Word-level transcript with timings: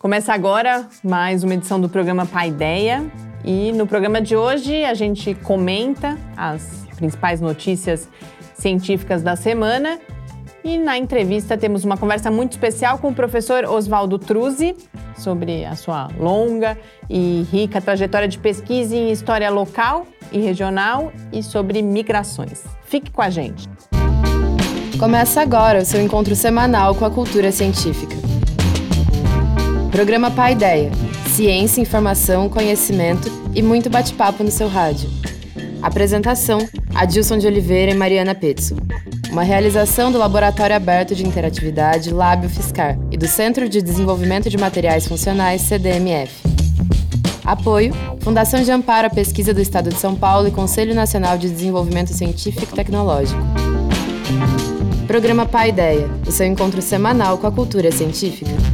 Começa 0.00 0.32
agora 0.32 0.88
mais 1.04 1.44
uma 1.44 1.52
edição 1.52 1.78
do 1.78 1.86
programa 1.86 2.24
Paideia. 2.24 3.04
E 3.44 3.70
no 3.72 3.86
programa 3.86 4.18
de 4.18 4.34
hoje 4.34 4.82
a 4.82 4.94
gente 4.94 5.34
comenta 5.34 6.16
as 6.34 6.86
principais 6.96 7.38
notícias 7.38 8.08
científicas 8.54 9.22
da 9.22 9.36
semana. 9.36 10.00
E 10.64 10.78
na 10.78 10.96
entrevista 10.96 11.54
temos 11.54 11.84
uma 11.84 11.98
conversa 11.98 12.30
muito 12.30 12.52
especial 12.52 12.96
com 12.96 13.08
o 13.08 13.14
professor 13.14 13.66
Oswaldo 13.66 14.18
Truzzi 14.18 14.74
sobre 15.18 15.66
a 15.66 15.76
sua 15.76 16.08
longa 16.18 16.78
e 17.06 17.46
rica 17.52 17.78
trajetória 17.78 18.26
de 18.26 18.38
pesquisa 18.38 18.96
em 18.96 19.10
história 19.10 19.50
local 19.50 20.06
e 20.32 20.38
regional 20.38 21.12
e 21.30 21.42
sobre 21.42 21.82
migrações. 21.82 22.64
Fique 22.86 23.10
com 23.10 23.20
a 23.20 23.28
gente. 23.28 23.68
Começa 24.98 25.42
agora 25.42 25.80
o 25.80 25.84
seu 25.84 26.00
encontro 26.00 26.34
semanal 26.34 26.94
com 26.94 27.04
a 27.04 27.10
cultura 27.10 27.52
científica. 27.52 28.39
Programa 29.90 30.30
Pai 30.30 30.52
Ideia. 30.52 30.90
Ciência, 31.30 31.80
informação, 31.80 32.48
conhecimento 32.48 33.30
e 33.54 33.60
muito 33.60 33.90
bate-papo 33.90 34.44
no 34.44 34.50
seu 34.50 34.68
rádio. 34.68 35.10
Apresentação: 35.82 36.60
Adilson 36.94 37.38
de 37.38 37.46
Oliveira 37.48 37.90
e 37.90 37.94
Mariana 37.94 38.34
Petzo. 38.34 38.76
Uma 39.30 39.42
realização 39.42 40.12
do 40.12 40.18
Laboratório 40.18 40.76
Aberto 40.76 41.14
de 41.14 41.26
Interatividade 41.26 42.12
Lábio 42.12 42.48
Fiscar 42.48 42.96
e 43.10 43.16
do 43.16 43.26
Centro 43.26 43.68
de 43.68 43.82
Desenvolvimento 43.82 44.48
de 44.48 44.56
Materiais 44.56 45.08
Funcionais 45.08 45.62
CDMF. 45.62 46.32
Apoio: 47.44 47.92
Fundação 48.20 48.62
de 48.62 48.70
Amparo 48.70 49.08
à 49.08 49.10
Pesquisa 49.10 49.52
do 49.52 49.60
Estado 49.60 49.90
de 49.90 49.98
São 49.98 50.14
Paulo 50.14 50.46
e 50.46 50.52
Conselho 50.52 50.94
Nacional 50.94 51.36
de 51.36 51.50
Desenvolvimento 51.50 52.12
Científico 52.12 52.72
e 52.72 52.76
Tecnológico. 52.76 53.40
Programa 55.08 55.46
Pai 55.46 55.70
Ideia, 55.70 56.08
o 56.24 56.30
seu 56.30 56.46
encontro 56.46 56.80
semanal 56.80 57.38
com 57.38 57.48
a 57.48 57.52
cultura 57.52 57.90
científica. 57.90 58.69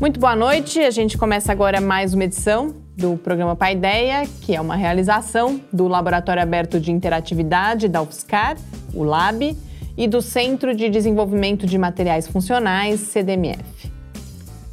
Muito 0.00 0.18
boa 0.18 0.34
noite. 0.34 0.80
A 0.80 0.90
gente 0.90 1.18
começa 1.18 1.52
agora 1.52 1.78
mais 1.78 2.14
uma 2.14 2.24
edição 2.24 2.74
do 2.96 3.18
programa 3.18 3.54
Paideia, 3.54 4.26
que 4.40 4.56
é 4.56 4.60
uma 4.60 4.74
realização 4.74 5.60
do 5.70 5.86
Laboratório 5.86 6.42
Aberto 6.42 6.80
de 6.80 6.90
Interatividade 6.90 7.86
da 7.86 8.00
UFSCar, 8.00 8.56
o 8.94 9.04
LAB, 9.04 9.54
e 9.98 10.08
do 10.08 10.22
Centro 10.22 10.74
de 10.74 10.88
Desenvolvimento 10.88 11.66
de 11.66 11.76
Materiais 11.76 12.26
Funcionais, 12.26 13.00
CDMF. 13.00 13.92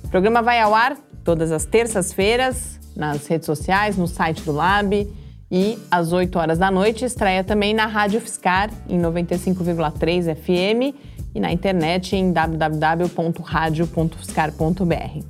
O 0.05 0.07
programa 0.07 0.41
vai 0.41 0.61
ao 0.61 0.73
ar 0.73 0.95
todas 1.25 1.51
as 1.51 1.65
terças-feiras 1.65 2.79
nas 2.95 3.27
redes 3.27 3.47
sociais, 3.47 3.97
no 3.97 4.07
site 4.07 4.41
do 4.43 4.53
Lab 4.53 5.13
e 5.51 5.77
às 5.91 6.13
8 6.13 6.39
horas 6.39 6.57
da 6.57 6.71
noite 6.71 7.03
estreia 7.03 7.43
também 7.43 7.73
na 7.73 7.85
Rádio 7.85 8.21
UFSCar 8.21 8.69
em 8.87 8.97
95,3 8.97 10.33
FM 10.33 10.95
e 11.37 11.39
na 11.39 11.51
internet 11.51 12.15
em 12.15 12.31
www.radio.fiscar.br. 12.31 15.23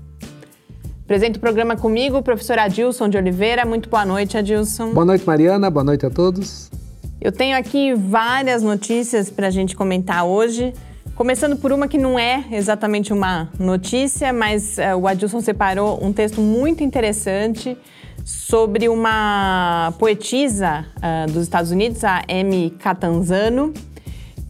Apresento 1.03 1.37
o 1.37 1.41
programa 1.41 1.75
comigo, 1.75 2.17
o 2.17 2.23
professor 2.23 2.57
Adilson 2.57 3.09
de 3.09 3.17
Oliveira. 3.17 3.65
Muito 3.65 3.89
boa 3.89 4.05
noite, 4.05 4.37
Adilson. 4.37 4.93
Boa 4.93 5.05
noite, 5.05 5.27
Mariana. 5.27 5.69
Boa 5.69 5.83
noite 5.83 6.05
a 6.05 6.09
todos. 6.09 6.71
Eu 7.19 7.33
tenho 7.33 7.57
aqui 7.57 7.93
várias 7.93 8.63
notícias 8.63 9.29
para 9.29 9.47
a 9.47 9.49
gente 9.49 9.75
comentar 9.75 10.23
hoje. 10.25 10.73
Começando 11.13 11.57
por 11.57 11.73
uma 11.73 11.89
que 11.89 11.97
não 11.97 12.17
é 12.17 12.45
exatamente 12.51 13.11
uma 13.11 13.49
notícia, 13.59 14.31
mas 14.31 14.77
uh, 14.77 14.95
o 14.97 15.05
Adilson 15.07 15.41
separou 15.41 15.99
um 16.01 16.13
texto 16.13 16.39
muito 16.39 16.81
interessante 16.83 17.77
sobre 18.23 18.87
uma 18.87 19.93
poetisa 19.99 20.85
uh, 20.97 21.29
dos 21.31 21.43
Estados 21.43 21.71
Unidos, 21.71 22.01
a 22.05 22.23
Amy 22.29 22.69
Catanzano, 22.79 23.73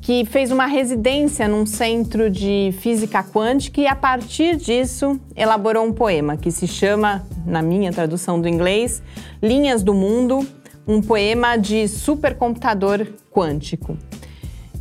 que 0.07 0.23
fez 0.23 0.53
uma 0.53 0.67
residência 0.67 1.49
num 1.49 1.65
centro 1.65 2.29
de 2.29 2.73
física 2.79 3.21
quântica 3.21 3.81
e, 3.81 3.87
a 3.87 3.93
partir 3.93 4.55
disso, 4.55 5.19
elaborou 5.35 5.83
um 5.83 5.91
poema 5.91 6.37
que 6.37 6.49
se 6.49 6.65
chama, 6.65 7.27
na 7.45 7.61
minha 7.61 7.91
tradução 7.91 8.39
do 8.39 8.47
inglês, 8.47 9.03
Linhas 9.43 9.83
do 9.83 9.93
Mundo, 9.93 10.47
um 10.87 11.01
poema 11.01 11.57
de 11.57 11.89
supercomputador 11.89 13.05
quântico. 13.29 13.97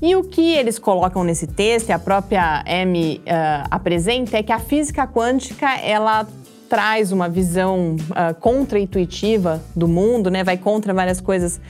E 0.01 0.15
o 0.15 0.23
que 0.23 0.55
eles 0.55 0.79
colocam 0.79 1.25
nesse 1.25 1.49
texto, 1.49 1.89
e 1.89 1.93
a 1.93 1.99
própria 1.99 2.63
Amy 2.65 3.21
uh, 3.25 3.67
apresenta, 3.69 4.37
é 4.37 4.45
que 4.45 4.53
a 4.53 4.61
física 4.61 5.09
quântica 5.09 5.77
ela 5.81 6.25
traz 6.69 7.11
uma 7.11 7.29
visão 7.29 7.97
uh, 7.97 8.33
contra-intuitiva 8.39 9.61
do 9.75 9.89
mundo, 9.89 10.31
né? 10.31 10.45
vai 10.45 10.57
contra 10.57 10.95
várias 10.95 11.21
coisas 11.21 11.61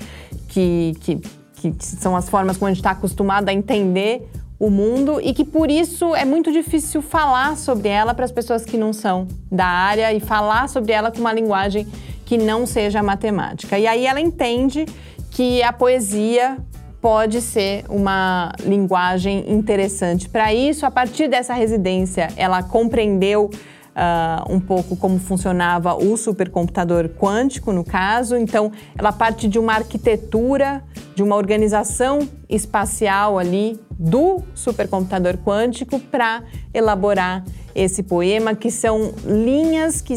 que, 0.46 0.92
que 1.00 1.20
que 1.72 1.84
são 1.84 2.16
as 2.16 2.28
formas 2.28 2.56
como 2.56 2.66
a 2.66 2.70
gente 2.70 2.78
está 2.78 2.90
acostumado 2.90 3.48
a 3.48 3.52
entender 3.52 4.28
o 4.58 4.70
mundo 4.70 5.20
e 5.20 5.34
que 5.34 5.44
por 5.44 5.70
isso 5.70 6.14
é 6.14 6.24
muito 6.24 6.50
difícil 6.50 7.02
falar 7.02 7.56
sobre 7.56 7.88
ela 7.88 8.14
para 8.14 8.24
as 8.24 8.32
pessoas 8.32 8.64
que 8.64 8.76
não 8.78 8.92
são 8.92 9.28
da 9.50 9.66
área 9.66 10.12
e 10.12 10.20
falar 10.20 10.68
sobre 10.68 10.92
ela 10.92 11.10
com 11.10 11.20
uma 11.20 11.32
linguagem 11.32 11.86
que 12.24 12.38
não 12.38 12.66
seja 12.66 13.02
matemática. 13.02 13.78
E 13.78 13.86
aí 13.86 14.06
ela 14.06 14.20
entende 14.20 14.86
que 15.30 15.62
a 15.62 15.72
poesia 15.72 16.56
pode 17.00 17.40
ser 17.40 17.84
uma 17.88 18.52
linguagem 18.64 19.44
interessante 19.52 20.28
para 20.28 20.52
isso. 20.52 20.86
A 20.86 20.90
partir 20.90 21.28
dessa 21.28 21.54
residência, 21.54 22.28
ela 22.36 22.62
compreendeu 22.62 23.50
uh, 23.96 24.52
um 24.52 24.60
pouco 24.60 24.94
como 24.96 25.18
funcionava 25.18 25.94
o 25.94 26.16
supercomputador 26.16 27.08
quântico, 27.08 27.72
no 27.72 27.82
caso. 27.82 28.36
Então, 28.36 28.70
ela 28.96 29.12
parte 29.12 29.48
de 29.48 29.58
uma 29.58 29.72
arquitetura, 29.72 30.84
de 31.14 31.22
uma 31.22 31.36
organização 31.36 32.28
espacial 32.48 33.38
ali 33.38 33.80
do 33.98 34.42
supercomputador 34.54 35.38
quântico 35.38 35.98
para 35.98 36.42
elaborar 36.74 37.42
esse 37.74 38.02
poema, 38.02 38.54
que 38.54 38.70
são 38.70 39.12
linhas 39.24 40.00
que 40.00 40.14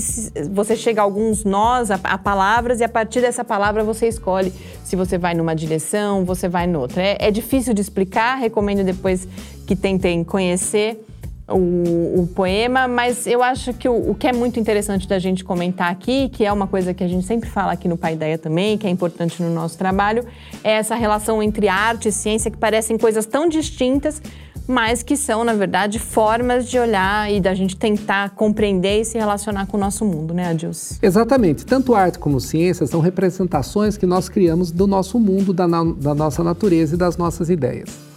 você 0.50 0.76
chega 0.76 1.02
a 1.02 1.04
alguns 1.04 1.44
nós, 1.44 1.92
a, 1.92 2.00
a, 2.04 2.18
palavras, 2.18 2.80
e 2.80 2.84
a 2.84 2.90
partir 2.90 3.22
dessa 3.22 3.44
palavra 3.44 3.84
você 3.84 4.08
escolhe 4.08 4.54
se 4.84 4.96
você 4.96 5.18
vai 5.18 5.34
numa 5.34 5.54
direção, 5.54 6.24
você 6.24 6.48
vai 6.48 6.68
noutra. 6.68 7.02
É, 7.02 7.18
é 7.20 7.32
difícil 7.32 7.74
de 7.74 7.82
explicar, 7.82 8.36
recomendo 8.36 8.84
depois 8.84 9.28
que 9.66 9.76
tentem 9.76 10.24
conhecer 10.24 11.06
o, 11.52 12.22
o, 12.22 12.28
poema, 12.28 12.88
mas 12.88 13.26
eu 13.28 13.42
acho 13.42 13.74
que 13.74 13.88
o, 13.88 14.12
o, 14.12 14.16
que 14.16 14.28
é 14.28 14.34
muito 14.34 14.60
interessante 14.60 15.08
da 15.08 15.20
gente 15.20 15.44
comentar 15.44 15.92
aqui, 15.92 16.30
que 16.30 16.46
é 16.46 16.52
uma 16.52 16.68
coisa 16.68 16.94
que 16.94 17.04
a 17.04 17.08
gente 17.08 17.26
sempre 17.26 17.50
fala 17.50 17.74
aqui 17.74 17.88
no 17.88 17.98
Pai 17.98 18.14
Ideia 18.14 18.38
também, 18.38 18.78
que 18.78 18.88
é 18.88 18.90
importante 18.90 19.42
no 19.42 19.50
nosso 19.54 19.78
trabalho, 19.78 20.26
é 20.64 20.72
essa 20.72 20.96
relação 20.96 21.42
entre 21.42 21.68
arte 21.68 22.10
e 22.10 22.12
ciência 22.12 22.50
que 22.50 22.58
parecem 22.58 22.98
coisas 22.98 23.26
tão 23.26 23.48
distintas, 23.48 24.22
mas 24.68 25.02
que 25.02 25.18
são, 25.18 25.44
na 25.44 25.54
verdade, 25.54 25.98
formas 25.98 26.70
de 26.70 26.78
olhar 26.78 27.32
e 27.32 27.42
da 27.42 27.56
gente 27.56 27.76
tentar 27.76 28.30
compreender 28.32 29.02
e 29.02 29.06
se 29.06 29.18
relacionar 29.18 29.66
com 29.66 29.78
o 29.78 29.80
nosso 29.80 30.06
mundo, 30.06 30.32
né, 30.32 30.50
Adilson? 30.50 30.96
Exatamente. 31.02 31.66
Tanto 31.66 31.96
arte 31.96 32.20
como 32.20 32.40
ciência 32.40 32.86
são 32.86 33.00
representações 33.00 33.98
que 33.98 34.06
nós 34.06 34.30
criamos 34.30 34.70
do 34.70 34.86
nosso 34.86 35.20
mundo, 35.20 35.54
da, 35.54 35.66
da 35.66 36.14
nossa 36.14 36.44
natureza 36.44 36.94
e 36.94 36.98
das 36.98 37.18
nossas 37.18 37.50
ideias. 37.50 38.09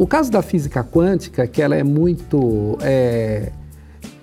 O 0.00 0.06
caso 0.06 0.30
da 0.30 0.40
física 0.40 0.82
quântica, 0.82 1.46
que 1.46 1.60
ela 1.60 1.76
é 1.76 1.82
muito 1.82 2.78
é, 2.80 3.52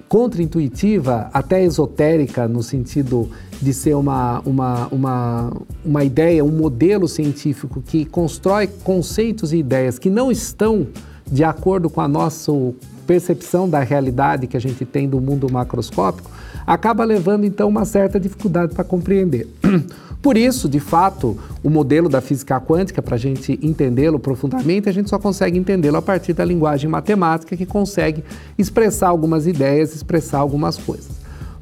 contra-intuitiva, 0.10 1.30
até 1.32 1.64
esotérica, 1.64 2.48
no 2.48 2.64
sentido 2.64 3.30
de 3.62 3.72
ser 3.76 3.94
uma, 3.94 4.40
uma, 4.40 4.88
uma, 4.88 5.54
uma 5.86 6.04
ideia, 6.04 6.44
um 6.44 6.50
modelo 6.50 7.08
científico 7.08 7.80
que 7.80 8.06
constrói 8.06 8.66
conceitos 8.66 9.54
e 9.54 9.58
ideias 9.58 10.00
que 10.00 10.10
não 10.10 10.32
estão 10.32 10.88
de 11.32 11.44
acordo 11.44 11.92
com 11.92 12.02
a 12.02 12.08
nossa 12.08 12.52
percepção 13.06 13.70
da 13.70 13.82
realidade 13.82 14.48
que 14.48 14.58
a 14.58 14.60
gente 14.60 14.84
tem 14.84 15.08
do 15.08 15.22
mundo 15.22 15.48
macroscópico, 15.48 16.32
acaba 16.68 17.06
levando 17.06 17.46
então 17.46 17.70
uma 17.70 17.86
certa 17.86 18.20
dificuldade 18.20 18.76
para 18.76 18.84
compreender. 18.84 19.48
Por 20.22 20.36
isso, 20.36 20.68
de 20.68 20.80
fato, 20.80 21.38
o 21.64 21.70
modelo 21.70 22.10
da 22.10 22.20
física 22.20 22.60
quântica, 22.60 23.02
para 23.02 23.16
a 23.16 23.18
gente 23.18 23.58
entendê-lo 23.62 24.20
profundamente, 24.20 24.90
a 24.90 24.92
gente 24.92 25.10
só 25.10 25.18
consegue 25.18 25.58
entendê-lo 25.58 25.96
a 25.96 26.02
partir 26.02 26.34
da 26.34 26.44
linguagem 26.44 26.90
matemática 26.90 27.56
que 27.56 27.66
consegue 27.66 28.24
expressar 28.58 29.08
algumas 29.08 29.48
ideias, 29.48 29.96
expressar 29.96 30.40
algumas 30.40 30.76
coisas. 30.76 31.17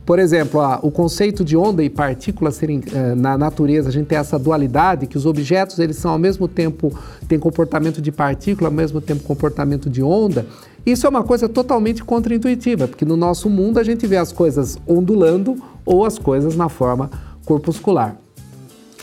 Por 0.05 0.19
exemplo, 0.19 0.61
o 0.83 0.91
conceito 0.91 1.43
de 1.43 1.57
onda 1.57 1.83
e 1.83 1.89
partícula 1.89 2.51
serem 2.51 2.79
eh, 2.93 3.15
na 3.15 3.35
natureza, 3.37 3.89
a 3.89 3.91
gente 3.91 4.05
tem 4.05 4.17
essa 4.17 4.37
dualidade 4.37 5.07
que 5.07 5.17
os 5.17 5.25
objetos 5.25 5.79
eles 5.79 5.97
são 5.97 6.11
ao 6.11 6.19
mesmo 6.19 6.47
tempo 6.47 6.95
têm 7.27 7.39
comportamento 7.39 7.99
de 7.99 8.11
partícula, 8.11 8.69
ao 8.69 8.73
mesmo 8.73 9.01
tempo 9.01 9.23
comportamento 9.23 9.89
de 9.89 10.03
onda. 10.03 10.45
Isso 10.85 11.07
é 11.07 11.09
uma 11.09 11.23
coisa 11.23 11.49
totalmente 11.49 12.03
contraintuitiva, 12.03 12.87
porque 12.87 13.03
no 13.03 13.17
nosso 13.17 13.49
mundo 13.49 13.79
a 13.79 13.83
gente 13.83 14.05
vê 14.05 14.17
as 14.17 14.31
coisas 14.31 14.77
ondulando 14.87 15.55
ou 15.83 16.05
as 16.05 16.19
coisas 16.19 16.55
na 16.55 16.69
forma 16.69 17.09
corpuscular. 17.43 18.24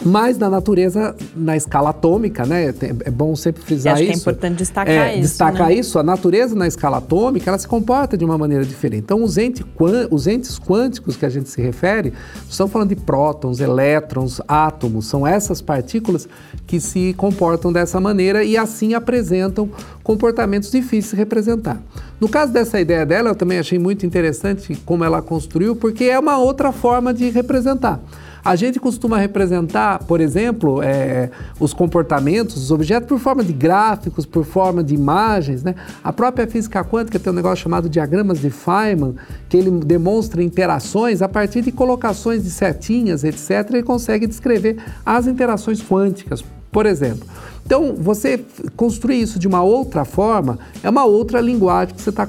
Mas 0.04 0.38
na 0.38 0.50
natureza, 0.50 1.14
na 1.37 1.56
escala 1.56 1.90
atômica, 1.90 2.44
né? 2.44 2.75
É 3.04 3.10
bom 3.10 3.34
sempre 3.37 3.62
frisar 3.62 3.94
acho 3.94 4.02
isso. 4.02 4.12
Que 4.12 4.19
é 4.19 4.20
importante 4.20 4.58
destacar 4.58 4.94
é, 4.94 5.12
isso. 5.12 5.20
Destacar 5.22 5.69
né? 5.69 5.75
isso, 5.75 5.99
a 5.99 6.02
natureza 6.02 6.54
na 6.54 6.66
escala 6.66 6.99
atômica, 6.99 7.50
ela 7.50 7.58
se 7.58 7.69
comporta 7.69 8.16
de 8.16 8.25
uma 8.25 8.37
maneira 8.37 8.64
diferente. 8.64 9.02
Então, 9.04 9.22
os, 9.22 9.38
ente, 9.38 9.64
os 10.10 10.26
entes 10.26 10.58
quânticos 10.58 11.16
que 11.16 11.25
a 11.25 11.28
gente 11.28 11.49
se 11.49 11.60
refere, 11.60 12.12
estamos 12.49 12.72
falando 12.72 12.88
de 12.88 12.96
prótons, 12.96 13.60
elétrons, 13.60 14.40
átomos, 14.49 15.06
são 15.06 15.26
essas 15.26 15.60
partículas 15.60 16.28
que 16.66 16.81
se 16.81 17.14
comportam 17.14 17.72
dessa 17.72 18.00
maneira 18.00 18.43
e 18.44 18.56
assim 18.56 18.94
apresentam 18.94 19.70
comportamentos 20.02 20.70
difíceis 20.70 21.10
de 21.10 21.16
representar. 21.16 21.81
No 22.20 22.28
caso 22.28 22.52
dessa 22.52 22.81
ideia 22.81 23.04
dela, 23.04 23.31
eu 23.31 23.34
também 23.34 23.58
achei 23.58 23.78
muito 23.78 24.06
interessante 24.06 24.76
como 24.84 25.04
ela 25.04 25.20
construiu, 25.20 25.76
porque 25.76 26.04
é 26.04 26.19
uma 26.19 26.38
outra 26.38 26.72
forma 26.72 27.12
de 27.12 27.31
representar. 27.31 28.00
A 28.44 28.56
gente 28.56 28.80
costuma 28.80 29.18
representar, 29.18 30.00
por 30.00 30.20
exemplo, 30.20 30.82
é, 30.82 31.30
os 31.60 31.72
comportamentos, 31.72 32.56
os 32.56 32.70
objetos, 32.72 33.08
por 33.08 33.20
forma 33.20 33.44
de 33.44 33.52
gráficos, 33.52 34.26
por 34.26 34.44
forma 34.44 34.82
de 34.82 34.94
imagens. 34.94 35.62
Né? 35.62 35.76
A 36.02 36.12
própria 36.12 36.46
física 36.46 36.84
quântica 36.84 37.20
tem 37.20 37.32
um 37.32 37.36
negócio 37.36 37.62
chamado 37.62 37.88
diagramas 37.88 38.40
de 38.40 38.50
Feynman, 38.50 39.14
que 39.48 39.56
ele 39.56 39.70
demonstra 39.70 40.42
interações 40.42 41.22
a 41.22 41.28
partir 41.28 41.62
de 41.62 41.70
colocações 41.70 42.42
de 42.42 42.50
setinhas, 42.50 43.22
etc., 43.22 43.74
e 43.74 43.82
consegue 43.82 44.26
descrever 44.26 44.76
as 45.06 45.28
interações 45.28 45.80
quânticas, 45.80 46.44
por 46.72 46.84
exemplo. 46.84 47.28
Então, 47.64 47.94
você 47.94 48.44
construir 48.76 49.22
isso 49.22 49.38
de 49.38 49.46
uma 49.46 49.62
outra 49.62 50.04
forma 50.04 50.58
é 50.82 50.90
uma 50.90 51.04
outra 51.04 51.40
linguagem 51.40 51.94
que 51.94 52.02
você 52.02 52.10
está 52.10 52.28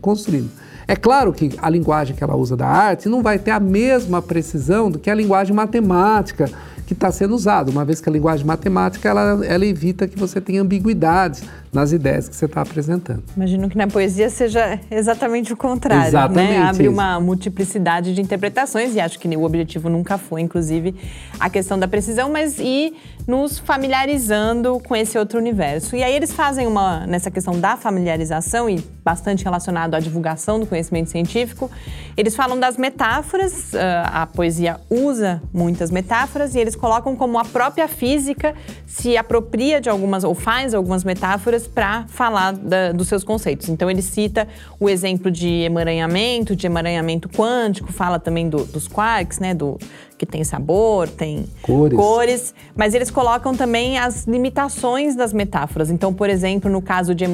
construindo. 0.00 0.50
É 0.88 0.94
claro 0.94 1.32
que 1.32 1.50
a 1.58 1.68
linguagem 1.68 2.14
que 2.14 2.22
ela 2.22 2.36
usa 2.36 2.56
da 2.56 2.68
arte 2.68 3.08
não 3.08 3.22
vai 3.22 3.38
ter 3.38 3.50
a 3.50 3.58
mesma 3.58 4.22
precisão 4.22 4.90
do 4.90 4.98
que 4.98 5.10
a 5.10 5.14
linguagem 5.14 5.54
matemática 5.54 6.48
que 6.86 6.92
está 6.92 7.10
sendo 7.10 7.34
usada, 7.34 7.68
uma 7.70 7.84
vez 7.84 8.00
que 8.00 8.08
a 8.08 8.12
linguagem 8.12 8.46
matemática 8.46 9.08
ela, 9.08 9.44
ela 9.44 9.66
evita 9.66 10.06
que 10.06 10.16
você 10.16 10.40
tenha 10.40 10.62
ambiguidades 10.62 11.42
nas 11.76 11.92
ideias 11.92 12.26
que 12.26 12.34
você 12.34 12.46
está 12.46 12.62
apresentando. 12.62 13.22
Imagino 13.36 13.68
que 13.68 13.76
na 13.76 13.86
poesia 13.86 14.30
seja 14.30 14.80
exatamente 14.90 15.52
o 15.52 15.56
contrário, 15.56 16.02
né? 16.02 16.08
exatamente 16.08 16.50
né? 16.50 16.62
Abre 16.62 16.84
isso. 16.84 16.92
uma 16.92 17.20
multiplicidade 17.20 18.14
de 18.14 18.22
interpretações 18.22 18.94
e 18.94 19.00
acho 19.00 19.18
que 19.18 19.28
o 19.36 19.44
objetivo 19.44 19.90
nunca 19.90 20.16
foi, 20.16 20.40
inclusive, 20.40 20.94
a 21.38 21.50
questão 21.50 21.78
da 21.78 21.86
precisão, 21.86 22.32
mas 22.32 22.58
ir 22.58 22.94
nos 23.26 23.58
familiarizando 23.58 24.80
com 24.80 24.96
esse 24.96 25.18
outro 25.18 25.38
universo. 25.38 25.94
E 25.94 26.02
aí 26.02 26.14
eles 26.14 26.32
fazem 26.32 26.66
uma 26.66 27.06
nessa 27.06 27.30
questão 27.30 27.58
da 27.60 27.76
familiarização 27.76 28.70
e 28.70 28.82
bastante 29.04 29.44
relacionado 29.44 29.94
à 29.94 30.00
divulgação 30.00 30.58
do 30.58 30.66
conhecimento 30.66 31.10
científico, 31.10 31.70
eles 32.16 32.34
falam 32.34 32.58
das 32.58 32.76
metáforas. 32.76 33.74
Ah, 33.74 34.22
a 34.22 34.26
poesia 34.26 34.80
usa 34.88 35.42
muitas 35.52 35.90
metáforas 35.90 36.54
e 36.54 36.58
eles 36.58 36.74
colocam 36.74 37.14
como 37.14 37.38
a 37.38 37.44
própria 37.44 37.86
física 37.86 38.54
se 38.86 39.16
apropria 39.16 39.80
de 39.80 39.88
algumas 39.88 40.24
ou 40.24 40.34
faz 40.34 40.72
algumas 40.72 41.04
metáforas 41.04 41.65
para 41.66 42.04
falar 42.08 42.52
da, 42.52 42.92
dos 42.92 43.08
seus 43.08 43.24
conceitos. 43.24 43.68
Então 43.68 43.90
ele 43.90 44.02
cita 44.02 44.46
o 44.78 44.88
exemplo 44.88 45.30
de 45.30 45.48
emaranhamento, 45.62 46.54
de 46.54 46.66
emaranhamento 46.66 47.28
quântico, 47.28 47.92
fala 47.92 48.18
também 48.18 48.48
do, 48.48 48.64
dos 48.64 48.88
quarks, 48.88 49.38
né, 49.38 49.54
do 49.54 49.78
que 50.16 50.24
tem 50.24 50.42
sabor, 50.44 51.08
tem 51.08 51.44
cores. 51.62 51.98
cores, 51.98 52.54
mas 52.74 52.94
eles 52.94 53.10
colocam 53.10 53.54
também 53.54 53.98
as 53.98 54.26
limitações 54.26 55.14
das 55.14 55.32
metáforas. 55.32 55.90
Então, 55.90 56.12
por 56.12 56.30
exemplo, 56.30 56.70
no 56.70 56.80
caso 56.80 57.14
de 57.14 57.24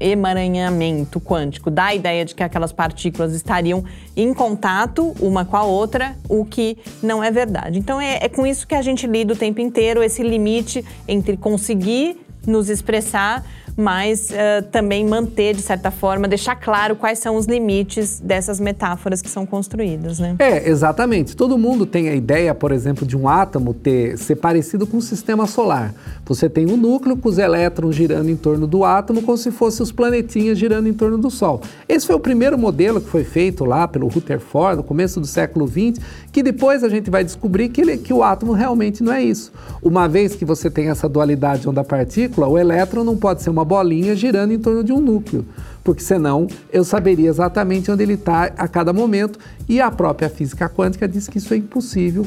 emaranhamento 0.00 1.20
quântico, 1.20 1.70
dá 1.70 1.86
a 1.86 1.94
ideia 1.94 2.24
de 2.24 2.34
que 2.34 2.42
aquelas 2.42 2.72
partículas 2.72 3.34
estariam 3.34 3.84
em 4.16 4.34
contato 4.34 5.14
uma 5.20 5.44
com 5.44 5.56
a 5.56 5.62
outra, 5.62 6.16
o 6.28 6.44
que 6.44 6.76
não 7.02 7.22
é 7.22 7.30
verdade. 7.30 7.78
Então, 7.78 8.00
é, 8.00 8.18
é 8.22 8.28
com 8.28 8.46
isso 8.46 8.66
que 8.66 8.74
a 8.74 8.82
gente 8.82 9.06
lida 9.06 9.32
o 9.32 9.36
tempo 9.36 9.60
inteiro, 9.60 10.02
esse 10.02 10.22
limite 10.22 10.84
entre 11.06 11.36
conseguir 11.36 12.18
nos 12.46 12.68
expressar 12.68 13.44
mas 13.76 14.30
uh, 14.30 14.62
também 14.70 15.04
manter, 15.04 15.54
de 15.54 15.62
certa 15.62 15.90
forma, 15.90 16.28
deixar 16.28 16.56
claro 16.56 16.96
quais 16.96 17.18
são 17.18 17.36
os 17.36 17.46
limites 17.46 18.20
dessas 18.20 18.60
metáforas 18.60 19.20
que 19.20 19.28
são 19.28 19.44
construídas, 19.44 20.18
né? 20.18 20.36
É, 20.38 20.68
exatamente. 20.68 21.36
Todo 21.36 21.58
mundo 21.58 21.84
tem 21.84 22.08
a 22.08 22.14
ideia, 22.14 22.54
por 22.54 22.72
exemplo, 22.72 23.06
de 23.06 23.16
um 23.16 23.28
átomo 23.28 23.74
ter, 23.74 24.16
ser 24.16 24.36
parecido 24.36 24.86
com 24.86 24.98
um 24.98 25.00
sistema 25.00 25.46
solar. 25.46 25.94
Você 26.26 26.48
tem 26.48 26.70
um 26.70 26.76
núcleo 26.76 27.16
com 27.16 27.28
os 27.28 27.38
elétrons 27.38 27.94
girando 27.94 28.30
em 28.30 28.36
torno 28.36 28.66
do 28.66 28.84
átomo, 28.84 29.22
como 29.22 29.36
se 29.36 29.50
fossem 29.50 29.82
os 29.82 29.92
planetinhas 29.92 30.56
girando 30.56 30.88
em 30.88 30.92
torno 30.92 31.18
do 31.18 31.30
Sol. 31.30 31.60
Esse 31.88 32.06
foi 32.06 32.14
o 32.14 32.20
primeiro 32.20 32.56
modelo 32.56 33.00
que 33.00 33.08
foi 33.08 33.24
feito 33.24 33.64
lá 33.64 33.88
pelo 33.88 34.08
Rutherford, 34.08 34.78
no 34.78 34.84
começo 34.84 35.20
do 35.20 35.26
século 35.26 35.66
XX, 35.66 36.00
que 36.32 36.42
depois 36.42 36.84
a 36.84 36.88
gente 36.88 37.10
vai 37.10 37.24
descobrir 37.24 37.68
que, 37.68 37.80
ele, 37.80 37.96
que 37.96 38.12
o 38.12 38.22
átomo 38.22 38.52
realmente 38.52 39.02
não 39.02 39.12
é 39.12 39.22
isso. 39.22 39.52
Uma 39.82 40.08
vez 40.08 40.34
que 40.34 40.44
você 40.44 40.70
tem 40.70 40.88
essa 40.88 41.08
dualidade 41.08 41.68
onda-partícula, 41.68 42.46
o 42.46 42.58
elétron 42.58 43.04
não 43.04 43.16
pode 43.16 43.42
ser 43.42 43.50
uma 43.50 43.63
bolinha 43.64 44.14
girando 44.14 44.52
em 44.52 44.58
torno 44.58 44.84
de 44.84 44.92
um 44.92 45.00
núcleo, 45.00 45.44
porque 45.82 46.02
senão 46.02 46.46
eu 46.72 46.84
saberia 46.84 47.28
exatamente 47.28 47.90
onde 47.90 48.02
ele 48.02 48.14
está 48.14 48.44
a 48.56 48.68
cada 48.68 48.92
momento, 48.92 49.38
e 49.68 49.80
a 49.80 49.90
própria 49.90 50.28
física 50.28 50.68
quântica 50.68 51.08
diz 51.08 51.28
que 51.28 51.38
isso 51.38 51.54
é 51.54 51.56
impossível 51.56 52.26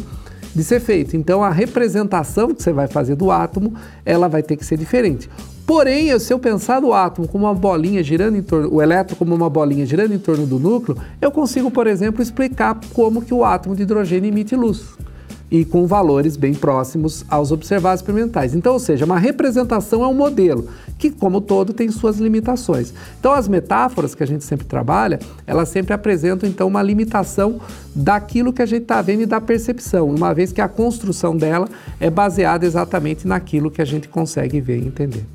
de 0.56 0.64
ser 0.64 0.80
feito. 0.80 1.16
Então 1.16 1.44
a 1.44 1.50
representação 1.50 2.54
que 2.54 2.64
você 2.64 2.74
vai 2.74 2.88
fazer 2.88 3.16
do 3.16 3.32
átomo, 3.32 3.74
ela 4.06 4.28
vai 4.28 4.42
ter 4.42 4.58
que 4.58 4.66
ser 4.66 4.78
diferente. 4.78 5.30
Porém, 5.66 6.18
se 6.18 6.34
eu 6.34 6.40
pensar 6.40 6.84
o 6.84 6.94
átomo 6.94 7.28
como 7.28 7.46
uma 7.46 7.54
bolinha 7.54 8.02
girando 8.02 8.38
em 8.38 8.42
torno, 8.42 8.74
o 8.74 8.82
elétron 8.82 9.18
como 9.18 9.36
uma 9.36 9.50
bolinha 9.50 9.86
girando 9.86 10.14
em 10.14 10.20
torno 10.20 10.48
do 10.48 10.58
núcleo, 10.58 10.98
eu 11.22 11.30
consigo, 11.30 11.70
por 11.70 11.88
exemplo, 11.88 12.22
explicar 12.22 12.80
como 12.94 13.22
que 13.22 13.34
o 13.34 13.44
átomo 13.44 13.76
de 13.76 13.84
hidrogênio 13.84 14.30
emite 14.30 14.56
luz 14.56 14.98
e 15.50 15.64
com 15.64 15.88
valores 15.88 16.36
bem 16.36 16.54
próximos 16.54 17.26
aos 17.30 17.52
observados 17.52 18.02
experimentais. 18.02 18.54
Então, 18.54 18.74
ou 18.74 18.80
seja, 18.80 19.06
uma 19.06 19.18
representação 19.18 20.04
é 20.04 20.08
um 20.08 20.14
modelo 20.14 20.68
que, 20.98 21.10
como 21.10 21.40
todo, 21.40 21.74
tem 21.74 21.90
suas 21.90 22.18
limitações. 22.18 22.94
Então, 23.20 23.32
as 23.32 23.48
metáforas 23.48 24.14
que 24.14 24.24
a 24.24 24.28
gente 24.28 24.44
sempre 24.44 24.66
trabalha, 24.66 25.20
elas 25.46 25.70
sempre 25.70 25.94
apresentam 25.94 26.50
então 26.50 26.68
uma 26.68 26.82
limitação 26.82 27.60
daquilo 27.96 28.52
que 28.52 28.62
a 28.62 28.66
gente 28.66 28.84
está 28.84 29.02
vendo 29.02 29.22
e 29.22 29.26
da 29.26 29.40
percepção, 29.40 30.10
uma 30.10 30.34
vez 30.34 30.52
que 30.52 30.62
a 30.62 30.68
construção 30.68 31.36
dela 31.36 31.68
é 32.00 32.10
baseada 32.10 32.66
exatamente 32.66 33.28
naquilo 33.28 33.72
que 33.72 33.82
a 33.82 33.86
gente 33.86 34.08
consegue 34.08 34.60
ver 34.60 34.80
e 34.80 34.88
entender. 34.88 35.26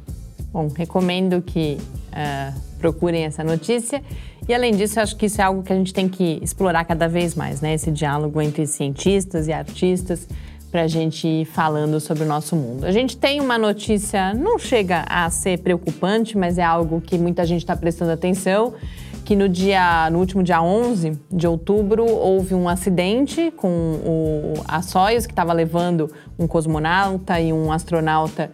Bom, 0.53 0.69
recomendo 0.77 1.41
que 1.41 1.79
uh, 2.13 2.61
procurem 2.83 3.25
essa 3.25 3.45
notícia. 3.45 4.03
E 4.49 4.53
além 4.53 4.75
disso, 4.75 4.99
acho 4.99 5.17
que 5.17 5.27
isso 5.27 5.41
é 5.41 5.45
algo 5.45 5.63
que 5.63 5.73
a 5.73 5.77
gente 5.77 5.95
tem 5.95 6.09
que 6.09 6.41
explorar 6.43 6.85
cada 6.85 7.07
vez 7.07 7.37
mais, 7.37 7.61
né? 7.61 7.75
Esse 7.75 7.93
diálogo 7.93 8.43
entre 8.43 8.67
cientistas 8.67 9.47
e 9.47 9.53
artistas 9.53 10.27
para 10.73 10.83
a 10.83 10.89
gente 10.89 11.29
ir 11.29 11.45
falando 11.45 12.01
sobre 12.01 12.25
o 12.25 12.27
nosso 12.27 12.57
mundo. 12.57 12.85
A 12.85 12.91
gente 12.91 13.17
tem 13.17 13.41
uma 13.41 13.57
notícia, 13.57 14.35
não 14.35 14.59
chega 14.59 15.05
a 15.09 15.31
ser 15.31 15.59
preocupante, 15.59 16.37
mas 16.37 16.59
é 16.59 16.65
algo 16.65 17.01
que 17.01 17.17
muita 17.17 17.47
gente 17.47 17.61
está 17.61 17.77
prestando 17.77 18.11
atenção, 18.11 18.75
que 19.25 19.37
no 19.37 19.49
dia, 19.49 20.11
no 20.11 20.19
último 20.19 20.43
dia 20.43 20.61
11 20.61 21.13
de 21.31 21.47
outubro, 21.47 22.05
houve 22.05 22.55
um 22.55 22.69
acidente 22.69 23.53
com 23.57 23.69
o, 23.69 24.55
a 24.67 24.83
Soyuz, 24.83 25.27
que 25.27 25.33
estava 25.33 25.53
levando 25.53 26.11
um 26.37 26.49
cosmonauta 26.49 27.39
e 27.39 27.53
um 27.53 27.71
astronauta 27.71 28.51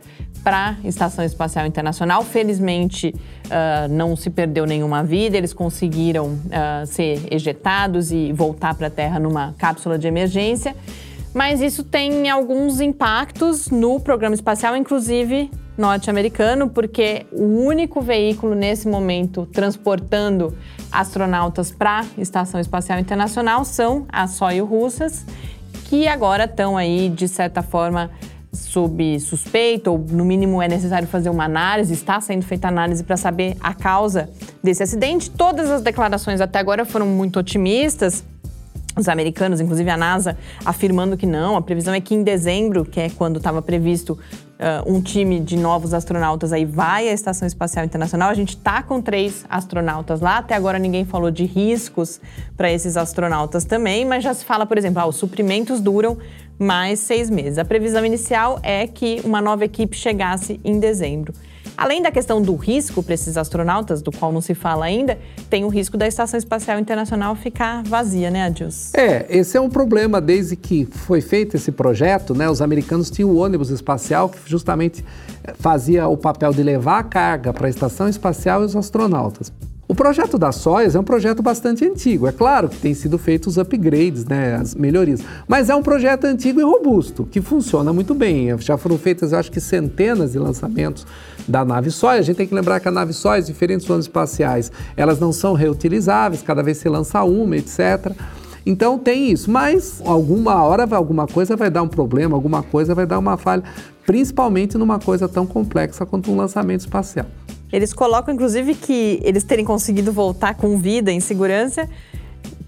para 0.49 0.79
a 0.83 0.89
Estação 0.89 1.23
Espacial 1.23 1.67
Internacional. 1.67 2.25
Felizmente, 2.25 3.15
uh, 3.15 3.93
não 3.93 4.17
se 4.17 4.31
perdeu 4.31 4.65
nenhuma 4.65 5.05
vida, 5.05 5.37
eles 5.37 5.53
conseguiram 5.53 6.29
uh, 6.29 6.87
ser 6.87 7.21
ejetados 7.31 8.11
e 8.11 8.33
voltar 8.33 8.75
para 8.75 8.87
a 8.87 8.91
Terra 8.91 9.21
numa 9.21 9.55
cápsula 9.59 9.99
de 9.99 10.09
emergência. 10.09 10.75
Mas 11.35 11.61
isso 11.61 11.85
tem 11.85 12.31
alguns 12.31 12.81
impactos 12.81 13.69
no 13.69 14.01
programa 14.01 14.35
espacial, 14.35 14.75
inclusive 14.75 15.51
norte-americano, 15.77 16.71
porque 16.71 17.27
o 17.31 17.67
único 17.67 18.01
veículo 18.01 18.55
nesse 18.55 18.89
momento 18.89 19.45
transportando 19.53 20.57
astronautas 20.91 21.71
para 21.71 22.01
a 22.01 22.07
Estação 22.17 22.59
Espacial 22.59 22.99
Internacional 22.99 23.67
são 23.67 24.07
as 24.09 24.31
Soyuz 24.31 24.67
russas, 24.67 25.27
que 25.91 26.09
agora 26.09 26.45
estão 26.45 26.75
aí, 26.75 27.11
de 27.11 27.29
certa 27.29 27.61
forma, 27.61 28.11
sob 28.69 29.19
suspeita, 29.19 29.91
ou 29.91 29.99
no 29.99 30.25
mínimo 30.25 30.61
é 30.61 30.69
necessário 30.69 31.09
fazer 31.09 31.31
uma 31.31 31.45
análise, 31.45 31.95
está 31.95 32.21
sendo 32.21 32.45
feita 32.45 32.69
análise 32.69 33.03
para 33.03 33.17
saber 33.17 33.57
a 33.61 33.73
causa 33.73 34.29
desse 34.63 34.83
acidente. 34.83 35.31
Todas 35.31 35.71
as 35.71 35.81
declarações 35.81 36.41
até 36.41 36.59
agora 36.59 36.85
foram 36.85 37.07
muito 37.07 37.39
otimistas. 37.39 38.23
Os 38.95 39.09
americanos, 39.09 39.61
inclusive 39.61 39.89
a 39.89 39.97
NASA, 39.97 40.37
afirmando 40.65 41.17
que 41.17 41.25
não, 41.25 41.57
a 41.57 41.63
previsão 41.63 41.95
é 41.95 42.01
que 42.01 42.15
em 42.15 42.23
dezembro, 42.23 42.85
que 42.85 43.01
é 43.01 43.09
quando 43.09 43.39
estava 43.39 43.63
previsto 43.63 44.19
uh, 44.59 44.93
um 44.93 45.01
time 45.01 45.41
de 45.41 45.57
novos 45.57 45.95
astronautas 45.95 46.53
aí 46.53 46.65
vai 46.65 47.09
à 47.09 47.13
Estação 47.13 47.47
Espacial 47.47 47.85
Internacional. 47.85 48.31
A 48.31 48.35
gente 48.35 48.51
está 48.51 48.83
com 48.83 49.01
três 49.01 49.45
astronautas 49.49 50.21
lá. 50.21 50.39
Até 50.39 50.55
agora 50.55 50.79
ninguém 50.79 51.05
falou 51.05 51.31
de 51.31 51.45
riscos 51.45 52.21
para 52.57 52.71
esses 52.71 52.97
astronautas 52.97 53.65
também, 53.65 54.05
mas 54.05 54.25
já 54.25 54.35
se 54.35 54.45
fala, 54.45 54.67
por 54.67 54.77
exemplo, 54.77 55.01
ah, 55.01 55.07
os 55.07 55.17
suprimentos 55.17 55.81
duram 55.81 56.19
mais 56.59 56.99
seis 56.99 57.31
meses. 57.31 57.59
A 57.59 57.65
previsão 57.65 58.05
inicial 58.05 58.59
é 58.63 58.87
que 58.87 59.21
uma 59.25 59.41
nova 59.41 59.65
equipe 59.65 59.97
chegasse 59.97 60.61
em 60.65 60.79
dezembro. 60.81 61.33
Além 61.79 62.03
da 62.03 62.11
questão 62.11 62.43
do 62.43 62.57
risco 62.57 63.05
para 63.05 63.15
esses 63.15 63.37
astronautas, 63.37 64.03
do 64.03 64.11
qual 64.11 64.33
não 64.33 64.41
se 64.41 64.53
fala 64.53 64.87
ainda, 64.87 65.17
tem 65.49 65.63
o 65.63 65.69
risco 65.69 65.97
da 65.97 66.09
Estação 66.09 66.37
Espacial 66.37 66.77
Internacional 66.81 67.37
ficar 67.37 67.85
vazia, 67.85 68.33
né, 68.33 68.47
Adilson? 68.47 68.99
É, 68.99 69.25
esse 69.31 69.57
é 69.57 69.61
um 69.61 69.71
problema 69.71 70.21
desde 70.21 70.57
que 70.57 70.85
foi 70.87 71.21
feito 71.21 71.55
esse 71.55 71.71
projeto, 71.71 72.35
né? 72.35 72.51
Os 72.51 72.61
americanos 72.61 73.13
tinham 73.13 73.31
o 73.31 73.37
ônibus 73.37 73.71
espacial 73.71 74.29
que 74.29 74.39
justamente 74.45 75.05
eh, 75.45 75.55
fazia 75.57 76.09
o 76.09 76.17
papel 76.17 76.53
de 76.53 76.65
levar 76.65 76.99
a 76.99 77.05
carga 77.05 77.53
para 77.53 77.69
a 77.69 77.71
Estação 77.71 78.09
Espacial 78.09 78.63
e 78.63 78.65
os 78.65 78.75
astronautas. 78.75 79.53
O 79.91 79.95
projeto 79.95 80.37
da 80.37 80.53
Soyuz 80.53 80.95
é 80.95 81.01
um 81.01 81.03
projeto 81.03 81.43
bastante 81.43 81.83
antigo. 81.83 82.27
É 82.27 82.33
claro 82.33 82.69
que 82.69 82.77
tem 82.77 82.93
sido 82.93 83.17
feitos 83.17 83.57
os 83.57 83.57
upgrades, 83.57 84.23
né, 84.27 84.57
as 84.57 84.75
melhorias, 84.75 85.23
mas 85.49 85.71
é 85.71 85.75
um 85.75 85.83
projeto 85.83 86.27
antigo 86.27 86.61
e 86.61 86.63
robusto, 86.63 87.25
que 87.25 87.41
funciona 87.41 87.91
muito 87.91 88.15
bem. 88.15 88.55
Já 88.59 88.77
foram 88.77 88.99
feitas, 88.99 89.33
eu 89.33 89.39
acho 89.39 89.51
que 89.51 89.63
centenas 89.63 90.33
de 90.33 90.39
lançamentos 90.39 91.07
da 91.49 91.65
nave 91.65 91.91
Soyuz. 91.91 92.21
A 92.21 92.23
gente 92.23 92.37
tem 92.37 92.47
que 92.47 92.55
lembrar 92.55 92.81
que 92.81 92.89
a 92.89 92.91
nave 92.91 93.15
Soyuz, 93.15 93.47
diferentes 93.47 93.87
zonas 93.87 94.05
espaciais, 94.05 94.71
elas 94.95 95.19
não 95.19 95.33
são 95.33 95.55
reutilizáveis, 95.55 96.43
cada 96.43 96.63
vez 96.63 96.77
se 96.77 96.89
lança 96.91 97.25
uma, 97.25 97.57
etc. 97.57 98.13
Então 98.67 98.99
tem 98.99 99.31
isso, 99.33 99.51
mas 99.51 100.03
alguma 100.05 100.63
hora 100.65 100.87
alguma 100.95 101.27
coisa 101.27 101.57
vai 101.57 101.71
dar 101.71 101.83
um 101.83 101.89
problema, 101.89 102.37
alguma 102.37 102.63
coisa 102.63 102.95
vai 102.95 103.07
dar 103.07 103.19
uma 103.19 103.39
falha, 103.39 103.63
principalmente 104.05 104.77
numa 104.77 104.99
coisa 104.99 105.27
tão 105.27 105.47
complexa 105.47 106.05
quanto 106.05 106.31
um 106.31 106.37
lançamento 106.37 106.81
espacial. 106.81 107.25
Eles 107.73 107.93
colocam, 107.93 108.35
inclusive, 108.35 108.75
que 108.75 109.21
eles 109.23 109.45
terem 109.45 109.65
conseguido 109.65 110.13
voltar 110.13 110.55
com 110.55 110.79
vida, 110.79 111.13
em 111.13 111.21
segurança, 111.21 111.89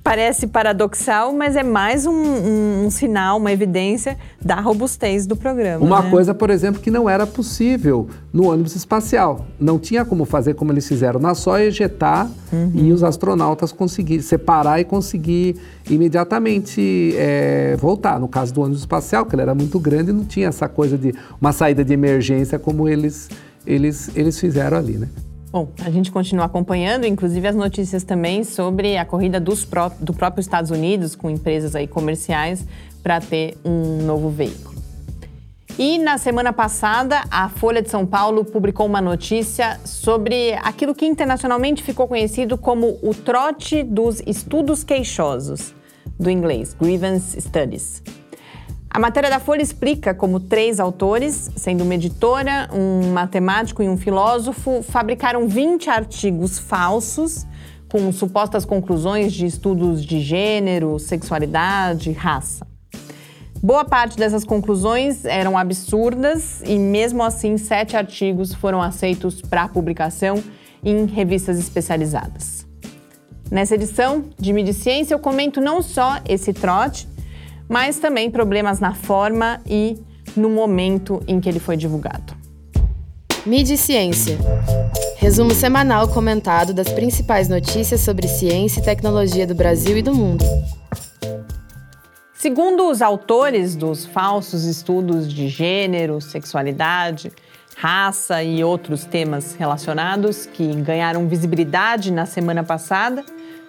parece 0.02 0.46
paradoxal, 0.46 1.32
mas 1.32 1.56
é 1.56 1.62
mais 1.62 2.06
um, 2.06 2.12
um, 2.12 2.84
um, 2.86 2.90
sinal, 2.90 3.36
uma 3.36 3.52
evidência 3.52 4.16
da 4.40 4.58
robustez 4.60 5.26
do 5.26 5.36
programa. 5.36 5.84
Uma 5.84 6.02
né? 6.02 6.10
coisa, 6.10 6.34
por 6.34 6.50
exemplo, 6.50 6.80
que 6.80 6.90
não 6.90 7.08
era 7.08 7.26
possível 7.26 8.08
no 8.32 8.50
ônibus 8.50 8.74
espacial. 8.74 9.46
Não 9.58 9.78
tinha 9.78 10.04
como 10.04 10.24
fazer 10.24 10.54
como 10.54 10.72
eles 10.72 10.88
fizeram 10.88 11.20
na 11.20 11.34
só 11.34 11.58
ejetar 11.58 12.30
uhum. 12.52 12.72
e 12.74 12.92
os 12.92 13.04
astronautas 13.04 13.72
conseguir 13.72 14.22
separar 14.22 14.80
e 14.80 14.84
conseguir 14.84 15.56
imediatamente 15.88 17.14
é, 17.16 17.76
voltar. 17.78 18.18
No 18.18 18.28
caso 18.28 18.54
do 18.54 18.62
ônibus 18.62 18.80
espacial, 18.80 19.26
que 19.26 19.34
ele 19.34 19.42
era 19.42 19.54
muito 19.54 19.78
grande, 19.78 20.12
não 20.12 20.24
tinha 20.24 20.48
essa 20.48 20.68
coisa 20.68 20.96
de 20.96 21.14
uma 21.40 21.52
saída 21.52 21.84
de 21.84 21.92
emergência 21.92 22.58
como 22.58 22.88
eles 22.88 23.28
eles, 23.70 24.10
eles 24.16 24.38
fizeram 24.38 24.76
ali, 24.76 24.98
né? 24.98 25.08
Bom, 25.52 25.68
a 25.84 25.90
gente 25.90 26.12
continua 26.12 26.44
acompanhando, 26.44 27.06
inclusive 27.06 27.46
as 27.46 27.56
notícias 27.56 28.04
também 28.04 28.44
sobre 28.44 28.96
a 28.96 29.04
corrida 29.04 29.40
dos 29.40 29.64
pró 29.64 29.90
do 30.00 30.12
próprio 30.12 30.40
Estados 30.40 30.70
Unidos 30.70 31.16
com 31.16 31.28
empresas 31.28 31.74
aí 31.74 31.88
comerciais 31.88 32.64
para 33.02 33.20
ter 33.20 33.56
um 33.64 34.04
novo 34.04 34.28
veículo. 34.30 34.80
E 35.78 35.98
na 35.98 36.18
semana 36.18 36.52
passada, 36.52 37.22
a 37.30 37.48
Folha 37.48 37.80
de 37.80 37.90
São 37.90 38.04
Paulo 38.04 38.44
publicou 38.44 38.86
uma 38.86 39.00
notícia 39.00 39.80
sobre 39.84 40.52
aquilo 40.62 40.94
que 40.94 41.06
internacionalmente 41.06 41.82
ficou 41.82 42.06
conhecido 42.06 42.58
como 42.58 42.98
o 43.02 43.14
trote 43.14 43.82
dos 43.82 44.22
estudos 44.26 44.84
queixosos, 44.84 45.74
do 46.18 46.30
inglês, 46.30 46.76
Grievance 46.78 47.40
Studies. 47.40 48.02
A 48.92 48.98
matéria 48.98 49.30
da 49.30 49.38
Folha 49.38 49.62
explica 49.62 50.12
como 50.12 50.40
três 50.40 50.80
autores, 50.80 51.48
sendo 51.54 51.84
uma 51.84 51.94
editora, 51.94 52.68
um 52.72 53.12
matemático 53.12 53.84
e 53.84 53.88
um 53.88 53.96
filósofo, 53.96 54.82
fabricaram 54.82 55.46
20 55.46 55.88
artigos 55.88 56.58
falsos 56.58 57.46
com 57.88 58.10
supostas 58.10 58.64
conclusões 58.64 59.32
de 59.32 59.46
estudos 59.46 60.04
de 60.04 60.20
gênero, 60.20 60.98
sexualidade, 60.98 62.10
raça. 62.10 62.66
Boa 63.62 63.84
parte 63.84 64.16
dessas 64.16 64.44
conclusões 64.44 65.24
eram 65.24 65.56
absurdas 65.56 66.60
e, 66.66 66.76
mesmo 66.76 67.22
assim, 67.22 67.56
sete 67.58 67.96
artigos 67.96 68.52
foram 68.52 68.82
aceitos 68.82 69.40
para 69.40 69.68
publicação 69.68 70.42
em 70.82 71.06
revistas 71.06 71.60
especializadas. 71.60 72.66
Nessa 73.50 73.76
edição 73.76 74.24
de 74.36 74.52
Mídia 74.52 74.72
Ciência, 74.72 75.14
eu 75.14 75.18
comento 75.20 75.60
não 75.60 75.80
só 75.80 76.18
esse 76.28 76.52
trote, 76.52 77.06
mas 77.70 78.00
também 78.00 78.28
problemas 78.28 78.80
na 78.80 78.92
forma 78.92 79.60
e 79.64 79.96
no 80.36 80.50
momento 80.50 81.22
em 81.28 81.40
que 81.40 81.48
ele 81.48 81.60
foi 81.60 81.76
divulgado. 81.76 82.34
Mídia 83.46 83.74
e 83.74 83.78
Ciência. 83.78 84.36
Resumo 85.16 85.54
semanal 85.54 86.08
comentado 86.08 86.74
das 86.74 86.90
principais 86.90 87.48
notícias 87.48 88.00
sobre 88.00 88.26
ciência 88.26 88.80
e 88.80 88.84
tecnologia 88.84 89.46
do 89.46 89.54
Brasil 89.54 89.96
e 89.96 90.02
do 90.02 90.12
mundo. 90.12 90.44
Segundo 92.34 92.90
os 92.90 93.00
autores 93.00 93.76
dos 93.76 94.04
falsos 94.04 94.64
estudos 94.64 95.32
de 95.32 95.48
gênero, 95.48 96.20
sexualidade, 96.20 97.30
raça 97.76 98.42
e 98.42 98.64
outros 98.64 99.04
temas 99.04 99.54
relacionados 99.54 100.44
que 100.44 100.74
ganharam 100.74 101.28
visibilidade 101.28 102.10
na 102.12 102.26
semana 102.26 102.64
passada 102.64 103.24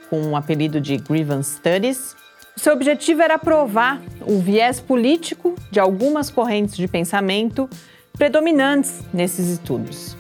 com 0.10 0.32
o 0.32 0.36
apelido 0.36 0.82
de 0.82 0.98
Grievance 0.98 1.58
Studies, 1.58 2.16
seu 2.56 2.74
objetivo 2.74 3.22
era 3.22 3.40
provar 3.40 4.02
o 4.26 4.40
viés 4.40 4.80
político 4.80 5.56
de 5.72 5.80
algumas 5.80 6.30
correntes 6.30 6.76
de 6.76 6.88
pensamento 6.88 7.70
predominantes 8.18 9.02
nesses 9.14 9.48
estudos. 9.48 10.16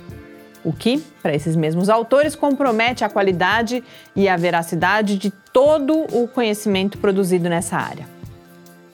O 0.64 0.72
que, 0.72 1.04
para 1.22 1.36
esses 1.36 1.56
mesmos 1.56 1.90
autores, 1.90 2.36
compromete 2.36 3.04
a 3.04 3.10
qualidade 3.10 3.84
e 4.16 4.30
a 4.30 4.38
veracidade 4.38 5.18
de 5.18 5.32
todo 5.52 6.06
o 6.12 6.28
conhecimento 6.28 6.98
produzido 6.98 7.50
nessa 7.50 7.78
área. 7.78 8.08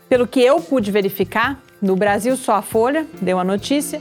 Pelo 0.10 0.26
que 0.26 0.42
eu 0.42 0.62
pude 0.62 0.92
verificar, 0.92 1.62
no 1.82 1.96
Brasil 1.96 2.36
só 2.38 2.56
a 2.56 2.62
Folha 2.62 3.06
deu 3.22 3.38
a 3.38 3.44
notícia, 3.44 4.00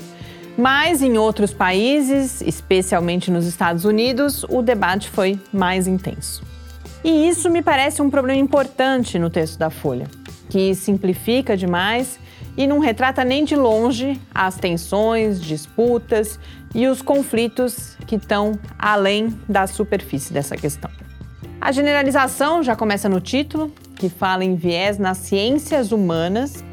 mas 0.57 1.03
em 1.03 1.19
outros 1.19 1.53
países, 1.53 2.41
especialmente 2.41 3.31
nos 3.31 3.45
Estados 3.47 3.85
Unidos, 3.85 4.45
o 4.49 4.63
debate 4.63 5.11
foi 5.11 5.39
mais 5.53 5.87
intenso. 5.87 6.56
E 7.07 7.29
isso 7.29 7.49
me 7.49 7.63
parece 7.63 8.03
um 8.03 8.11
problema 8.11 8.41
importante 8.41 9.17
no 9.17 9.31
texto 9.31 9.57
da 9.57 9.71
Folha, 9.71 10.09
que 10.51 10.75
simplifica 10.75 11.57
demais 11.57 12.19
e 12.57 12.67
não 12.67 12.81
retrata 12.81 13.23
nem 13.23 13.45
de 13.45 13.55
longe 13.55 14.21
as 14.35 14.57
tensões, 14.57 15.41
disputas 15.41 16.37
e 16.75 16.89
os 16.89 17.03
conflitos 17.03 17.97
que 18.09 18.17
estão 18.17 18.59
além 18.77 19.29
da 19.49 19.69
superfície 19.69 20.33
dessa 20.33 20.57
questão. 20.57 20.91
A 21.61 21.71
generalização 21.71 22.61
já 22.61 22.75
começa 22.75 23.09
no 23.09 23.21
título, 23.21 23.73
que 23.95 24.09
fala 24.09 24.45
em 24.45 24.57
viés 24.57 24.99
nas 24.99 25.19
ciências 25.19 25.93
humanas. 25.93 26.65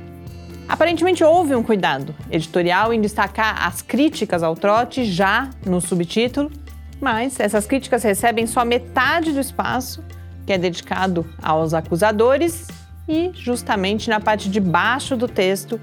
Aparentemente 0.68 1.24
houve 1.24 1.54
um 1.54 1.62
cuidado 1.62 2.16
editorial 2.32 2.92
em 2.92 3.00
destacar 3.00 3.68
as 3.68 3.84
críticas 3.84 4.42
ao 4.42 4.56
trote 4.56 5.06
já 5.06 5.52
no 5.64 5.80
subtítulo, 5.80 6.52
mas 7.00 7.40
essas 7.40 7.68
críticas 7.68 8.02
recebem 8.02 8.48
só 8.48 8.66
metade 8.66 9.32
do 9.32 9.40
espaço 9.40 10.04
que 10.46 10.54
é 10.54 10.58
dedicado 10.58 11.26
aos 11.42 11.74
acusadores, 11.74 12.68
e 13.08 13.32
justamente 13.34 14.10
na 14.10 14.20
parte 14.20 14.50
de 14.50 14.60
baixo 14.60 15.16
do 15.16 15.28
texto, 15.28 15.80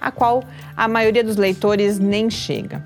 a 0.00 0.10
qual 0.10 0.42
a 0.76 0.88
maioria 0.88 1.22
dos 1.22 1.36
leitores 1.36 1.98
nem 1.98 2.28
chega. 2.28 2.82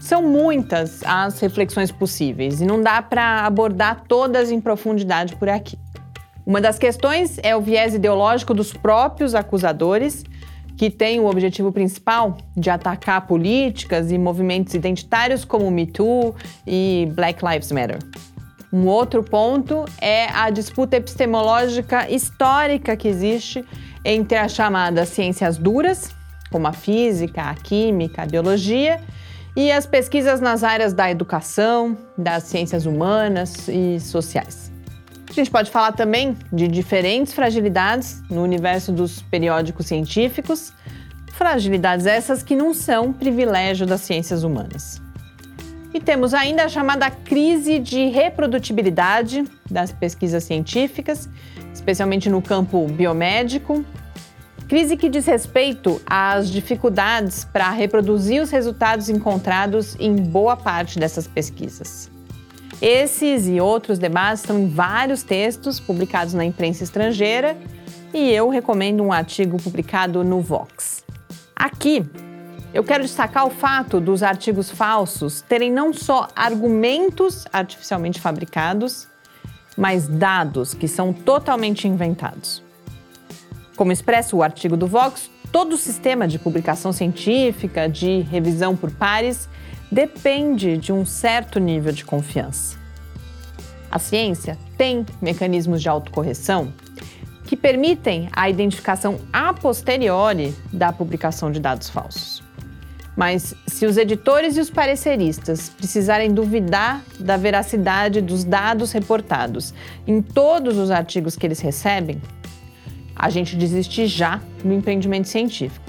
São 0.00 0.22
muitas 0.22 1.02
as 1.04 1.38
reflexões 1.38 1.92
possíveis 1.92 2.60
e 2.60 2.64
não 2.64 2.80
dá 2.80 3.02
para 3.02 3.44
abordar 3.44 4.04
todas 4.08 4.50
em 4.50 4.60
profundidade 4.60 5.36
por 5.36 5.48
aqui. 5.48 5.78
Uma 6.46 6.62
das 6.62 6.78
questões 6.78 7.38
é 7.42 7.54
o 7.54 7.60
viés 7.60 7.94
ideológico 7.94 8.54
dos 8.54 8.72
próprios 8.72 9.34
acusadores, 9.34 10.24
que 10.78 10.88
tem 10.88 11.20
o 11.20 11.26
objetivo 11.26 11.70
principal 11.72 12.38
de 12.56 12.70
atacar 12.70 13.26
políticas 13.26 14.10
e 14.10 14.16
movimentos 14.16 14.72
identitários 14.72 15.44
como 15.44 15.66
o 15.66 15.70
Me 15.70 15.86
Too 15.86 16.34
e 16.66 17.06
Black 17.14 17.44
Lives 17.44 17.70
Matter. 17.70 17.98
Um 18.72 18.86
outro 18.86 19.22
ponto 19.22 19.86
é 20.00 20.26
a 20.26 20.50
disputa 20.50 20.96
epistemológica 20.96 22.10
histórica 22.10 22.96
que 22.96 23.08
existe 23.08 23.64
entre 24.04 24.36
as 24.36 24.52
chamadas 24.52 25.08
ciências 25.08 25.56
duras, 25.56 26.14
como 26.50 26.66
a 26.66 26.72
física, 26.72 27.42
a 27.42 27.54
química, 27.54 28.22
a 28.22 28.26
biologia, 28.26 29.00
e 29.56 29.72
as 29.72 29.86
pesquisas 29.86 30.40
nas 30.40 30.62
áreas 30.62 30.92
da 30.92 31.10
educação, 31.10 31.96
das 32.16 32.44
ciências 32.44 32.86
humanas 32.86 33.66
e 33.68 33.98
sociais. 33.98 34.70
A 35.28 35.32
gente 35.32 35.50
pode 35.50 35.70
falar 35.70 35.92
também 35.92 36.36
de 36.52 36.68
diferentes 36.68 37.32
fragilidades 37.32 38.22
no 38.30 38.42
universo 38.42 38.92
dos 38.92 39.20
periódicos 39.22 39.86
científicos, 39.86 40.72
fragilidades 41.32 42.06
essas 42.06 42.42
que 42.42 42.54
não 42.54 42.72
são 42.72 43.12
privilégio 43.12 43.86
das 43.86 44.02
ciências 44.02 44.42
humanas. 44.42 45.00
E 45.98 46.00
temos 46.00 46.32
ainda 46.32 46.62
a 46.62 46.68
chamada 46.68 47.10
crise 47.10 47.80
de 47.80 48.06
reprodutibilidade 48.06 49.42
das 49.68 49.90
pesquisas 49.90 50.44
científicas, 50.44 51.28
especialmente 51.74 52.30
no 52.30 52.40
campo 52.40 52.86
biomédico. 52.86 53.84
Crise 54.68 54.96
que 54.96 55.08
diz 55.08 55.26
respeito 55.26 56.00
às 56.06 56.52
dificuldades 56.52 57.44
para 57.44 57.68
reproduzir 57.70 58.40
os 58.40 58.52
resultados 58.52 59.08
encontrados 59.08 59.96
em 59.98 60.14
boa 60.14 60.56
parte 60.56 61.00
dessas 61.00 61.26
pesquisas. 61.26 62.08
Esses 62.80 63.48
e 63.48 63.60
outros 63.60 63.98
debates 63.98 64.42
estão 64.42 64.56
em 64.56 64.68
vários 64.68 65.24
textos 65.24 65.80
publicados 65.80 66.32
na 66.32 66.44
imprensa 66.44 66.84
estrangeira 66.84 67.56
e 68.14 68.30
eu 68.30 68.48
recomendo 68.50 69.02
um 69.02 69.12
artigo 69.12 69.60
publicado 69.60 70.22
no 70.22 70.40
Vox. 70.40 71.04
Aqui 71.56 72.08
Eu 72.72 72.84
quero 72.84 73.02
destacar 73.02 73.46
o 73.46 73.50
fato 73.50 73.98
dos 73.98 74.22
artigos 74.22 74.70
falsos 74.70 75.40
terem 75.40 75.72
não 75.72 75.92
só 75.92 76.28
argumentos 76.36 77.46
artificialmente 77.50 78.20
fabricados, 78.20 79.08
mas 79.76 80.06
dados 80.06 80.74
que 80.74 80.86
são 80.86 81.12
totalmente 81.12 81.88
inventados. 81.88 82.62
Como 83.74 83.90
expressa 83.90 84.36
o 84.36 84.42
artigo 84.42 84.76
do 84.76 84.86
Vox, 84.86 85.30
todo 85.50 85.74
o 85.74 85.78
sistema 85.78 86.28
de 86.28 86.38
publicação 86.38 86.92
científica, 86.92 87.88
de 87.88 88.20
revisão 88.20 88.76
por 88.76 88.90
pares, 88.90 89.48
depende 89.90 90.76
de 90.76 90.92
um 90.92 91.06
certo 91.06 91.58
nível 91.58 91.92
de 91.92 92.04
confiança. 92.04 92.76
A 93.90 93.98
ciência 93.98 94.58
tem 94.76 95.06
mecanismos 95.22 95.80
de 95.80 95.88
autocorreção 95.88 96.70
que 97.46 97.56
permitem 97.56 98.28
a 98.32 98.50
identificação 98.50 99.18
a 99.32 99.54
posteriori 99.54 100.54
da 100.70 100.92
publicação 100.92 101.50
de 101.50 101.58
dados 101.58 101.88
falsos. 101.88 102.46
Mas 103.18 103.52
se 103.66 103.84
os 103.84 103.96
editores 103.96 104.56
e 104.56 104.60
os 104.60 104.70
pareceristas 104.70 105.70
precisarem 105.70 106.32
duvidar 106.32 107.02
da 107.18 107.36
veracidade 107.36 108.20
dos 108.20 108.44
dados 108.44 108.92
reportados 108.92 109.74
em 110.06 110.22
todos 110.22 110.76
os 110.76 110.88
artigos 110.88 111.34
que 111.34 111.44
eles 111.44 111.58
recebem, 111.58 112.22
a 113.16 113.28
gente 113.28 113.56
desiste 113.56 114.06
já 114.06 114.40
do 114.62 114.72
empreendimento 114.72 115.26
científico, 115.26 115.84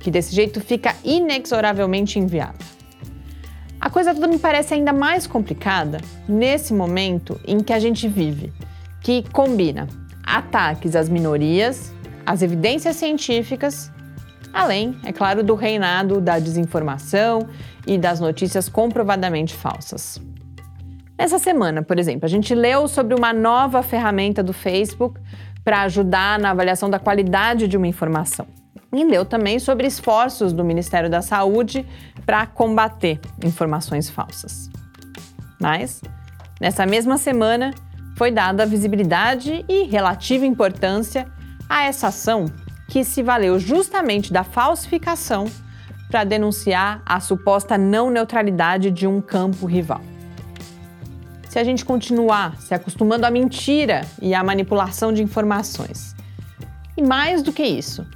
que 0.00 0.10
desse 0.10 0.34
jeito 0.34 0.58
fica 0.58 0.96
inexoravelmente 1.04 2.18
inviável. 2.18 2.66
A 3.78 3.90
coisa 3.90 4.14
toda 4.14 4.26
me 4.26 4.38
parece 4.38 4.72
ainda 4.72 4.90
mais 4.90 5.26
complicada 5.26 6.00
nesse 6.26 6.72
momento 6.72 7.38
em 7.46 7.60
que 7.60 7.74
a 7.74 7.78
gente 7.78 8.08
vive, 8.08 8.54
que 9.02 9.22
combina 9.32 9.86
ataques 10.24 10.96
às 10.96 11.10
minorias, 11.10 11.92
às 12.24 12.40
evidências 12.40 12.96
científicas 12.96 13.92
além, 14.52 14.98
é 15.04 15.12
claro, 15.12 15.42
do 15.42 15.54
reinado 15.54 16.20
da 16.20 16.38
desinformação 16.38 17.48
e 17.86 17.98
das 17.98 18.20
notícias 18.20 18.68
comprovadamente 18.68 19.54
falsas. 19.54 20.20
Nessa 21.18 21.38
semana, 21.38 21.82
por 21.82 21.98
exemplo, 21.98 22.26
a 22.26 22.28
gente 22.28 22.54
leu 22.54 22.86
sobre 22.86 23.14
uma 23.14 23.32
nova 23.32 23.82
ferramenta 23.82 24.42
do 24.42 24.52
Facebook 24.52 25.20
para 25.64 25.82
ajudar 25.82 26.38
na 26.38 26.50
avaliação 26.50 26.88
da 26.88 26.98
qualidade 26.98 27.66
de 27.66 27.76
uma 27.76 27.88
informação. 27.88 28.46
E 28.92 29.04
leu 29.04 29.24
também 29.24 29.58
sobre 29.58 29.86
esforços 29.86 30.52
do 30.52 30.64
Ministério 30.64 31.10
da 31.10 31.20
Saúde 31.20 31.84
para 32.24 32.46
combater 32.46 33.20
informações 33.44 34.08
falsas. 34.08 34.70
Mas, 35.60 36.00
nessa 36.60 36.86
mesma 36.86 37.18
semana, 37.18 37.74
foi 38.16 38.30
dada 38.30 38.64
visibilidade 38.64 39.64
e 39.68 39.84
relativa 39.84 40.46
importância 40.46 41.26
a 41.68 41.82
essa 41.82 42.08
ação 42.08 42.46
que 42.88 43.04
se 43.04 43.22
valeu 43.22 43.58
justamente 43.58 44.32
da 44.32 44.42
falsificação 44.42 45.46
para 46.10 46.24
denunciar 46.24 47.02
a 47.04 47.20
suposta 47.20 47.76
não 47.76 48.10
neutralidade 48.10 48.90
de 48.90 49.06
um 49.06 49.20
campo 49.20 49.66
rival. 49.66 50.00
Se 51.48 51.58
a 51.58 51.64
gente 51.64 51.84
continuar 51.84 52.58
se 52.58 52.74
acostumando 52.74 53.26
à 53.26 53.30
mentira 53.30 54.06
e 54.20 54.34
à 54.34 54.42
manipulação 54.42 55.12
de 55.12 55.22
informações, 55.22 56.16
e 56.96 57.02
mais 57.02 57.42
do 57.42 57.52
que 57.52 57.62
isso, 57.62 58.06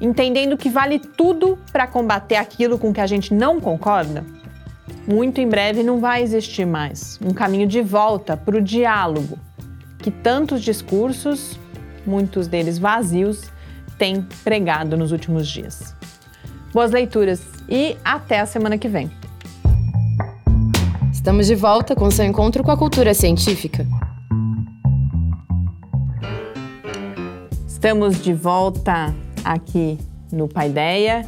entendendo 0.00 0.56
que 0.56 0.70
vale 0.70 0.98
tudo 0.98 1.58
para 1.72 1.86
combater 1.86 2.36
aquilo 2.36 2.78
com 2.78 2.92
que 2.92 3.00
a 3.00 3.06
gente 3.06 3.34
não 3.34 3.60
concorda, 3.60 4.24
muito 5.06 5.40
em 5.40 5.48
breve 5.48 5.82
não 5.82 5.98
vai 5.98 6.22
existir 6.22 6.64
mais 6.64 7.18
um 7.24 7.34
caminho 7.34 7.66
de 7.66 7.82
volta 7.82 8.36
para 8.36 8.56
o 8.56 8.62
diálogo 8.62 9.38
que 9.98 10.10
tantos 10.10 10.62
discursos, 10.62 11.58
muitos 12.06 12.46
deles 12.46 12.78
vazios, 12.78 13.50
tem 14.00 14.26
pregado 14.42 14.96
nos 14.96 15.12
últimos 15.12 15.46
dias. 15.46 15.94
Boas 16.72 16.90
leituras 16.90 17.42
e 17.68 17.98
até 18.02 18.40
a 18.40 18.46
semana 18.46 18.78
que 18.78 18.88
vem. 18.88 19.10
Estamos 21.12 21.46
de 21.46 21.54
volta 21.54 21.94
com 21.94 22.10
seu 22.10 22.24
encontro 22.24 22.64
com 22.64 22.70
a 22.70 22.78
cultura 22.78 23.12
científica. 23.12 23.86
Estamos 27.66 28.22
de 28.22 28.32
volta 28.32 29.14
aqui 29.44 29.98
no 30.32 30.48
Paideia 30.48 31.26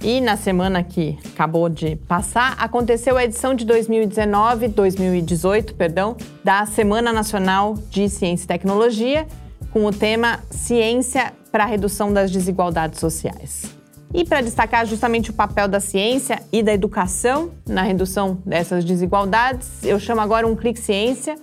e 0.00 0.18
na 0.18 0.38
semana 0.38 0.82
que 0.82 1.18
acabou 1.34 1.68
de 1.68 1.96
passar, 1.96 2.54
aconteceu 2.58 3.18
a 3.18 3.24
edição 3.24 3.54
de 3.54 3.66
2019, 3.66 4.68
2018, 4.68 5.74
perdão, 5.74 6.16
da 6.42 6.64
Semana 6.64 7.12
Nacional 7.12 7.74
de 7.90 8.08
Ciência 8.08 8.44
e 8.44 8.48
Tecnologia, 8.48 9.26
com 9.70 9.84
o 9.84 9.92
tema 9.92 10.40
Ciência 10.50 11.34
para 11.56 11.64
a 11.64 11.66
redução 11.66 12.12
das 12.12 12.30
desigualdades 12.30 13.00
sociais. 13.00 13.74
E 14.12 14.26
para 14.26 14.42
destacar 14.42 14.84
justamente 14.84 15.30
o 15.30 15.32
papel 15.32 15.66
da 15.66 15.80
ciência 15.80 16.42
e 16.52 16.62
da 16.62 16.70
educação 16.70 17.52
na 17.66 17.80
redução 17.80 18.42
dessas 18.44 18.84
desigualdades, 18.84 19.82
eu 19.82 19.98
chamo 19.98 20.20
agora 20.20 20.46
um 20.46 20.54
Clique 20.54 20.78
Ciência 20.78 21.34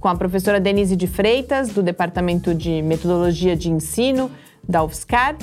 com 0.00 0.08
a 0.08 0.16
professora 0.16 0.58
Denise 0.58 0.96
de 0.96 1.06
Freitas, 1.06 1.68
do 1.68 1.84
Departamento 1.84 2.52
de 2.52 2.82
Metodologia 2.82 3.54
de 3.54 3.70
Ensino 3.70 4.28
da 4.68 4.82
UFSCar, 4.82 5.36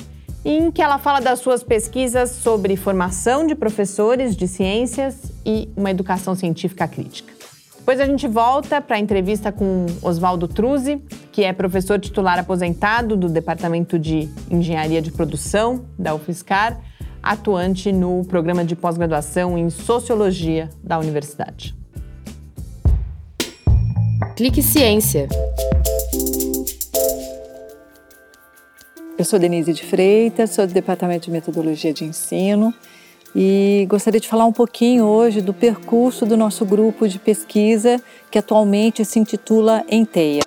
em 0.43 0.71
que 0.71 0.81
ela 0.81 0.97
fala 0.97 1.21
das 1.21 1.39
suas 1.39 1.63
pesquisas 1.63 2.31
sobre 2.31 2.75
formação 2.75 3.47
de 3.47 3.55
professores 3.55 4.35
de 4.35 4.45
ciências 4.45 5.31
e 5.45 5.69
uma 5.73 5.89
educação 5.89 6.35
científica 6.35 6.85
crítica. 6.85 7.31
Depois 7.77 8.01
a 8.01 8.05
gente 8.05 8.27
volta 8.27 8.81
para 8.81 8.97
a 8.97 8.99
entrevista 8.99 9.53
com 9.53 9.85
Oswaldo 10.01 10.49
Truzzi, 10.49 11.01
que 11.37 11.43
é 11.43 11.53
professor 11.53 11.99
titular 11.99 12.39
aposentado 12.39 13.15
do 13.15 13.29
Departamento 13.29 13.99
de 13.99 14.27
Engenharia 14.49 14.99
de 15.03 15.11
Produção 15.11 15.85
da 15.95 16.15
UFSCar, 16.15 16.81
atuante 17.21 17.91
no 17.91 18.25
programa 18.25 18.65
de 18.65 18.75
pós-graduação 18.75 19.55
em 19.55 19.69
Sociologia 19.69 20.67
da 20.83 20.97
Universidade. 20.97 21.75
Clique 24.35 24.63
Ciência. 24.63 25.27
Eu 29.15 29.23
sou 29.23 29.37
Denise 29.37 29.73
de 29.73 29.83
Freitas, 29.83 30.49
sou 30.49 30.65
do 30.65 30.73
Departamento 30.73 31.25
de 31.25 31.31
Metodologia 31.31 31.93
de 31.93 32.03
Ensino 32.03 32.73
e 33.35 33.85
gostaria 33.87 34.19
de 34.19 34.27
falar 34.27 34.45
um 34.45 34.53
pouquinho 34.53 35.05
hoje 35.05 35.39
do 35.39 35.53
percurso 35.53 36.25
do 36.25 36.35
nosso 36.35 36.65
grupo 36.65 37.07
de 37.07 37.19
pesquisa 37.19 38.01
que 38.31 38.39
atualmente 38.39 39.05
se 39.05 39.19
intitula 39.19 39.85
Enteia. 39.87 40.41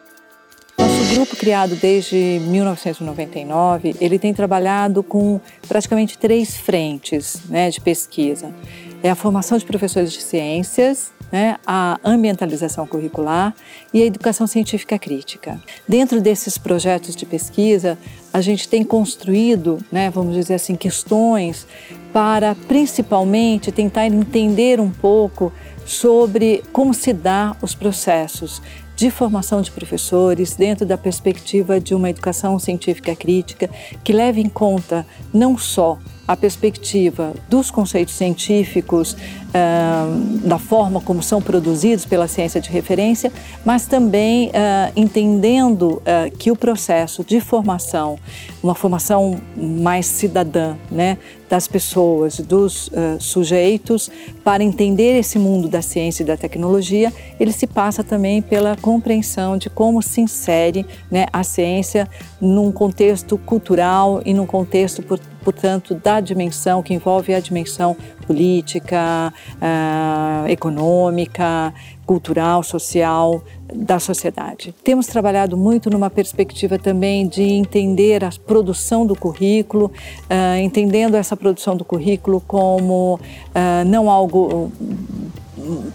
Grupo, 1.13 1.35
criado 1.35 1.75
desde 1.75 2.41
1999, 2.45 3.97
ele 4.01 4.17
tem 4.17 4.33
trabalhado 4.33 5.03
com 5.03 5.41
praticamente 5.67 6.17
três 6.17 6.57
frentes 6.57 7.41
né, 7.49 7.69
de 7.69 7.81
pesquisa. 7.81 8.55
É 9.03 9.11
a 9.11 9.17
formação 9.17 9.59
de 9.59 9.65
professores 9.65 10.13
de 10.13 10.23
ciências, 10.23 11.11
né, 11.33 11.57
a 11.67 11.99
ambientalização 12.05 12.87
curricular 12.87 13.53
e 13.93 14.05
a 14.05 14.07
educação 14.07 14.47
científica 14.47 15.01
crítica. 15.01 15.61
Dentro 15.89 16.21
desses 16.21 16.57
projetos 16.57 17.17
de 17.17 17.27
pesquisa, 17.27 17.99
a 18.33 18.41
gente 18.41 18.69
tem 18.69 18.85
construído, 18.85 19.79
né, 19.91 20.11
vamos 20.11 20.37
dizer 20.37 20.55
assim, 20.55 20.77
questões 20.77 21.67
para 22.13 22.55
principalmente 22.55 23.73
tentar 23.73 24.07
entender 24.07 24.79
um 24.79 24.91
pouco 24.91 25.53
sobre 25.85 26.63
como 26.73 26.95
se 26.95 27.13
dá 27.13 27.57
os 27.61 27.75
processos 27.75 28.63
de 29.01 29.11
formação 29.11 29.63
de 29.63 29.71
professores 29.71 30.55
dentro 30.55 30.85
da 30.85 30.99
perspectiva 30.99 31.81
de 31.81 31.95
uma 31.95 32.11
educação 32.11 32.59
científica 32.59 33.17
crítica 33.17 33.71
que 34.05 34.13
leve 34.13 34.43
em 34.43 34.49
conta 34.51 35.07
não 35.33 35.57
só 35.57 35.99
a 36.31 36.37
perspectiva 36.37 37.35
dos 37.49 37.73
conceitos 37.73 38.15
científicos, 38.15 39.15
uh, 39.15 40.47
da 40.47 40.61
forma 40.61 41.01
como 41.01 41.25
são 41.25 41.43
produzidos 41.43 42.05
pela 42.05 42.29
ciência 42.29 42.61
de 42.61 42.71
referência, 42.71 43.33
mas 43.65 43.87
também 43.87 44.47
uh, 44.51 44.93
entendendo 44.95 45.95
uh, 45.95 46.31
que 46.39 46.53
o 46.53 46.55
processo 46.55 47.25
de 47.25 47.41
formação, 47.41 48.17
uma 48.63 48.77
formação 48.77 49.41
mais 49.57 50.07
cidadã, 50.07 50.77
né, 50.89 51.19
das 51.49 51.67
pessoas, 51.67 52.39
dos 52.39 52.89
sujeitos, 53.19 54.09
para 54.45 54.63
entender 54.63 55.19
esse 55.19 55.37
mundo 55.37 55.67
da 55.67 55.83
ciência 55.83 56.23
e 56.23 56.27
da 56.27 56.37
tecnologia, 56.37 57.13
ele 57.41 57.51
se 57.51 57.67
passa 57.67 58.05
também 58.05 58.41
pela 58.41 58.77
compreensão 58.77 59.59
de 59.59 59.69
como 59.69 60.01
se 60.01 60.21
insere 60.21 60.87
né, 61.11 61.27
a 61.33 61.43
ciência 61.43 62.09
num 62.41 62.71
contexto 62.71 63.37
cultural 63.37 64.23
e 64.25 64.33
num 64.33 64.47
contexto, 64.47 65.03
portanto, 65.43 65.95
da 65.95 66.21
dimensão 66.21 66.83
que 66.83 66.95
envolve 66.95 67.35
a 67.35 67.41
dimensão 67.41 67.97
política, 68.27 69.33
uh, 69.57 70.49
econômica, 70.49 71.73
cultural, 72.07 72.63
social 72.63 73.43
da 73.73 74.01
sociedade. 74.01 74.75
Temos 74.83 75.07
trabalhado 75.07 75.57
muito 75.57 75.89
numa 75.89 76.11
perspectiva 76.11 76.79
também 76.79 77.29
de 77.29 77.43
entender 77.43 78.25
a 78.25 78.31
produção 78.45 79.07
do 79.07 79.15
currículo, 79.15 79.87
uh, 79.87 80.61
entendendo 80.61 81.17
essa 81.17 81.37
produção 81.37 81.77
do 81.77 81.85
currículo 81.85 82.41
como 82.41 83.15
uh, 83.15 83.85
não 83.87 84.11
algo 84.11 84.73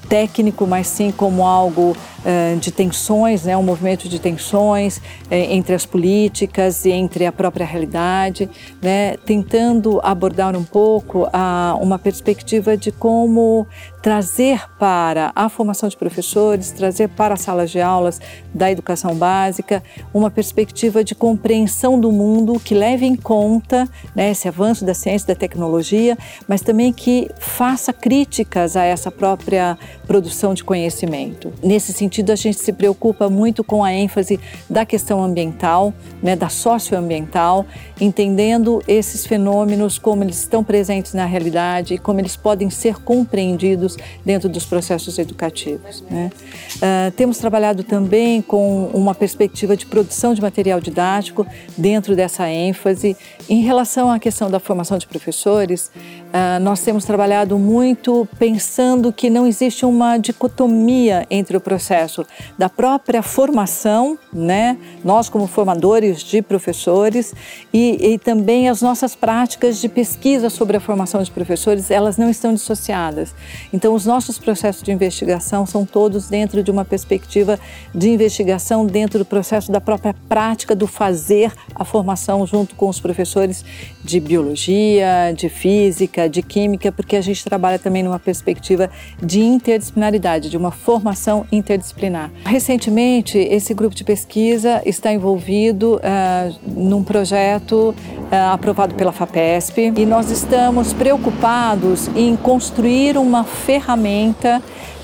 técnico, 0.07 0.65
mas 0.65 0.87
sim 0.87 1.11
como 1.11 1.45
algo 1.45 1.91
uh, 1.91 2.59
de 2.59 2.71
tensões, 2.71 3.43
né, 3.43 3.55
um 3.55 3.63
movimento 3.63 4.07
de 4.07 4.19
tensões 4.19 4.97
uh, 4.97 5.01
entre 5.31 5.75
as 5.75 5.85
políticas 5.85 6.85
e 6.85 6.91
entre 6.91 7.25
a 7.25 7.31
própria 7.31 7.65
realidade, 7.65 8.49
né, 8.81 9.17
tentando 9.25 9.99
abordar 10.03 10.55
um 10.55 10.63
pouco 10.63 11.27
a, 11.31 11.77
uma 11.81 11.99
perspectiva 11.99 12.77
de 12.77 12.91
como 12.91 13.67
trazer 14.05 14.61
para 14.77 15.31
a 15.35 15.49
formação 15.49 15.89
de 15.89 15.97
professores, 15.97 16.69
trazer 16.69 17.09
para 17.09 17.33
as 17.33 17.41
salas 17.41 17.71
de 17.71 17.81
aulas 17.81 18.21
da 18.53 18.69
educação 18.69 19.15
básica 19.15 19.81
uma 20.13 20.29
perspectiva 20.29 21.03
de 21.03 21.15
compreensão 21.15 21.99
do 21.99 22.11
mundo 22.11 22.59
que 22.59 22.75
leve 22.75 23.07
em 23.07 23.15
conta 23.15 23.89
né, 24.15 24.29
esse 24.29 24.47
avanço 24.47 24.85
da 24.85 24.93
ciência 24.93 25.29
da 25.29 25.33
tecnologia, 25.33 26.15
mas 26.47 26.61
também 26.61 26.93
que 26.93 27.31
faça 27.39 27.91
críticas 27.91 28.77
a 28.77 28.83
essa 28.83 29.09
própria 29.09 29.75
produção 30.05 30.53
de 30.53 30.63
conhecimento. 30.63 31.51
Nesse 31.63 31.91
sentido, 31.91 32.31
a 32.31 32.35
gente 32.35 32.59
se 32.59 32.71
preocupa 32.71 33.27
muito 33.27 33.63
com 33.63 33.83
a 33.83 33.91
ênfase 33.91 34.39
da 34.69 34.85
questão 34.85 35.23
ambiental, 35.23 35.91
né, 36.21 36.35
da 36.35 36.47
socioambiental, 36.47 37.65
entendendo 37.99 38.83
esses 38.87 39.25
fenômenos 39.25 39.97
como 39.97 40.23
eles 40.23 40.41
estão 40.41 40.63
presentes 40.63 41.15
na 41.15 41.25
realidade 41.25 41.95
e 41.95 41.97
como 41.97 42.19
eles 42.19 42.35
podem 42.35 42.69
ser 42.69 43.01
compreendidos 43.01 43.94
dentro 44.23 44.49
dos 44.49 44.65
processos 44.65 45.17
educativos. 45.17 46.03
Né? 46.09 46.31
Uh, 46.75 47.11
temos 47.11 47.37
trabalhado 47.37 47.83
também 47.83 48.41
com 48.41 48.87
uma 48.93 49.13
perspectiva 49.13 49.75
de 49.75 49.85
produção 49.85 50.33
de 50.33 50.41
material 50.41 50.79
didático 50.79 51.45
dentro 51.77 52.15
dessa 52.15 52.49
ênfase. 52.49 53.15
Em 53.49 53.61
relação 53.61 54.11
à 54.11 54.19
questão 54.19 54.49
da 54.49 54.59
formação 54.59 54.97
de 54.97 55.07
professores, 55.07 55.91
uh, 55.95 56.59
nós 56.61 56.81
temos 56.81 57.05
trabalhado 57.05 57.57
muito 57.57 58.27
pensando 58.37 59.11
que 59.11 59.29
não 59.29 59.45
existe 59.45 59.85
uma 59.85 60.17
dicotomia 60.17 61.25
entre 61.29 61.57
o 61.57 61.61
processo 61.61 62.25
da 62.57 62.69
própria 62.69 63.21
formação, 63.21 64.17
né? 64.33 64.77
nós 65.03 65.29
como 65.29 65.47
formadores 65.47 66.23
de 66.23 66.41
professores, 66.41 67.33
e, 67.73 68.13
e 68.13 68.17
também 68.17 68.69
as 68.69 68.81
nossas 68.81 69.15
práticas 69.15 69.79
de 69.79 69.87
pesquisa 69.87 70.49
sobre 70.49 70.77
a 70.77 70.79
formação 70.79 71.21
de 71.21 71.31
professores, 71.31 71.91
elas 71.91 72.17
não 72.17 72.29
estão 72.29 72.53
dissociadas. 72.53 73.33
Então, 73.73 73.84
os 73.93 74.05
nossos 74.05 74.37
processos 74.37 74.81
de 74.81 74.91
investigação 74.91 75.65
são 75.65 75.85
todos 75.85 76.27
dentro 76.27 76.63
de 76.63 76.71
uma 76.71 76.83
perspectiva 76.83 77.59
de 77.93 78.09
investigação 78.09 78.85
dentro 78.85 79.19
do 79.19 79.25
processo 79.25 79.71
da 79.71 79.81
própria 79.81 80.15
prática 80.27 80.75
do 80.75 80.87
fazer 80.87 81.51
a 81.73 81.85
formação 81.85 82.45
junto 82.47 82.75
com 82.75 82.89
os 82.89 82.99
professores 82.99 83.63
de 84.03 84.19
biologia, 84.19 85.33
de 85.35 85.49
física, 85.49 86.29
de 86.29 86.41
química, 86.41 86.91
porque 86.91 87.15
a 87.15 87.21
gente 87.21 87.43
trabalha 87.43 87.77
também 87.79 88.03
numa 88.03 88.19
perspectiva 88.19 88.89
de 89.21 89.41
interdisciplinaridade, 89.41 90.49
de 90.49 90.57
uma 90.57 90.71
formação 90.71 91.45
interdisciplinar. 91.51 92.31
Recentemente, 92.45 93.37
esse 93.37 93.73
grupo 93.73 93.95
de 93.95 94.03
pesquisa 94.03 94.81
está 94.85 95.11
envolvido 95.11 95.95
uh, 95.95 96.55
num 96.65 97.03
projeto 97.03 97.93
uh, 97.95 98.53
aprovado 98.53 98.95
pela 98.95 99.11
FAPESP 99.11 99.93
e 99.97 100.05
nós 100.05 100.31
estamos 100.31 100.93
preocupados 100.93 102.09
em 102.15 102.35
construir 102.35 103.17
uma 103.17 103.43
ferramenta 103.43 103.74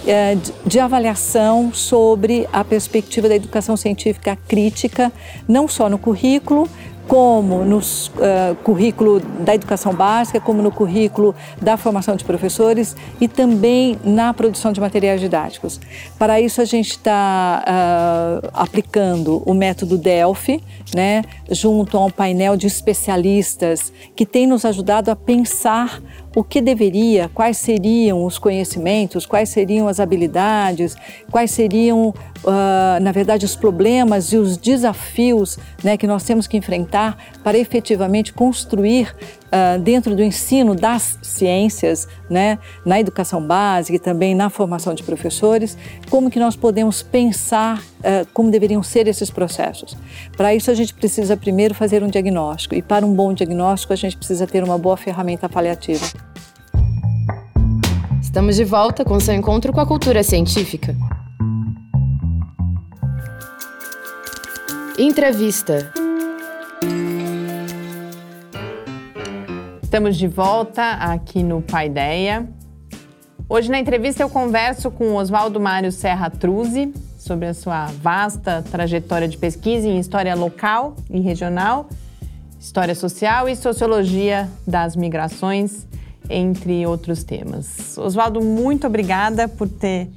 é, 0.06 0.38
de 0.66 0.80
avaliação 0.80 1.72
sobre 1.74 2.48
a 2.52 2.64
perspectiva 2.64 3.30
da 3.30 3.36
educação 3.36 3.78
científica 3.78 4.38
crítica, 4.48 5.12
não 5.48 5.68
só 5.68 5.90
no 5.90 5.98
currículo, 5.98 6.68
como 7.08 7.66
no 7.66 7.80
uh, 7.80 8.56
currículo 8.64 9.20
da 9.20 9.54
educação 9.54 9.94
básica, 9.94 10.40
como 10.40 10.62
no 10.62 10.72
currículo 10.72 11.36
da 11.62 11.76
formação 11.76 12.16
de 12.16 12.24
professores 12.24 12.96
e 13.20 13.28
também 13.28 13.98
na 14.02 14.34
produção 14.34 14.72
de 14.72 14.80
materiais 14.80 15.20
didáticos. 15.20 15.80
Para 16.18 16.40
isso, 16.40 16.62
a 16.62 16.66
gente 16.66 16.92
está 16.92 17.66
uh, 17.68 18.50
aplicando 18.54 19.44
o 19.46 19.54
método 19.54 19.98
Delphi, 19.98 20.64
né, 20.96 21.24
junto 21.50 21.98
a 21.98 22.06
um 22.06 22.10
painel 22.10 22.56
de 22.56 22.68
especialistas 22.68 23.92
que 24.16 24.26
tem 24.26 24.48
nos 24.48 24.64
ajudado 24.64 25.12
a 25.12 25.16
pensar 25.16 26.02
o 26.36 26.44
que 26.44 26.62
deveria, 26.62 27.30
quais 27.34 27.58
seriam 27.58 28.26
os 28.26 28.38
conhecimentos, 28.38 29.26
quais 29.26 29.50
seriam 29.50 29.88
as 29.88 30.00
habilidades, 30.00 30.96
quais 31.30 31.52
seriam, 31.52 32.10
uh, 32.10 33.02
na 33.02 33.12
verdade, 33.12 33.46
os 33.46 33.56
problemas 33.56 34.32
e 34.32 34.38
os 34.38 34.58
desafios 34.58 35.60
né, 35.84 35.98
que 35.98 36.08
nós 36.08 36.24
temos 36.24 36.48
que 36.48 36.56
enfrentar 36.56 37.18
para 37.44 37.58
efetivamente 37.58 38.32
construir 38.32 39.14
uh, 39.52 39.80
dentro 39.80 40.16
do 40.16 40.24
ensino 40.24 40.74
das 40.74 41.20
ciências, 41.22 42.08
né, 42.30 42.58
na 42.86 43.00
educação 43.00 43.46
básica 43.46 43.96
e 43.96 44.00
também 44.00 44.34
na 44.34 44.50
formação 44.50 44.94
de 44.94 45.04
professores, 45.04 45.78
como 46.10 46.30
que 46.30 46.40
nós 46.40 46.56
podemos 46.56 47.04
pensar 47.04 47.80
uh, 47.80 48.28
como 48.34 48.50
deveriam 48.50 48.82
ser 48.82 49.08
esses 49.08 49.30
processos. 49.30 49.98
Para 50.36 50.56
isso 50.56 50.72
a 50.72 50.74
gente 50.74 50.94
precisa 50.94 51.36
primeiro 51.36 51.76
fazer 51.76 52.04
um 52.04 52.08
diagnóstico 52.08 52.76
e 52.76 52.82
para 52.82 53.06
um 53.06 53.14
bom 53.14 53.34
diagnóstico 53.34 53.94
a 53.94 53.98
gente 53.98 54.18
precisa 54.18 54.48
ter 54.48 54.64
uma 54.64 54.78
boa 54.78 54.98
ferramenta 54.98 55.50
paliativa. 55.50 56.06
Estamos 58.22 58.56
de 58.56 58.64
volta 58.64 59.04
com 59.04 59.20
seu 59.20 59.34
encontro 59.34 59.74
com 59.74 59.82
a 59.82 59.86
cultura 59.86 60.24
científica. 60.24 60.96
Entrevista. 64.98 66.01
Estamos 69.92 70.16
de 70.16 70.26
volta 70.26 70.94
aqui 70.94 71.44
no 71.44 71.62
Paideia. 71.62 72.48
Hoje 73.50 73.70
na 73.70 73.78
entrevista 73.78 74.24
eu 74.24 74.30
converso 74.30 74.90
com 74.90 75.16
Oswaldo 75.16 75.60
Mário 75.60 75.92
Serra 75.92 76.30
Truzzi 76.30 76.94
sobre 77.20 77.48
a 77.48 77.54
sua 77.54 77.88
vasta 78.02 78.64
trajetória 78.72 79.28
de 79.28 79.38
pesquisa 79.38 79.86
em 79.86 80.00
história 80.00 80.34
local 80.34 80.96
e 81.10 81.20
regional, 81.20 81.90
história 82.58 82.96
social 82.96 83.50
e 83.50 83.56
sociologia 83.58 84.48
das 84.66 84.96
migrações, 84.96 85.86
entre 86.30 86.86
outros 86.86 87.26
temas. 87.26 87.98
Oswaldo, 87.98 88.40
muito 88.40 88.88
obrigada 88.88 89.50
por 89.50 89.68
ter 89.68 90.08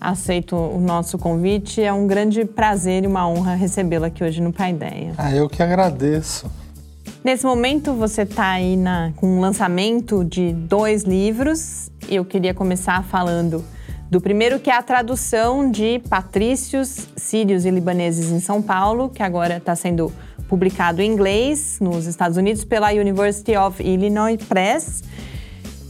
aceito 0.00 0.56
o 0.56 0.80
nosso 0.80 1.18
convite. 1.18 1.82
É 1.82 1.92
um 1.92 2.06
grande 2.06 2.46
prazer 2.46 3.04
e 3.04 3.06
uma 3.06 3.28
honra 3.28 3.54
recebê-lo 3.54 4.06
aqui 4.06 4.24
hoje 4.24 4.40
no 4.40 4.54
Paideia. 4.54 5.12
Ah, 5.18 5.34
eu 5.34 5.50
que 5.50 5.62
agradeço. 5.62 6.50
Nesse 7.24 7.44
momento, 7.44 7.94
você 7.94 8.22
está 8.22 8.50
aí 8.52 8.76
na, 8.76 9.12
com 9.16 9.26
o 9.26 9.36
um 9.36 9.40
lançamento 9.40 10.24
de 10.24 10.52
dois 10.52 11.02
livros. 11.02 11.90
Eu 12.08 12.24
queria 12.24 12.54
começar 12.54 13.02
falando 13.04 13.64
do 14.08 14.20
primeiro, 14.20 14.60
que 14.60 14.70
é 14.70 14.74
a 14.74 14.82
tradução 14.82 15.70
de 15.70 16.00
Patrícios, 16.08 17.08
Sírios 17.16 17.64
e 17.64 17.70
Libaneses 17.70 18.30
em 18.30 18.40
São 18.40 18.62
Paulo, 18.62 19.10
que 19.10 19.22
agora 19.22 19.56
está 19.56 19.74
sendo 19.74 20.12
publicado 20.48 21.02
em 21.02 21.10
inglês 21.10 21.78
nos 21.80 22.06
Estados 22.06 22.38
Unidos 22.38 22.64
pela 22.64 22.90
University 22.92 23.54
of 23.56 23.82
Illinois 23.82 24.42
Press. 24.44 25.02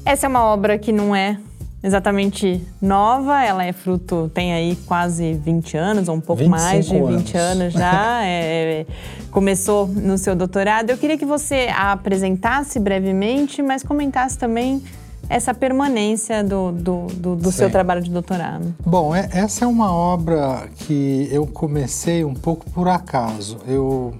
Essa 0.05 0.27
é 0.27 0.29
uma 0.29 0.43
obra 0.43 0.79
que 0.79 0.91
não 0.91 1.15
é 1.15 1.39
exatamente 1.83 2.61
nova, 2.83 3.43
ela 3.43 3.65
é 3.65 3.73
fruto, 3.73 4.31
tem 4.35 4.53
aí 4.53 4.77
quase 4.87 5.35
20 5.35 5.77
anos, 5.77 6.09
ou 6.09 6.17
um 6.17 6.21
pouco 6.21 6.47
mais 6.49 6.87
de 6.87 6.99
20 6.99 7.05
anos, 7.07 7.35
anos 7.37 7.73
já. 7.75 8.25
é, 8.25 8.87
começou 9.31 9.87
no 9.87 10.19
seu 10.19 10.35
doutorado. 10.35 10.91
Eu 10.91 10.99
queria 10.99 11.17
que 11.17 11.27
você 11.27 11.69
a 11.71 11.93
apresentasse 11.93 12.81
brevemente, 12.81 13.63
mas 13.63 13.83
comentasse 13.83 14.37
também 14.37 14.83
essa 15.29 15.53
permanência 15.53 16.43
do, 16.43 16.73
do, 16.73 17.07
do, 17.09 17.37
do 17.37 17.53
seu 17.53 17.71
trabalho 17.71 18.03
de 18.03 18.11
doutorado. 18.11 18.75
Bom, 18.85 19.15
é, 19.15 19.29
essa 19.33 19.65
é 19.65 19.69
uma 19.69 19.93
obra 19.93 20.69
que 20.75 21.29
eu 21.31 21.47
comecei 21.47 22.25
um 22.25 22.35
pouco 22.35 22.69
por 22.71 22.89
acaso. 22.89 23.59
Eu, 23.67 24.15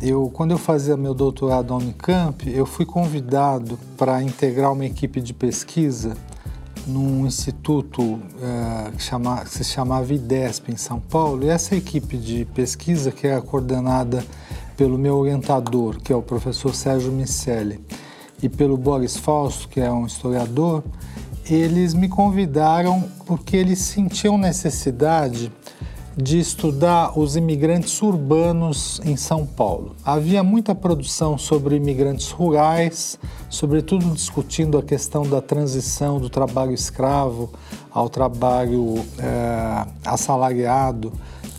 eu, 0.00 0.30
quando 0.32 0.52
eu 0.52 0.58
fazia 0.58 0.96
meu 0.96 1.12
doutorado 1.12 1.70
na 1.70 1.76
Unicamp, 1.76 2.50
eu 2.50 2.64
fui 2.64 2.86
convidado 2.86 3.78
para 3.98 4.22
integrar 4.22 4.72
uma 4.72 4.86
equipe 4.86 5.20
de 5.20 5.34
pesquisa 5.34 6.16
num 6.88 7.26
instituto 7.26 8.18
é, 8.40 8.90
que, 8.90 9.02
chama, 9.02 9.44
que 9.44 9.50
se 9.50 9.64
chamava 9.64 10.12
IDESP 10.12 10.72
em 10.72 10.76
São 10.76 10.98
Paulo, 10.98 11.44
e 11.44 11.48
essa 11.48 11.76
equipe 11.76 12.16
de 12.16 12.44
pesquisa, 12.46 13.12
que 13.12 13.26
é 13.26 13.40
coordenada 13.40 14.24
pelo 14.76 14.96
meu 14.96 15.16
orientador, 15.16 16.00
que 16.00 16.12
é 16.12 16.16
o 16.16 16.22
professor 16.22 16.74
Sérgio 16.74 17.12
Micelli, 17.12 17.80
e 18.42 18.48
pelo 18.48 18.76
Boris 18.76 19.16
Fausto, 19.16 19.68
que 19.68 19.80
é 19.80 19.90
um 19.90 20.06
historiador, 20.06 20.82
eles 21.50 21.94
me 21.94 22.08
convidaram 22.08 23.04
porque 23.26 23.56
eles 23.56 23.78
sentiam 23.78 24.38
necessidade 24.38 25.52
de 26.20 26.40
estudar 26.40 27.16
os 27.16 27.36
imigrantes 27.36 28.02
urbanos 28.02 29.00
em 29.04 29.16
São 29.16 29.46
Paulo. 29.46 29.94
Havia 30.04 30.42
muita 30.42 30.74
produção 30.74 31.38
sobre 31.38 31.76
imigrantes 31.76 32.32
rurais, 32.32 33.16
sobretudo 33.48 34.04
discutindo 34.12 34.76
a 34.76 34.82
questão 34.82 35.22
da 35.22 35.40
transição 35.40 36.18
do 36.18 36.28
trabalho 36.28 36.72
escravo 36.72 37.50
ao 37.88 38.08
trabalho 38.08 38.96
é, 39.16 39.86
assalariado 40.04 41.12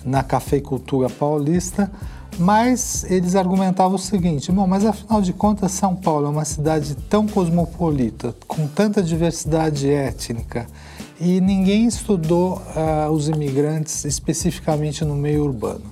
na 0.03 0.23
cafeicultura 0.23 1.09
paulista, 1.09 1.89
mas 2.37 3.09
eles 3.09 3.35
argumentavam 3.35 3.95
o 3.95 3.99
seguinte: 3.99 4.51
bom, 4.51 4.67
mas 4.67 4.85
afinal 4.85 5.21
de 5.21 5.31
contas, 5.31 5.71
São 5.71 5.95
Paulo 5.95 6.27
é 6.27 6.29
uma 6.29 6.45
cidade 6.45 6.95
tão 6.95 7.25
cosmopolita, 7.25 8.35
com 8.45 8.67
tanta 8.67 9.01
diversidade 9.01 9.89
étnica 9.89 10.67
e 11.19 11.41
ninguém 11.41 11.85
estudou 11.85 12.61
uh, 12.75 13.11
os 13.11 13.27
imigrantes 13.27 14.05
especificamente 14.05 15.03
no 15.03 15.15
meio 15.15 15.43
urbano. 15.43 15.83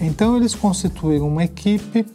Então 0.00 0.36
eles 0.36 0.54
constituíram 0.54 1.28
uma 1.28 1.44
equipe 1.44 2.06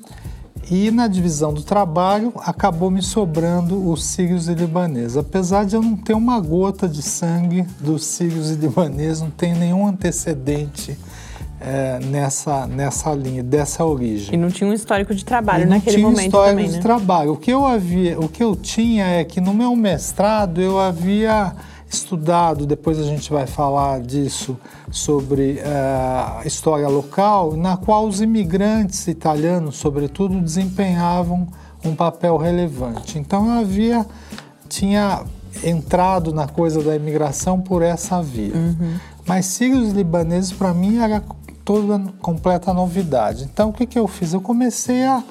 e 0.72 0.92
na 0.92 1.08
divisão 1.08 1.54
do 1.54 1.64
trabalho 1.64 2.32
acabou 2.38 2.92
me 2.92 3.02
sobrando 3.02 3.90
os 3.90 4.04
sírios 4.04 4.48
e 4.48 4.54
libaneses. 4.54 5.18
Apesar 5.18 5.66
de 5.66 5.76
eu 5.76 5.82
não 5.82 5.98
ter 5.98 6.14
uma 6.14 6.40
gota 6.40 6.88
de 6.88 7.02
sangue 7.02 7.64
dos 7.80 8.06
sírios 8.06 8.52
e 8.52 8.56
libaneses, 8.56 9.22
não 9.22 9.32
tenho 9.32 9.58
nenhum 9.58 9.88
antecedente 9.88 10.98
é, 11.60 12.00
nessa, 12.00 12.68
nessa 12.68 13.14
linha, 13.14 13.42
dessa 13.42 13.84
origem. 13.84 14.36
E 14.36 14.38
não 14.38 14.50
tinha 14.50 14.70
um 14.70 14.74
histórico 14.74 15.14
de 15.14 15.26
trabalho 15.26 15.64
e 15.64 15.66
naquele 15.66 15.98
momento 15.98 16.16
não 16.16 16.16
tinha 16.16 16.28
histórico 16.28 16.70
de 16.70 16.76
né? 16.78 16.82
trabalho. 16.82 17.34
O 17.34 17.38
que, 17.38 17.52
eu 17.52 17.66
havia, 17.66 18.20
o 18.20 18.30
que 18.30 18.44
eu 18.44 18.56
tinha 18.56 19.06
é 19.08 19.24
que 19.24 19.42
no 19.42 19.54
meu 19.54 19.76
mestrado 19.76 20.62
eu 20.62 20.80
havia 20.80 21.54
estudado, 21.90 22.66
depois 22.66 23.00
a 23.00 23.04
gente 23.04 23.32
vai 23.32 23.48
falar 23.48 24.00
disso, 24.02 24.58
sobre 24.92 25.60
a 25.62 26.42
uh, 26.44 26.48
história 26.48 26.88
local, 26.88 27.58
na 27.58 27.78
qual 27.78 28.08
os 28.08 28.22
imigrantes 28.22 29.08
italianos, 29.08 29.78
sobretudo, 29.78 30.40
desempenhavam 30.40 31.48
um 31.84 31.96
papel 31.96 32.38
relevante. 32.38 33.18
Então 33.18 33.48
eu 33.48 33.62
havia, 33.62 34.06
tinha 34.68 35.24
entrado 35.64 36.32
na 36.32 36.48
coisa 36.48 36.84
da 36.84 36.96
imigração 36.96 37.60
por 37.60 37.82
essa 37.82 38.22
via. 38.22 38.54
Uhum. 38.54 38.96
Mas 39.26 39.48
sírios 39.48 39.92
libaneses, 39.92 40.52
para 40.52 40.74
mim, 40.74 41.00
era 41.00 41.24
toda 41.66 42.00
completa 42.22 42.74
novidade. 42.74 43.46
Então 43.52 43.70
o 43.70 43.74
que, 43.74 43.88
que 43.88 43.98
eu 43.98 44.08
fiz? 44.08 44.34
Eu 44.34 44.42
comecei 44.42 45.04
a 45.06 45.24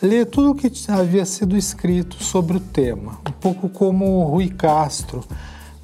ler 0.00 0.26
tudo 0.26 0.52
o 0.52 0.54
que 0.54 0.70
havia 0.88 1.24
sido 1.24 1.56
escrito 1.56 2.22
sobre 2.22 2.56
o 2.56 2.60
tema, 2.60 3.18
um 3.26 3.32
pouco 3.32 3.68
como 3.68 4.24
Rui 4.24 4.48
Castro 4.48 5.24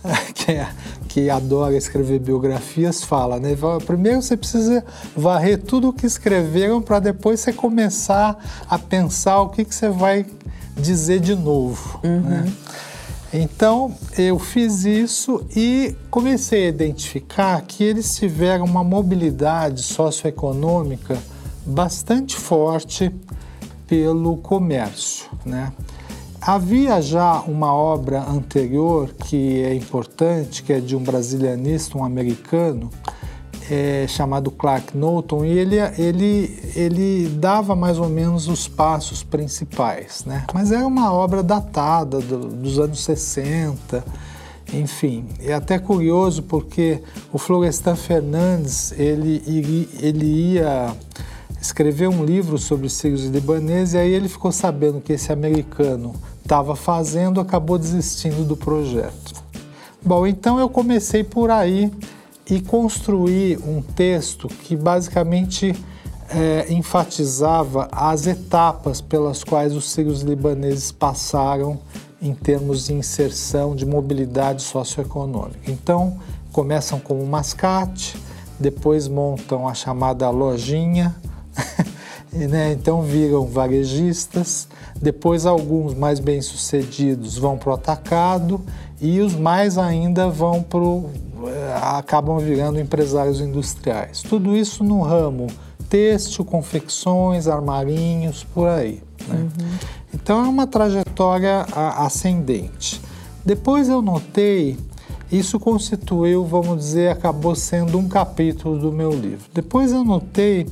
que, 0.34 0.52
é, 0.52 0.68
que 1.08 1.30
adora 1.30 1.76
escrever 1.76 2.18
biografias, 2.18 3.02
fala, 3.02 3.38
né? 3.38 3.56
Primeiro 3.86 4.22
você 4.22 4.36
precisa 4.36 4.84
varrer 5.16 5.62
tudo 5.62 5.88
o 5.88 5.92
que 5.92 6.06
escreveram 6.06 6.80
para 6.80 6.98
depois 7.00 7.40
você 7.40 7.52
começar 7.52 8.38
a 8.68 8.78
pensar 8.78 9.40
o 9.42 9.50
que, 9.50 9.64
que 9.64 9.74
você 9.74 9.88
vai 9.88 10.24
dizer 10.76 11.20
de 11.20 11.34
novo. 11.34 12.00
Uhum. 12.02 12.20
Né? 12.20 12.52
Então 13.32 13.94
eu 14.18 14.38
fiz 14.38 14.84
isso 14.84 15.46
e 15.54 15.94
comecei 16.10 16.66
a 16.66 16.68
identificar 16.68 17.60
que 17.62 17.84
eles 17.84 18.16
tiveram 18.16 18.64
uma 18.64 18.82
mobilidade 18.82 19.82
socioeconômica 19.82 21.16
bastante 21.64 22.36
forte 22.36 23.14
pelo 23.86 24.36
comércio, 24.38 25.30
né? 25.44 25.72
Havia 26.40 27.02
já 27.02 27.40
uma 27.40 27.72
obra 27.74 28.22
anterior 28.22 29.10
que 29.12 29.62
é 29.62 29.74
importante, 29.74 30.62
que 30.62 30.72
é 30.72 30.80
de 30.80 30.96
um 30.96 31.02
brasilianista, 31.02 31.98
um 31.98 32.04
americano, 32.04 32.90
é, 33.70 34.06
chamado 34.08 34.50
Clark 34.50 34.96
Norton, 34.96 35.44
e 35.44 35.50
ele, 35.56 35.76
ele, 35.98 36.58
ele 36.74 37.28
dava 37.28 37.76
mais 37.76 37.98
ou 37.98 38.08
menos 38.08 38.48
os 38.48 38.66
passos 38.66 39.22
principais, 39.22 40.24
né? 40.24 40.44
Mas 40.52 40.72
era 40.72 40.86
uma 40.86 41.12
obra 41.12 41.42
datada 41.42 42.18
do, 42.18 42.48
dos 42.48 42.78
anos 42.78 43.04
60, 43.04 44.04
enfim. 44.72 45.26
É 45.40 45.52
até 45.52 45.78
curioso 45.78 46.42
porque 46.42 47.02
o 47.32 47.38
Florestan 47.38 47.94
Fernandes, 47.94 48.92
ele, 48.92 49.42
ele, 50.00 50.54
ia 50.54 50.94
escrever 51.60 52.08
um 52.08 52.24
livro 52.24 52.56
sobre 52.58 52.86
os 52.86 52.92
sírios 52.94 53.24
libaneses 53.24 53.94
e 53.94 53.98
aí 53.98 54.12
ele 54.12 54.28
ficou 54.28 54.50
sabendo 54.50 55.00
que 55.00 55.12
esse 55.12 55.32
americano 55.32 56.14
estava 56.42 56.74
fazendo, 56.74 57.40
acabou 57.40 57.78
desistindo 57.78 58.44
do 58.44 58.56
projeto. 58.56 59.34
Bom, 60.02 60.26
então 60.26 60.58
eu 60.58 60.68
comecei 60.68 61.22
por 61.22 61.50
aí 61.50 61.92
e 62.48 62.60
construí 62.60 63.58
um 63.58 63.82
texto 63.82 64.48
que 64.48 64.74
basicamente 64.74 65.74
é, 66.30 66.72
enfatizava 66.72 67.88
as 67.92 68.26
etapas 68.26 69.00
pelas 69.00 69.44
quais 69.44 69.74
os 69.74 69.90
sírios 69.90 70.22
libaneses 70.22 70.90
passaram 70.90 71.78
em 72.22 72.34
termos 72.34 72.86
de 72.86 72.94
inserção, 72.94 73.74
de 73.74 73.84
mobilidade 73.84 74.62
socioeconômica. 74.62 75.70
Então, 75.70 76.18
começam 76.52 76.98
como 76.98 77.24
mascate, 77.26 78.16
depois 78.58 79.08
montam 79.08 79.66
a 79.66 79.74
chamada 79.74 80.28
lojinha, 80.30 81.16
né? 82.32 82.72
então 82.72 83.02
viram 83.02 83.46
varejistas, 83.46 84.68
depois 85.00 85.46
alguns 85.46 85.94
mais 85.94 86.20
bem-sucedidos 86.20 87.38
vão 87.38 87.56
para 87.56 87.70
o 87.70 87.74
atacado 87.74 88.60
e 89.00 89.20
os 89.20 89.34
mais 89.34 89.78
ainda 89.78 90.28
vão 90.28 90.62
para 90.62 90.80
eh, 90.80 91.78
acabam 91.94 92.38
virando 92.38 92.78
empresários 92.78 93.40
industriais. 93.40 94.22
Tudo 94.22 94.56
isso 94.56 94.84
no 94.84 95.00
ramo 95.00 95.46
têxtil, 95.90 96.44
confecções, 96.44 97.48
armarinhos, 97.48 98.44
por 98.44 98.68
aí. 98.68 99.02
Né? 99.26 99.36
Uhum. 99.36 99.70
Então 100.14 100.44
é 100.44 100.48
uma 100.48 100.66
trajetória 100.66 101.66
ascendente. 101.96 103.00
Depois 103.44 103.88
eu 103.88 104.00
notei, 104.00 104.78
isso 105.32 105.58
constituiu, 105.58 106.44
vamos 106.44 106.78
dizer, 106.78 107.10
acabou 107.10 107.54
sendo 107.54 107.98
um 107.98 108.08
capítulo 108.08 108.78
do 108.78 108.92
meu 108.92 109.10
livro. 109.10 109.50
Depois 109.52 109.92
eu 109.92 110.04
notei 110.04 110.66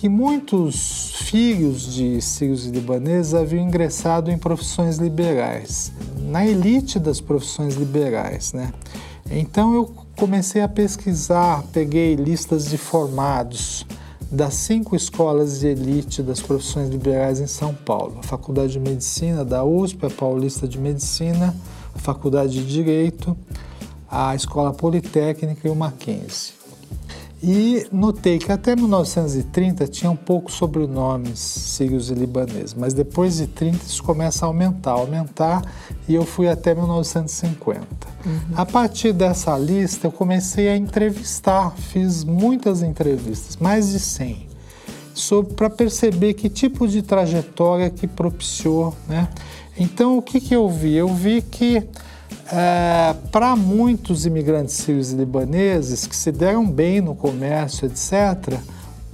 que 0.00 0.08
muitos 0.08 1.12
filhos 1.24 1.92
de 1.92 2.22
sírios 2.22 2.64
e 2.64 2.70
libaneses 2.70 3.34
haviam 3.34 3.64
ingressado 3.64 4.30
em 4.30 4.38
profissões 4.38 4.98
liberais, 4.98 5.90
na 6.20 6.46
elite 6.46 7.00
das 7.00 7.20
profissões 7.20 7.74
liberais, 7.74 8.52
né? 8.52 8.72
Então 9.28 9.74
eu 9.74 9.92
comecei 10.16 10.62
a 10.62 10.68
pesquisar, 10.68 11.64
peguei 11.72 12.14
listas 12.14 12.70
de 12.70 12.78
formados 12.78 13.84
das 14.30 14.54
cinco 14.54 14.94
escolas 14.94 15.58
de 15.58 15.66
elite 15.66 16.22
das 16.22 16.40
profissões 16.40 16.88
liberais 16.88 17.40
em 17.40 17.48
São 17.48 17.74
Paulo: 17.74 18.18
a 18.20 18.22
Faculdade 18.22 18.74
de 18.74 18.80
Medicina 18.80 19.44
da 19.44 19.64
USP, 19.64 20.06
a 20.06 20.10
Paulista 20.10 20.68
de 20.68 20.78
Medicina, 20.78 21.56
a 21.92 21.98
Faculdade 21.98 22.52
de 22.52 22.64
Direito, 22.64 23.36
a 24.08 24.32
Escola 24.32 24.72
Politécnica 24.72 25.66
e 25.66 25.70
o 25.72 25.74
Mackenzie. 25.74 26.57
E 27.42 27.86
notei 27.92 28.38
que 28.38 28.50
até 28.50 28.74
1930 28.74 29.86
tinham 29.86 30.16
poucos 30.16 30.54
sobrenomes 30.54 31.38
sírios 31.38 32.10
e 32.10 32.14
libaneses, 32.14 32.74
mas 32.74 32.92
depois 32.92 33.36
de 33.36 33.46
30 33.46 33.84
isso 33.86 34.02
começa 34.02 34.44
a 34.44 34.48
aumentar, 34.48 34.92
aumentar, 34.92 35.62
e 36.08 36.14
eu 36.14 36.24
fui 36.24 36.48
até 36.48 36.74
1950. 36.74 37.86
Uhum. 38.26 38.40
A 38.56 38.66
partir 38.66 39.12
dessa 39.12 39.56
lista 39.56 40.08
eu 40.08 40.12
comecei 40.12 40.68
a 40.68 40.76
entrevistar, 40.76 41.70
fiz 41.76 42.24
muitas 42.24 42.82
entrevistas, 42.82 43.56
mais 43.56 43.90
de 43.90 44.00
100, 44.00 44.48
para 45.54 45.70
perceber 45.70 46.34
que 46.34 46.48
tipo 46.48 46.88
de 46.88 47.02
trajetória 47.02 47.88
que 47.88 48.08
propiciou, 48.08 48.94
né? 49.06 49.28
Então 49.78 50.18
o 50.18 50.22
que, 50.22 50.40
que 50.40 50.54
eu 50.54 50.68
vi? 50.68 50.94
Eu 50.94 51.08
vi 51.08 51.40
que 51.40 51.86
é, 52.52 53.14
para 53.30 53.54
muitos 53.54 54.26
imigrantes 54.26 54.74
sírios 54.74 55.12
e 55.12 55.16
libaneses 55.16 56.06
que 56.06 56.16
se 56.16 56.32
deram 56.32 56.66
bem 56.66 57.00
no 57.00 57.14
comércio, 57.14 57.86
etc., 57.86 58.58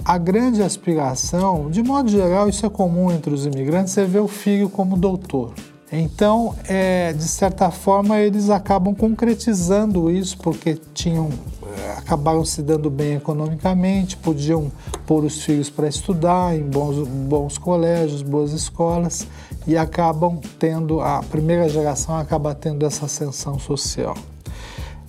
a 0.03 0.19
grande 0.19 0.61
aspiração, 0.61 1.69
de 1.71 1.81
modo 1.81 2.09
geral, 2.09 2.47
isso 2.47 2.63
é 2.63 2.69
comum 2.69 3.11
entre 3.11 3.33
os 3.33 3.45
imigrantes, 3.45 3.97
é 3.97 4.05
ver 4.05 4.19
o 4.19 4.27
filho 4.27 4.69
como 4.69 4.95
doutor. 4.95 5.53
Então, 5.91 6.55
é, 6.67 7.13
de 7.13 7.23
certa 7.23 7.71
forma, 7.71 8.19
eles 8.19 8.49
acabam 8.49 8.93
concretizando 8.93 10.11
isso 10.11 10.37
porque 10.37 10.77
tinham, 10.93 11.29
acabaram 11.97 12.43
se 12.43 12.61
dando 12.61 12.89
bem 12.89 13.15
economicamente, 13.15 14.17
podiam 14.17 14.71
pôr 15.05 15.23
os 15.23 15.43
filhos 15.43 15.69
para 15.69 15.87
estudar 15.87 16.55
em 16.55 16.63
bons, 16.63 17.07
bons 17.07 17.57
colégios, 17.57 18.21
boas 18.21 18.51
escolas 18.51 19.27
e 19.67 19.77
acabam 19.77 20.39
tendo, 20.59 21.01
a 21.01 21.23
primeira 21.23 21.67
geração 21.67 22.17
acaba 22.17 22.53
tendo 22.53 22.85
essa 22.85 23.05
ascensão 23.05 23.57
social. 23.57 24.15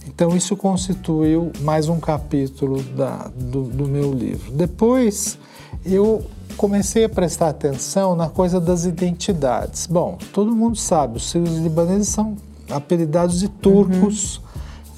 Então, 0.06 0.34
isso 0.36 0.56
constituiu 0.56 1.52
mais 1.60 1.88
um 1.88 2.00
capítulo 2.00 2.82
da, 2.82 3.30
do, 3.36 3.64
do 3.64 3.86
meu 3.86 4.12
livro. 4.12 4.50
Depois, 4.52 5.38
eu 5.84 6.24
comecei 6.56 7.04
a 7.04 7.08
prestar 7.08 7.48
atenção 7.50 8.16
na 8.16 8.28
coisa 8.28 8.58
das 8.60 8.84
identidades. 8.84 9.86
Bom, 9.86 10.16
todo 10.32 10.54
mundo 10.54 10.76
sabe, 10.76 11.18
os 11.18 11.28
sírios 11.28 11.56
libaneses 11.58 12.08
são 12.08 12.36
apelidados 12.70 13.40
de 13.40 13.48
turcos. 13.48 14.36
Uhum. 14.36 14.45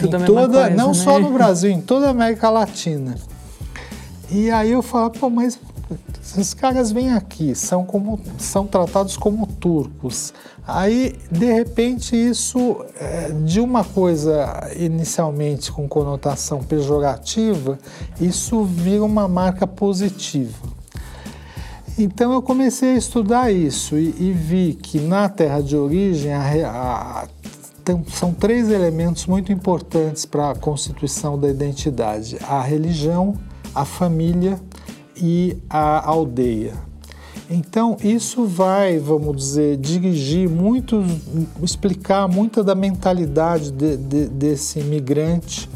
Em 0.01 0.25
toda, 0.25 0.59
coisa, 0.59 0.71
não 0.71 0.89
né? 0.89 0.95
só 0.95 1.19
no 1.19 1.31
Brasil, 1.31 1.71
em 1.71 1.81
toda 1.81 2.07
a 2.07 2.11
América 2.11 2.49
Latina. 2.51 3.17
E 4.31 4.51
aí 4.51 4.71
eu 4.71 4.83
falo, 4.83 5.11
pô, 5.11 5.29
mas 5.29 5.59
esses 6.23 6.53
caras 6.53 6.93
vêm 6.93 7.13
aqui, 7.13 7.55
são, 7.55 7.85
como, 7.85 8.21
são 8.39 8.67
tratados 8.67 9.17
como 9.17 9.47
turcos. 9.47 10.35
Aí, 10.67 11.17
de 11.31 11.51
repente, 11.51 12.15
isso, 12.15 12.85
é, 13.01 13.31
de 13.31 13.59
uma 13.59 13.83
coisa 13.83 14.71
inicialmente 14.77 15.73
com 15.73 15.89
conotação 15.89 16.63
pejorativa, 16.63 17.79
isso 18.21 18.65
vira 18.65 19.03
uma 19.03 19.27
marca 19.27 19.67
positiva. 19.67 20.79
Então 21.99 22.33
eu 22.33 22.41
comecei 22.41 22.95
a 22.95 22.97
estudar 22.97 23.51
isso 23.51 23.99
e, 23.99 24.15
e 24.21 24.33
vi 24.33 24.79
que 24.81 25.01
na 25.01 25.29
terra 25.29 25.61
de 25.61 25.77
origem 25.77 26.33
a, 26.33 26.43
a, 26.69 27.27
então, 27.89 28.05
são 28.07 28.35
três 28.35 28.71
elementos 28.71 29.25
muito 29.25 29.51
importantes 29.51 30.27
para 30.27 30.51
a 30.51 30.55
constituição 30.55 31.39
da 31.39 31.49
identidade: 31.49 32.37
a 32.47 32.61
religião, 32.61 33.35
a 33.75 33.87
família 33.87 34.61
e 35.17 35.57
a 35.71 36.07
aldeia. 36.07 36.75
Então, 37.51 37.97
isso 38.05 38.45
vai, 38.45 38.99
vamos 38.99 39.37
dizer, 39.39 39.79
dirigir 39.79 40.51
muito, 40.51 41.03
explicar 41.63 42.29
muita 42.29 42.63
da 42.63 42.75
mentalidade 42.75 43.71
de, 43.71 43.97
de, 43.97 44.27
desse 44.27 44.81
imigrante 44.81 45.67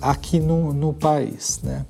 aqui 0.00 0.40
no, 0.40 0.72
no 0.72 0.92
país. 0.92 1.60
Né? 1.62 1.86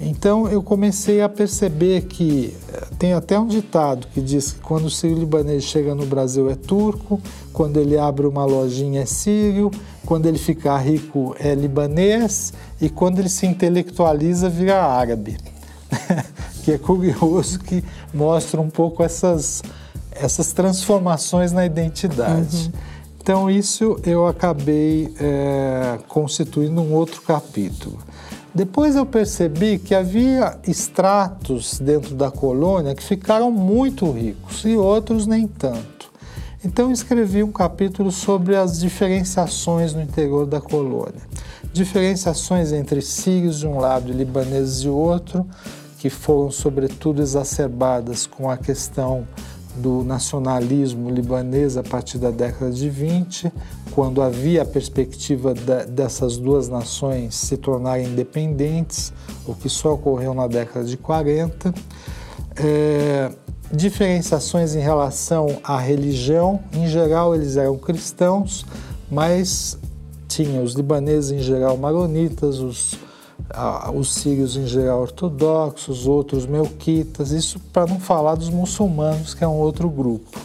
Então, 0.00 0.48
eu 0.48 0.62
comecei 0.62 1.20
a 1.20 1.28
perceber 1.28 2.02
que 2.02 2.56
eh, 2.72 2.86
tem 2.98 3.12
até 3.14 3.38
um 3.38 3.48
ditado 3.48 4.06
que 4.08 4.20
diz 4.20 4.52
que 4.52 4.60
quando 4.60 4.84
o 4.84 4.90
sírio 4.90 5.18
libanês 5.18 5.64
chega 5.64 5.92
no 5.92 6.06
Brasil 6.06 6.48
é 6.48 6.54
turco, 6.54 7.20
quando 7.52 7.78
ele 7.78 7.98
abre 7.98 8.24
uma 8.24 8.44
lojinha 8.44 9.02
é 9.02 9.06
sírio, 9.06 9.72
quando 10.06 10.26
ele 10.26 10.38
fica 10.38 10.76
rico 10.78 11.34
é 11.38 11.52
libanês 11.52 12.52
e 12.80 12.88
quando 12.88 13.18
ele 13.18 13.28
se 13.28 13.44
intelectualiza 13.44 14.48
vira 14.48 14.80
árabe. 14.80 15.36
que 16.62 16.72
é 16.72 16.78
curioso 16.78 17.58
que 17.58 17.82
mostra 18.14 18.60
um 18.60 18.70
pouco 18.70 19.02
essas, 19.02 19.62
essas 20.12 20.52
transformações 20.52 21.50
na 21.50 21.66
identidade. 21.66 22.66
Uhum. 22.66 22.80
Então, 23.20 23.50
isso 23.50 23.98
eu 24.06 24.26
acabei 24.26 25.12
é, 25.20 25.98
constituindo 26.08 26.80
um 26.80 26.94
outro 26.94 27.20
capítulo. 27.22 27.98
Depois 28.58 28.96
eu 28.96 29.06
percebi 29.06 29.78
que 29.78 29.94
havia 29.94 30.58
estratos 30.66 31.78
dentro 31.78 32.16
da 32.16 32.28
colônia 32.28 32.92
que 32.92 33.04
ficaram 33.04 33.52
muito 33.52 34.10
ricos 34.10 34.64
e 34.64 34.74
outros 34.74 35.28
nem 35.28 35.46
tanto. 35.46 36.10
Então 36.64 36.90
escrevi 36.90 37.44
um 37.44 37.52
capítulo 37.52 38.10
sobre 38.10 38.56
as 38.56 38.80
diferenciações 38.80 39.94
no 39.94 40.02
interior 40.02 40.44
da 40.44 40.60
colônia. 40.60 41.22
Diferenciações 41.72 42.72
entre 42.72 43.00
sírios 43.00 43.60
de 43.60 43.66
um 43.68 43.78
lado 43.78 44.10
e 44.10 44.12
libaneses 44.12 44.80
de 44.80 44.88
outro, 44.88 45.46
que 46.00 46.10
foram 46.10 46.50
sobretudo 46.50 47.22
exacerbadas 47.22 48.26
com 48.26 48.50
a 48.50 48.56
questão 48.56 49.24
do 49.78 50.04
nacionalismo 50.04 51.10
libanês 51.10 51.76
a 51.76 51.82
partir 51.82 52.18
da 52.18 52.30
década 52.30 52.70
de 52.70 52.88
20, 52.90 53.52
quando 53.92 54.20
havia 54.20 54.62
a 54.62 54.64
perspectiva 54.64 55.54
de, 55.54 55.86
dessas 55.86 56.36
duas 56.36 56.68
nações 56.68 57.34
se 57.34 57.56
tornarem 57.56 58.08
independentes, 58.08 59.12
o 59.46 59.54
que 59.54 59.68
só 59.68 59.94
ocorreu 59.94 60.34
na 60.34 60.46
década 60.46 60.84
de 60.84 60.96
40. 60.96 61.72
É, 62.56 63.30
diferenciações 63.72 64.74
em 64.74 64.80
relação 64.80 65.58
à 65.62 65.78
religião, 65.78 66.60
em 66.72 66.86
geral 66.86 67.34
eles 67.34 67.56
eram 67.56 67.78
cristãos, 67.78 68.64
mas 69.10 69.78
tinha 70.26 70.60
os 70.60 70.74
libaneses 70.74 71.30
em 71.30 71.40
geral 71.40 71.76
maronitas, 71.76 72.60
os 72.60 72.98
os 73.94 74.14
sírios 74.14 74.56
em 74.56 74.66
geral 74.66 75.00
ortodoxos, 75.00 76.06
outros 76.06 76.46
melquitas, 76.46 77.30
isso 77.30 77.58
para 77.72 77.86
não 77.86 77.98
falar 77.98 78.34
dos 78.34 78.50
muçulmanos, 78.50 79.34
que 79.34 79.42
é 79.42 79.48
um 79.48 79.56
outro 79.56 79.88
grupo. 79.88 80.38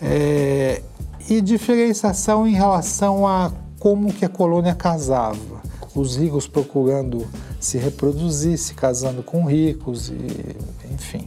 É, 0.00 0.82
e 1.28 1.40
diferenciação 1.40 2.46
em 2.46 2.52
relação 2.52 3.26
a 3.26 3.52
como 3.78 4.12
que 4.12 4.24
a 4.24 4.28
colônia 4.28 4.74
casava. 4.74 5.62
Os 5.94 6.16
ricos 6.16 6.46
procurando 6.46 7.26
se 7.58 7.78
reproduzir, 7.78 8.58
se 8.58 8.74
casando 8.74 9.22
com 9.22 9.44
ricos, 9.44 10.08
e, 10.08 10.56
enfim. 10.92 11.26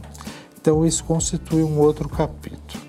Então 0.60 0.86
isso 0.86 1.02
constitui 1.04 1.62
um 1.62 1.78
outro 1.78 2.08
capítulo. 2.08 2.84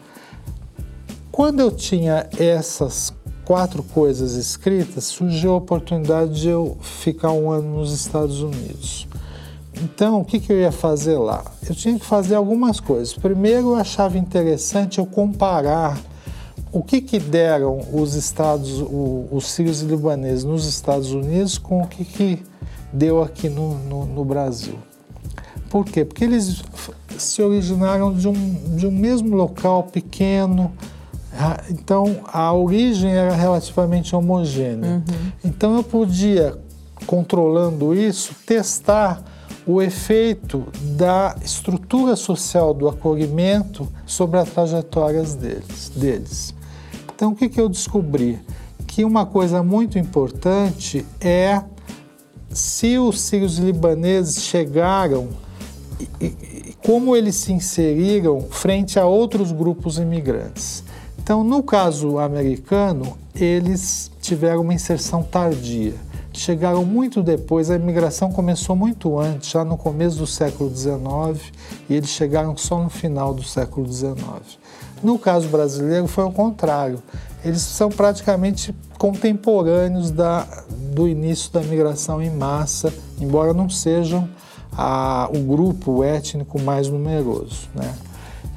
Quando 1.32 1.62
eu 1.62 1.71
tinha 1.71 2.30
essas 2.38 3.13
quatro 3.51 3.83
coisas 3.83 4.35
escritas, 4.35 5.03
surgiu 5.03 5.51
a 5.51 5.57
oportunidade 5.57 6.39
de 6.39 6.47
eu 6.47 6.77
ficar 6.81 7.33
um 7.33 7.51
ano 7.51 7.79
nos 7.79 7.91
Estados 7.91 8.41
Unidos. 8.41 9.09
Então, 9.83 10.21
o 10.21 10.23
que, 10.23 10.39
que 10.39 10.53
eu 10.53 10.57
ia 10.57 10.71
fazer 10.71 11.17
lá? 11.17 11.43
Eu 11.67 11.75
tinha 11.75 11.99
que 11.99 12.05
fazer 12.05 12.35
algumas 12.35 12.79
coisas. 12.79 13.13
Primeiro, 13.13 13.71
eu 13.71 13.75
achava 13.75 14.17
interessante 14.17 14.99
eu 14.99 15.05
comparar 15.05 15.99
o 16.71 16.81
que, 16.81 17.01
que 17.01 17.19
deram 17.19 17.81
os 17.91 18.13
estados, 18.13 18.81
os 19.29 19.51
sírios 19.51 19.81
libaneses 19.81 20.45
nos 20.45 20.65
Estados 20.65 21.11
Unidos 21.11 21.57
com 21.57 21.81
o 21.81 21.87
que, 21.87 22.05
que 22.05 22.41
deu 22.93 23.21
aqui 23.21 23.49
no, 23.49 23.77
no, 23.79 24.05
no 24.05 24.23
Brasil. 24.23 24.79
Por 25.69 25.83
quê? 25.83 26.05
Porque 26.05 26.23
eles 26.23 26.63
se 27.17 27.41
originaram 27.41 28.13
de 28.13 28.29
um, 28.29 28.75
de 28.77 28.87
um 28.87 28.91
mesmo 28.91 29.35
local 29.35 29.83
pequeno, 29.83 30.71
então 31.70 32.22
a 32.32 32.54
origem 32.54 33.12
era 33.12 33.34
relativamente 33.34 34.15
homogênea. 34.15 34.96
Uhum. 34.96 35.32
Então 35.44 35.76
eu 35.76 35.84
podia, 35.84 36.58
controlando 37.06 37.94
isso, 37.96 38.36
testar 38.46 39.24
o 39.65 39.82
efeito 39.82 40.65
da 40.98 41.36
estrutura 41.44 42.15
social 42.15 42.74
do 42.74 42.89
acolhimento 42.89 43.88
sobre 44.06 44.39
as 44.39 44.50
trajetórias 44.50 45.36
deles. 45.36 45.91
deles. 45.96 46.54
Então 47.15 47.32
o 47.32 47.36
que, 47.36 47.48
que 47.48 47.62
eu 47.62 47.70
descobri? 47.70 48.39
Que 48.88 49.06
uma 49.06 49.26
coisa 49.26 49.63
muito 49.63 49.98
importante 49.98 51.06
é 51.20 51.63
se 52.50 52.98
os 52.98 53.22
sírios 53.22 53.58
libaneses 53.58 54.44
chegaram 54.44 55.30
e 56.20 56.76
como 56.84 57.15
eles 57.15 57.36
se 57.36 57.54
inseriram 57.54 58.41
frente 58.50 59.00
a 59.00 59.06
outros 59.06 59.52
grupos 59.52 59.98
imigrantes. 59.98 60.84
Então, 61.32 61.46
no 61.46 61.63
caso 61.63 62.20
americano, 62.20 63.17
eles 63.34 64.12
tiveram 64.22 64.63
uma 64.63 64.74
inserção 64.74 65.24
tardia. 65.24 65.94
Chegaram 66.34 66.84
muito 66.84 67.24
depois, 67.24 67.72
a 67.72 67.78
imigração 67.78 68.34
começou 68.34 68.76
muito 68.76 69.17
antes, 69.17 69.50
já 69.50 69.63
no 69.63 69.78
começo 69.78 70.17
do 70.17 70.28
século 70.28 70.70
XIX, 70.76 71.54
e 71.89 71.96
eles 71.96 72.10
chegaram 72.10 72.58
só 72.58 72.84
no 72.84 72.89
final 72.89 73.34
do 73.34 73.44
século 73.44 73.89
XIX. 73.89 74.17
No 75.02 75.17
caso 75.17 75.48
brasileiro, 75.48 76.06
foi 76.06 76.26
o 76.26 76.34
contrário. 76.34 77.02
Eles 77.46 77.62
são 77.62 77.88
praticamente 77.88 78.76
contemporâneos 78.98 80.12
da, 80.12 80.46
do 80.94 81.08
início 81.08 81.50
da 81.54 81.62
migração 81.62 82.22
em 82.22 82.30
massa, 82.30 82.94
embora 83.22 83.54
não 83.54 83.70
sejam 83.70 84.28
a, 84.74 85.30
o 85.34 85.39
grupo 85.39 86.04
étnico 86.04 86.60
mais 86.60 86.89
numeroso. 86.89 87.70
Né? 87.74 87.96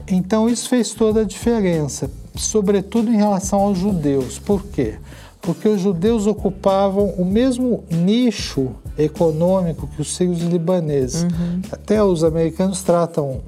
Então, 0.08 0.48
isso 0.48 0.68
fez 0.68 0.92
toda 0.92 1.20
a 1.20 1.24
diferença 1.24 2.10
sobretudo 2.36 3.10
em 3.10 3.16
relação 3.16 3.60
aos 3.60 3.78
judeus. 3.78 4.38
Por 4.38 4.64
quê? 4.66 4.96
Porque 5.40 5.68
os 5.68 5.80
judeus 5.80 6.26
ocupavam 6.26 7.10
o 7.18 7.24
mesmo 7.24 7.84
nicho 7.90 8.72
econômico 8.98 9.86
que 9.88 10.00
os 10.00 10.14
sírios 10.14 10.40
libaneses. 10.40 11.24
Uhum. 11.24 11.60
Até 11.70 12.02
os 12.02 12.24
americanos 12.24 12.82
tratam 12.82 13.42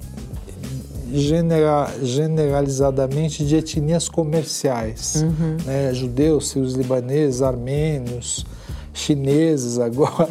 genera, 1.12 1.90
generalizadamente 2.03 3.44
de 3.44 3.57
etnias 3.57 4.09
comerciais. 4.09 5.22
Uhum. 5.22 5.57
Né? 5.64 5.94
Judeus, 5.94 6.51
sírios 6.51 6.75
libaneses, 6.75 7.42
armênios, 7.42 8.44
chineses 8.92 9.79
agora. 9.81 10.29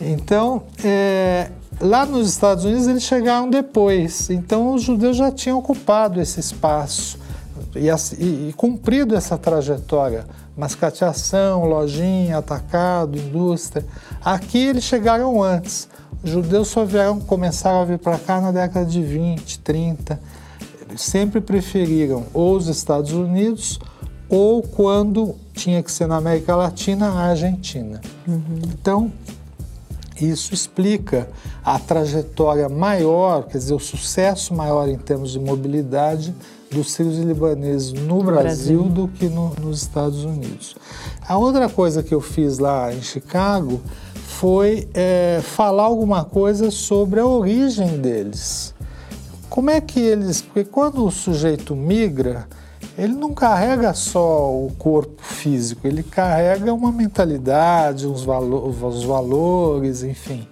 Então, 0.00 0.62
é, 0.84 1.50
lá 1.80 2.04
nos 2.06 2.28
Estados 2.28 2.64
Unidos 2.64 2.86
eles 2.86 3.02
chegaram 3.02 3.50
depois. 3.50 4.30
Então, 4.30 4.74
os 4.74 4.82
judeus 4.82 5.16
já 5.16 5.30
tinham 5.30 5.58
ocupado 5.58 6.20
esse 6.20 6.40
espaço 6.40 7.18
e, 7.78 7.88
e, 8.18 8.48
e 8.48 8.52
cumprido 8.56 9.14
essa 9.14 9.36
trajetória, 9.36 10.24
mascateação, 10.56 11.64
lojinha, 11.64 12.38
atacado, 12.38 13.18
indústria. 13.18 13.86
Aqui 14.24 14.58
eles 14.58 14.84
chegaram 14.84 15.42
antes. 15.42 15.88
Os 16.22 16.30
judeus 16.30 16.68
só 16.68 16.84
vieram, 16.84 17.20
começaram 17.20 17.80
a 17.82 17.84
vir 17.84 17.98
para 17.98 18.18
cá 18.18 18.40
na 18.40 18.50
década 18.50 18.86
de 18.86 19.02
20, 19.02 19.60
30. 19.60 20.20
Eles 20.88 21.02
sempre 21.02 21.40
preferiram 21.40 22.24
ou 22.32 22.56
os 22.56 22.68
Estados 22.68 23.12
Unidos 23.12 23.78
ou 24.28 24.62
quando 24.62 25.36
tinha 25.52 25.82
que 25.82 25.90
ser 25.90 26.06
na 26.06 26.16
América 26.16 26.56
Latina, 26.56 27.08
a 27.08 27.28
Argentina. 27.28 28.00
Uhum. 28.26 28.60
Então, 28.64 29.12
isso 30.20 30.54
explica 30.54 31.28
a 31.64 31.78
trajetória 31.78 32.68
maior, 32.68 33.44
quer 33.44 33.58
dizer, 33.58 33.74
o 33.74 33.78
sucesso 33.78 34.54
maior 34.54 34.88
em 34.88 34.96
termos 34.96 35.32
de 35.32 35.38
mobilidade 35.38 36.34
dos 36.70 36.92
sírios 36.92 37.18
e 37.18 37.22
libaneses 37.22 37.92
no, 37.92 38.22
Brasil, 38.22 38.82
Brasil, 38.82 38.82
do 38.84 39.08
que 39.08 39.28
no, 39.28 39.54
nos 39.60 39.82
Estados 39.82 40.24
Unidos. 40.24 40.76
A 41.26 41.36
outra 41.36 41.68
coisa 41.68 42.02
que 42.02 42.14
eu 42.14 42.20
fiz 42.20 42.58
lá 42.58 42.92
em 42.92 43.02
Chicago 43.02 43.80
foi 44.14 44.88
é, 44.92 45.40
falar 45.42 45.84
alguma 45.84 46.24
coisa 46.24 46.70
sobre 46.70 47.20
a 47.20 47.26
origem 47.26 47.98
deles. 47.98 48.74
Como 49.48 49.70
é 49.70 49.80
que 49.80 50.00
eles. 50.00 50.42
Porque 50.42 50.64
quando 50.64 51.04
o 51.04 51.10
sujeito 51.10 51.74
migra, 51.74 52.46
ele 52.98 53.14
não 53.14 53.32
carrega 53.32 53.94
só 53.94 54.50
o 54.50 54.70
corpo 54.78 55.22
físico, 55.22 55.86
ele 55.86 56.02
carrega 56.02 56.72
uma 56.74 56.92
mentalidade, 56.92 58.06
uns 58.06 58.24
valo 58.24 58.68
os 58.68 59.04
valores, 59.04 60.02
enfim. 60.02 60.46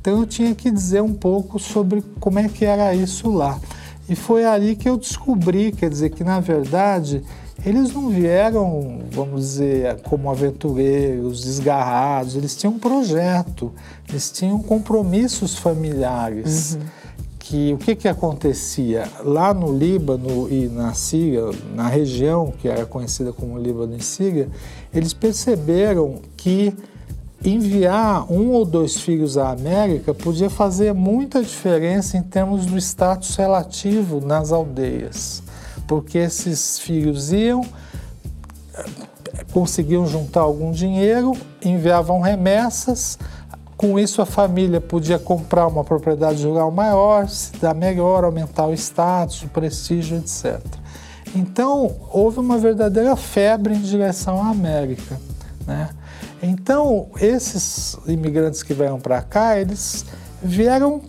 Então 0.00 0.18
eu 0.20 0.26
tinha 0.26 0.54
que 0.54 0.70
dizer 0.70 1.00
um 1.00 1.14
pouco 1.14 1.58
sobre 1.58 2.02
como 2.18 2.38
é 2.38 2.48
que 2.48 2.64
era 2.64 2.94
isso 2.94 3.30
lá. 3.30 3.58
E 4.08 4.16
foi 4.16 4.44
ali 4.44 4.76
que 4.76 4.88
eu 4.88 4.96
descobri, 4.96 5.72
quer 5.72 5.88
dizer, 5.88 6.10
que 6.10 6.24
na 6.24 6.40
verdade 6.40 7.22
eles 7.64 7.92
não 7.92 8.08
vieram, 8.08 8.98
vamos 9.10 9.40
dizer, 9.42 10.00
como 10.02 10.28
aventureiros, 10.28 11.44
desgarrados, 11.44 12.34
eles 12.34 12.56
tinham 12.56 12.74
um 12.74 12.78
projeto, 12.78 13.72
eles 14.08 14.30
tinham 14.30 14.58
compromissos 14.60 15.56
familiares. 15.56 16.74
Uhum. 16.74 17.02
Que 17.38 17.72
o 17.72 17.78
que, 17.78 17.94
que 17.94 18.08
acontecia? 18.08 19.08
Lá 19.24 19.52
no 19.52 19.76
Líbano 19.76 20.48
e 20.48 20.68
na 20.68 20.94
Síria, 20.94 21.42
na 21.74 21.86
região 21.86 22.52
que 22.56 22.68
era 22.68 22.86
conhecida 22.86 23.32
como 23.32 23.58
Líbano 23.58 23.96
e 23.96 24.02
Síria, 24.02 24.48
eles 24.94 25.12
perceberam 25.12 26.20
que 26.36 26.74
enviar 27.44 28.30
um 28.32 28.50
ou 28.50 28.64
dois 28.64 28.96
filhos 29.00 29.36
à 29.36 29.50
América 29.50 30.14
podia 30.14 30.48
fazer 30.48 30.94
muita 30.94 31.42
diferença 31.42 32.16
em 32.16 32.22
termos 32.22 32.66
do 32.66 32.78
status 32.78 33.34
relativo 33.36 34.20
nas 34.20 34.52
aldeias, 34.52 35.42
porque 35.86 36.18
esses 36.18 36.78
filhos 36.78 37.32
iam, 37.32 37.62
conseguiam 39.52 40.06
juntar 40.06 40.40
algum 40.40 40.70
dinheiro, 40.70 41.32
enviavam 41.64 42.20
remessas, 42.20 43.18
com 43.76 43.98
isso 43.98 44.22
a 44.22 44.26
família 44.26 44.80
podia 44.80 45.18
comprar 45.18 45.66
uma 45.66 45.82
propriedade 45.82 46.46
rural 46.46 46.70
maior, 46.70 47.28
se 47.28 47.52
dar 47.56 47.74
melhor, 47.74 48.22
aumentar 48.22 48.66
o 48.66 48.74
status, 48.74 49.42
o 49.42 49.48
prestígio, 49.48 50.18
etc. 50.18 50.60
Então 51.34 51.96
houve 52.12 52.38
uma 52.38 52.58
verdadeira 52.58 53.16
febre 53.16 53.74
em 53.74 53.80
direção 53.80 54.40
à 54.40 54.50
América, 54.50 55.20
né? 55.66 55.90
Então, 56.42 57.06
esses 57.20 57.96
imigrantes 58.06 58.62
que 58.62 58.74
vieram 58.74 58.98
para 58.98 59.22
cá, 59.22 59.58
eles 59.58 60.04
vieram 60.42 61.00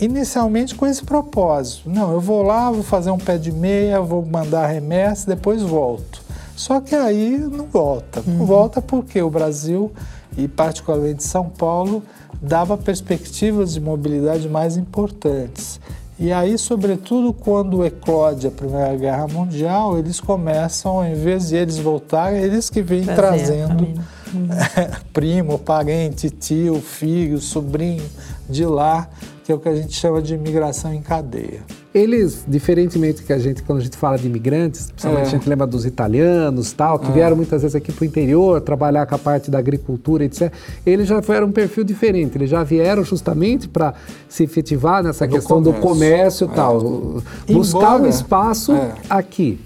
inicialmente 0.00 0.74
com 0.74 0.86
esse 0.86 1.04
propósito. 1.04 1.90
Não, 1.90 2.12
eu 2.12 2.20
vou 2.20 2.42
lá, 2.42 2.70
vou 2.70 2.82
fazer 2.82 3.10
um 3.10 3.18
pé 3.18 3.36
de 3.36 3.52
meia, 3.52 4.00
vou 4.00 4.24
mandar 4.24 4.66
remessa, 4.66 5.26
depois 5.26 5.62
volto. 5.62 6.22
Só 6.56 6.80
que 6.80 6.94
aí 6.94 7.36
não 7.36 7.66
volta. 7.66 8.22
Não 8.26 8.40
uhum. 8.40 8.46
volta 8.46 8.80
porque 8.80 9.20
o 9.20 9.28
Brasil, 9.28 9.92
e 10.36 10.48
particularmente 10.48 11.22
São 11.22 11.50
Paulo, 11.50 12.02
dava 12.40 12.78
perspectivas 12.78 13.74
de 13.74 13.80
mobilidade 13.80 14.48
mais 14.48 14.76
importantes. 14.78 15.78
E 16.18 16.32
aí, 16.32 16.56
sobretudo, 16.56 17.32
quando 17.32 17.84
eclode 17.84 18.46
a 18.46 18.50
Primeira 18.50 18.94
Guerra 18.96 19.26
Mundial, 19.28 19.98
eles 19.98 20.20
começam, 20.20 21.04
em 21.04 21.14
vez 21.14 21.48
de 21.48 21.56
eles 21.56 21.78
voltarem, 21.78 22.40
eles 22.40 22.70
que 22.70 22.80
vêm 22.80 23.04
trazendo 23.04 23.88
primo, 25.12 25.58
parente, 25.58 26.30
tio, 26.30 26.80
filho, 26.80 27.38
sobrinho 27.38 28.04
de 28.48 28.64
lá, 28.64 29.08
que 29.44 29.50
é 29.50 29.54
o 29.54 29.58
que 29.58 29.68
a 29.68 29.74
gente 29.74 29.92
chama 29.94 30.22
de 30.22 30.34
imigração 30.34 30.92
em 30.92 31.02
cadeia. 31.02 31.60
Eles, 31.94 32.44
diferentemente 32.48 33.22
que 33.22 33.32
a 33.32 33.38
gente, 33.38 33.62
quando 33.62 33.80
a 33.80 33.82
gente 33.82 33.96
fala 33.98 34.16
de 34.16 34.26
imigrantes, 34.26 34.90
principalmente 34.90 35.24
é. 35.24 35.28
a 35.28 35.30
gente 35.30 35.48
lembra 35.48 35.66
dos 35.66 35.84
italianos 35.84 36.72
tal, 36.72 36.98
que 36.98 37.08
é. 37.08 37.12
vieram 37.12 37.36
muitas 37.36 37.60
vezes 37.60 37.74
aqui 37.74 37.92
para 37.92 38.02
o 38.02 38.06
interior 38.06 38.60
trabalhar 38.62 39.04
com 39.04 39.14
a 39.14 39.18
parte 39.18 39.50
da 39.50 39.58
agricultura, 39.58 40.24
etc. 40.24 40.50
Eles 40.86 41.06
já 41.06 41.20
eram 41.28 41.48
um 41.48 41.52
perfil 41.52 41.84
diferente, 41.84 42.38
eles 42.38 42.48
já 42.48 42.62
vieram 42.64 43.04
justamente 43.04 43.68
para 43.68 43.92
se 44.26 44.44
efetivar 44.44 45.02
nessa 45.02 45.26
do 45.26 45.34
questão 45.34 45.62
comércio. 45.62 45.80
do 45.80 45.86
comércio 45.86 46.46
e 46.46 46.50
é. 46.50 46.54
tal, 46.54 47.22
buscar 47.48 48.00
um 48.00 48.06
espaço 48.06 48.72
é. 48.72 48.94
aqui. 49.10 49.60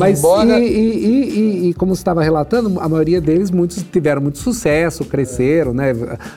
Mas 0.00 0.18
Embora... 0.18 0.58
e, 0.58 0.64
e, 0.64 1.38
e, 1.66 1.68
e, 1.68 1.74
como 1.74 1.94
você 1.94 2.00
estava 2.00 2.22
relatando, 2.22 2.80
a 2.80 2.88
maioria 2.88 3.20
deles, 3.20 3.50
muitos 3.50 3.82
tiveram 3.82 4.22
muito 4.22 4.38
sucesso, 4.38 5.04
cresceram, 5.04 5.74
né, 5.74 5.94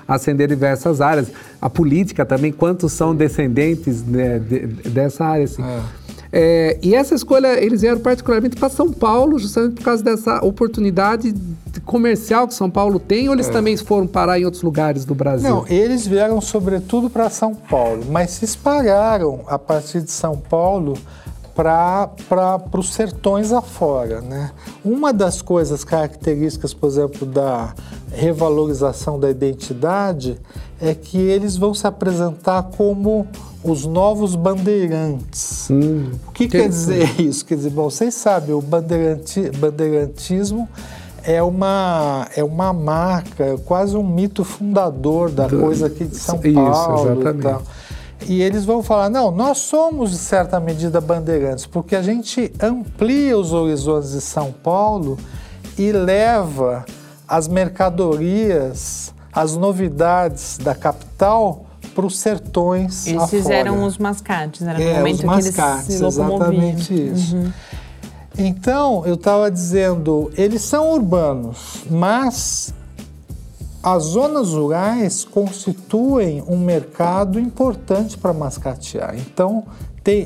ascenderam 0.07 0.53
diversas 0.53 0.99
áreas. 0.99 1.31
A 1.61 1.69
política 1.69 2.25
também, 2.25 2.51
quantos 2.51 2.91
são 2.91 3.15
descendentes 3.15 4.03
né, 4.03 4.37
de, 4.39 4.67
dessa 4.89 5.25
área? 5.25 5.45
Assim. 5.45 5.63
É. 5.63 6.03
É, 6.35 6.79
e 6.81 6.95
essa 6.95 7.13
escolha, 7.13 7.63
eles 7.63 7.81
vieram 7.81 7.99
particularmente 7.99 8.55
para 8.55 8.67
São 8.67 8.91
Paulo, 8.91 9.37
justamente 9.37 9.75
por 9.75 9.83
causa 9.83 10.03
dessa 10.03 10.43
oportunidade 10.43 11.31
comercial 11.85 12.47
que 12.47 12.55
São 12.55 12.71
Paulo 12.71 12.99
tem, 12.99 13.27
ou 13.27 13.35
eles 13.35 13.47
é. 13.49 13.51
também 13.51 13.77
foram 13.77 14.07
parar 14.07 14.39
em 14.39 14.45
outros 14.45 14.63
lugares 14.63 15.05
do 15.05 15.13
Brasil? 15.13 15.47
Não, 15.47 15.67
eles 15.67 16.07
vieram 16.07 16.41
sobretudo 16.41 17.07
para 17.07 17.29
São 17.29 17.53
Paulo, 17.53 18.03
mas 18.09 18.31
se 18.31 18.45
espalharam 18.45 19.41
a 19.45 19.59
partir 19.59 20.01
de 20.01 20.09
São 20.09 20.35
Paulo 20.35 20.97
para 21.55 22.09
os 22.77 22.93
sertões 22.93 23.51
afora. 23.51 24.21
Né? 24.21 24.51
Uma 24.83 25.13
das 25.13 25.41
coisas 25.41 25.83
características, 25.83 26.73
por 26.73 26.87
exemplo, 26.87 27.25
da 27.25 27.73
revalorização 28.11 29.19
da 29.19 29.29
identidade 29.29 30.37
é 30.79 30.93
que 30.93 31.17
eles 31.17 31.55
vão 31.55 31.73
se 31.73 31.87
apresentar 31.87 32.63
como 32.75 33.27
os 33.63 33.85
novos 33.85 34.35
bandeirantes. 34.35 35.69
Hum, 35.71 36.11
o 36.27 36.31
que, 36.31 36.47
que 36.47 36.57
quer 36.57 36.67
dizer 36.67 37.15
isso? 37.21 37.45
Quer 37.45 37.55
dizer, 37.55 37.69
bom, 37.69 37.89
vocês 37.89 38.13
sabem, 38.13 38.53
o 38.53 38.61
bandeiranti, 38.61 39.49
bandeirantismo 39.51 40.67
é 41.23 41.41
uma, 41.41 42.27
é 42.35 42.43
uma 42.43 42.73
marca, 42.73 43.57
quase 43.65 43.95
um 43.95 44.03
mito 44.03 44.43
fundador 44.43 45.31
da 45.31 45.47
coisa 45.47 45.87
aqui 45.87 46.03
de 46.03 46.17
São 46.17 46.39
isso, 46.43 46.53
Paulo. 46.53 47.21
Exatamente. 47.21 47.63
E 48.27 48.41
eles 48.41 48.65
vão 48.65 48.81
falar: 48.81 49.09
não, 49.09 49.31
nós 49.31 49.59
somos, 49.59 50.11
de 50.11 50.17
certa 50.17 50.59
medida, 50.59 51.01
bandeirantes, 51.01 51.65
porque 51.65 51.95
a 51.95 52.01
gente 52.01 52.51
amplia 52.61 53.37
os 53.37 53.53
horizontes 53.53 54.11
de 54.11 54.21
São 54.21 54.51
Paulo 54.51 55.17
e 55.77 55.91
leva 55.91 56.85
as 57.27 57.47
mercadorias, 57.47 59.13
as 59.31 59.55
novidades 59.55 60.57
da 60.57 60.75
capital 60.75 61.65
para 61.93 62.05
os 62.05 62.17
sertões. 62.19 63.07
Eles 63.07 63.21
afora. 63.21 63.41
fizeram 63.41 63.83
os 63.83 63.97
mascates, 63.97 64.61
era 64.61 64.77
no 64.77 64.83
é, 64.83 64.97
momento 64.97 65.19
os 65.19 65.23
mascates, 65.23 65.85
que 65.87 65.93
eles 65.93 65.99
se 65.99 66.21
Exatamente 66.21 66.93
isso. 66.93 67.35
Uhum. 67.35 67.51
Então, 68.37 69.03
eu 69.05 69.13
estava 69.13 69.51
dizendo, 69.51 70.31
eles 70.35 70.63
são 70.63 70.91
urbanos, 70.91 71.83
mas 71.89 72.73
as 73.83 74.03
zonas 74.03 74.53
rurais 74.53 75.25
constituem 75.25 76.41
um 76.47 76.57
mercado 76.57 77.37
importante 77.37 78.17
para 78.17 78.31
mascatear. 78.31 79.13
Então, 79.17 79.65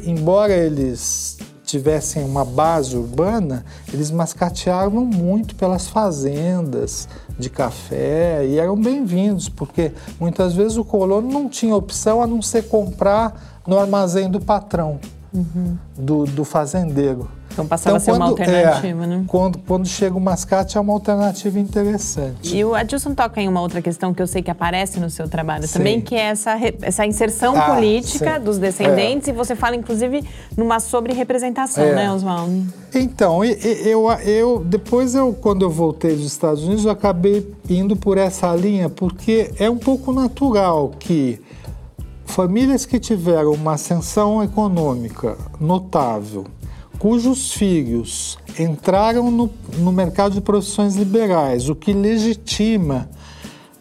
embora 0.05 0.53
eles 0.53 1.39
tivessem 1.66 2.24
uma 2.24 2.45
base 2.45 2.95
urbana, 2.95 3.66
eles 3.91 4.12
mascateavam 4.12 5.03
muito 5.03 5.55
pelas 5.55 5.88
fazendas 5.88 7.10
de 7.38 7.49
café 7.49 8.45
e 8.45 8.60
eram 8.60 8.80
bem-vindos, 8.80 9.49
porque 9.49 9.91
muitas 10.20 10.53
vezes 10.53 10.78
o 10.78 10.86
colono 10.86 11.28
não 11.28 11.49
tinha 11.49 11.76
opção 11.76 12.22
a 12.22 12.28
não 12.28 12.43
ser 12.43 12.70
comprar 12.70 13.62
no 13.66 13.78
armazém 13.80 14.30
do 14.30 14.39
patrão, 14.39 14.99
uhum. 15.34 15.78
do, 15.97 16.25
do 16.25 16.45
fazendeiro. 16.45 17.28
Então 17.51 17.65
passava 17.65 17.97
então, 17.97 18.13
a 18.13 18.17
ser 18.17 18.21
uma 18.21 18.30
alternativa, 18.30 19.03
é, 19.03 19.07
né? 19.07 19.23
Quando, 19.25 19.57
quando 19.59 19.88
chega 19.88 20.15
o 20.15 20.21
mascate 20.21 20.78
é 20.78 20.82
uma 20.82 20.93
alternativa 20.93 21.59
interessante. 21.59 22.55
E 22.55 22.63
o 22.63 22.75
Adilson 22.75 23.15
toca 23.15 23.41
em 23.41 23.47
uma 23.47 23.61
outra 23.61 23.82
questão 23.82 24.13
que 24.13 24.21
eu 24.21 24.28
sei 24.28 24.43
que 24.43 24.51
aparece 24.51 24.99
no 24.99 25.09
seu 25.09 25.28
trabalho 25.28 25.67
sim. 25.67 25.73
também, 25.73 25.99
que 25.99 26.13
é 26.13 26.25
essa, 26.25 26.55
essa 26.82 27.05
inserção 27.05 27.55
ah, 27.55 27.73
política 27.73 28.36
sim. 28.36 28.45
dos 28.45 28.59
descendentes, 28.59 29.28
é. 29.28 29.32
e 29.32 29.34
você 29.34 29.55
fala, 29.55 29.75
inclusive, 29.75 30.23
numa 30.55 30.80
sobre-representação, 30.80 31.84
é. 31.84 31.95
né, 31.95 32.11
Oswaldo? 32.11 32.67
Então, 32.93 33.43
eu, 33.43 34.11
eu, 34.23 34.63
depois, 34.63 35.15
eu, 35.15 35.34
quando 35.34 35.63
eu 35.63 35.69
voltei 35.69 36.15
dos 36.15 36.25
Estados 36.25 36.63
Unidos, 36.63 36.86
eu 36.86 36.91
acabei 36.91 37.51
indo 37.67 37.95
por 37.95 38.19
essa 38.19 38.53
linha, 38.55 38.88
porque 38.88 39.51
é 39.57 39.69
um 39.69 39.78
pouco 39.78 40.11
natural 40.11 40.91
que 40.99 41.41
famílias 42.28 42.86
que 42.86 42.99
tiveram 42.99 43.53
uma 43.53 43.73
ascensão 43.73 44.43
econômica 44.43 45.36
notável, 45.59 46.45
cujos 46.99 47.53
filhos 47.53 48.38
entraram 48.59 49.32
no, 49.32 49.49
no 49.80 49.91
mercado 49.91 50.34
de 50.34 50.41
profissões 50.41 50.95
liberais, 50.95 51.69
o 51.69 51.75
que 51.75 51.93
legitima 51.93 53.09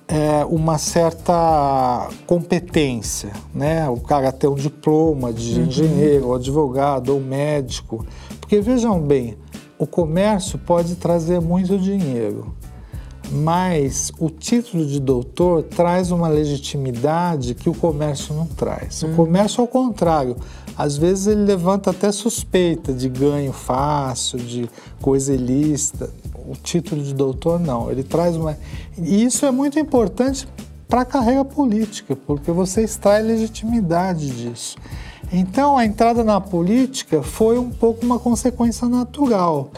é, 0.09 0.45
uma 0.45 0.79
certa 0.79 2.09
competência, 2.27 3.33
né? 3.53 3.89
O 3.91 4.01
cara 4.01 4.31
ter 4.31 4.47
um 4.47 4.55
diploma 4.55 5.33
de 5.33 5.59
uhum. 5.59 5.67
engenheiro, 5.67 6.29
ou 6.29 6.35
advogado, 6.37 7.13
ou 7.13 7.21
médico. 7.21 8.07
Porque 8.41 8.61
vejam 8.61 9.01
bem, 9.01 9.37
o 9.79 9.87
comércio 9.87 10.59
pode 10.59 10.95
trazer 10.95 11.41
muito 11.41 11.77
dinheiro, 11.79 12.55
mas 13.31 14.13
o 14.19 14.31
título 14.31 14.87
de 14.87 15.01
doutor 15.01 15.63
traz 15.63 16.11
uma 16.11 16.29
legitimidade 16.29 17.55
que 17.55 17.69
o 17.69 17.75
comércio 17.75 18.35
não 18.35 18.47
traz. 18.47 19.03
O 19.03 19.07
uhum. 19.07 19.17
comércio, 19.17 19.61
ao 19.61 19.67
contrário, 19.67 20.37
às 20.77 20.97
vezes 20.97 21.27
ele 21.27 21.43
levanta 21.43 21.91
até 21.91 22.13
suspeita 22.13 22.93
de 22.93 23.09
ganho 23.09 23.53
fácil, 23.53 24.39
de 24.39 24.69
coisa 25.01 25.35
ilícita. 25.35 26.11
O 26.49 26.55
título 26.55 27.03
de 27.03 27.15
doutor 27.15 27.59
não, 27.59 27.91
ele 27.91 28.03
traz 28.03 28.37
uma. 28.37 28.57
E 28.99 29.25
isso 29.25 29.45
é 29.45 29.51
muito 29.51 29.79
importante 29.79 30.47
para 30.89 31.01
a 31.01 31.05
carreira 31.05 31.45
política, 31.45 32.15
porque 32.15 32.53
você 32.53 32.83
extrai 32.85 33.23
legitimidade 33.23 34.31
disso. 34.31 34.77
Então, 35.33 35.77
a 35.77 35.85
entrada 35.85 36.23
na 36.23 36.41
política 36.41 37.23
foi 37.23 37.59
um 37.59 37.71
pouco 37.71 38.05
uma 38.05 38.19
consequência 38.19 38.89
natural. 38.89 39.71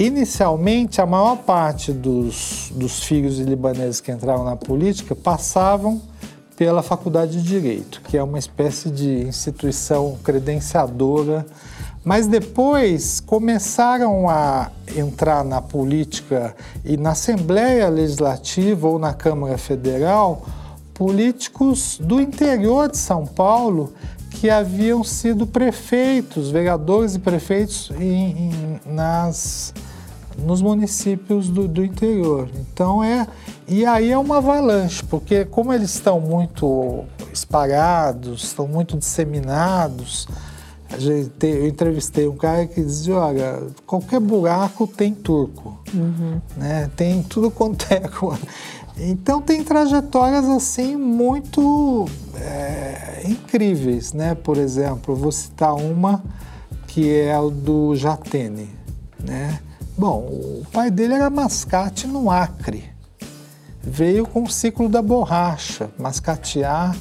Inicialmente, 0.00 0.98
a 0.98 1.04
maior 1.04 1.36
parte 1.36 1.92
dos, 1.92 2.72
dos 2.74 3.02
filhos 3.04 3.36
de 3.36 3.44
libaneses 3.44 4.00
que 4.00 4.10
entraram 4.10 4.42
na 4.42 4.56
política 4.56 5.14
passavam 5.14 6.00
pela 6.56 6.82
Faculdade 6.82 7.32
de 7.32 7.42
Direito, 7.42 8.00
que 8.08 8.16
é 8.16 8.22
uma 8.22 8.38
espécie 8.38 8.90
de 8.90 9.28
instituição 9.28 10.16
credenciadora. 10.24 11.44
Mas 12.02 12.26
depois 12.26 13.20
começaram 13.20 14.26
a 14.26 14.70
entrar 14.96 15.44
na 15.44 15.60
política 15.60 16.56
e 16.82 16.96
na 16.96 17.10
Assembleia 17.10 17.86
Legislativa 17.90 18.88
ou 18.88 18.98
na 18.98 19.12
Câmara 19.12 19.58
Federal 19.58 20.46
políticos 20.94 21.98
do 22.02 22.18
interior 22.22 22.90
de 22.90 22.96
São 22.96 23.26
Paulo 23.26 23.92
que 24.30 24.48
haviam 24.48 25.04
sido 25.04 25.46
prefeitos, 25.46 26.50
vereadores 26.50 27.14
e 27.16 27.18
prefeitos 27.18 27.90
em, 28.00 28.50
em, 28.50 28.80
nas, 28.86 29.74
nos 30.44 30.62
municípios 30.62 31.48
do, 31.48 31.68
do, 31.68 31.84
interior. 31.84 32.48
Então 32.72 33.02
é 33.02 33.26
e 33.68 33.84
aí 33.84 34.10
é 34.10 34.18
uma 34.18 34.38
avalanche, 34.38 35.02
porque 35.04 35.44
como 35.44 35.72
eles 35.72 35.94
estão 35.94 36.20
muito 36.20 37.04
espalhados, 37.32 38.44
estão 38.44 38.66
muito 38.66 38.96
disseminados, 38.96 40.26
gente, 40.98 41.46
eu 41.46 41.66
entrevistei 41.68 42.26
um 42.26 42.36
cara 42.36 42.66
que 42.66 42.82
dizia, 42.82 43.16
olha, 43.16 43.62
qualquer 43.86 44.20
buraco 44.20 44.86
tem 44.86 45.14
turco, 45.14 45.78
uhum. 45.94 46.40
né? 46.56 46.90
Tem 46.96 47.22
tudo 47.22 47.50
quanto 47.50 47.86
é 47.92 48.02
então 48.98 49.40
tem 49.40 49.62
trajetórias 49.62 50.44
assim 50.46 50.96
muito 50.96 52.06
é, 52.36 53.22
incríveis, 53.24 54.12
né? 54.12 54.34
Por 54.34 54.56
exemplo, 54.56 55.14
vou 55.14 55.32
citar 55.32 55.74
uma 55.74 56.22
que 56.86 57.08
é 57.08 57.38
o 57.38 57.50
do 57.50 57.94
Jatene, 57.94 58.68
né? 59.22 59.60
Bom, 60.00 60.20
o 60.20 60.66
pai 60.72 60.90
dele 60.90 61.14
era 61.14 61.28
mascate 61.28 62.06
no 62.06 62.30
Acre. 62.30 62.84
Veio 63.82 64.26
com 64.26 64.44
o 64.44 64.50
ciclo 64.50 64.88
da 64.88 65.02
borracha, 65.02 65.90
mascatear. 65.98 66.96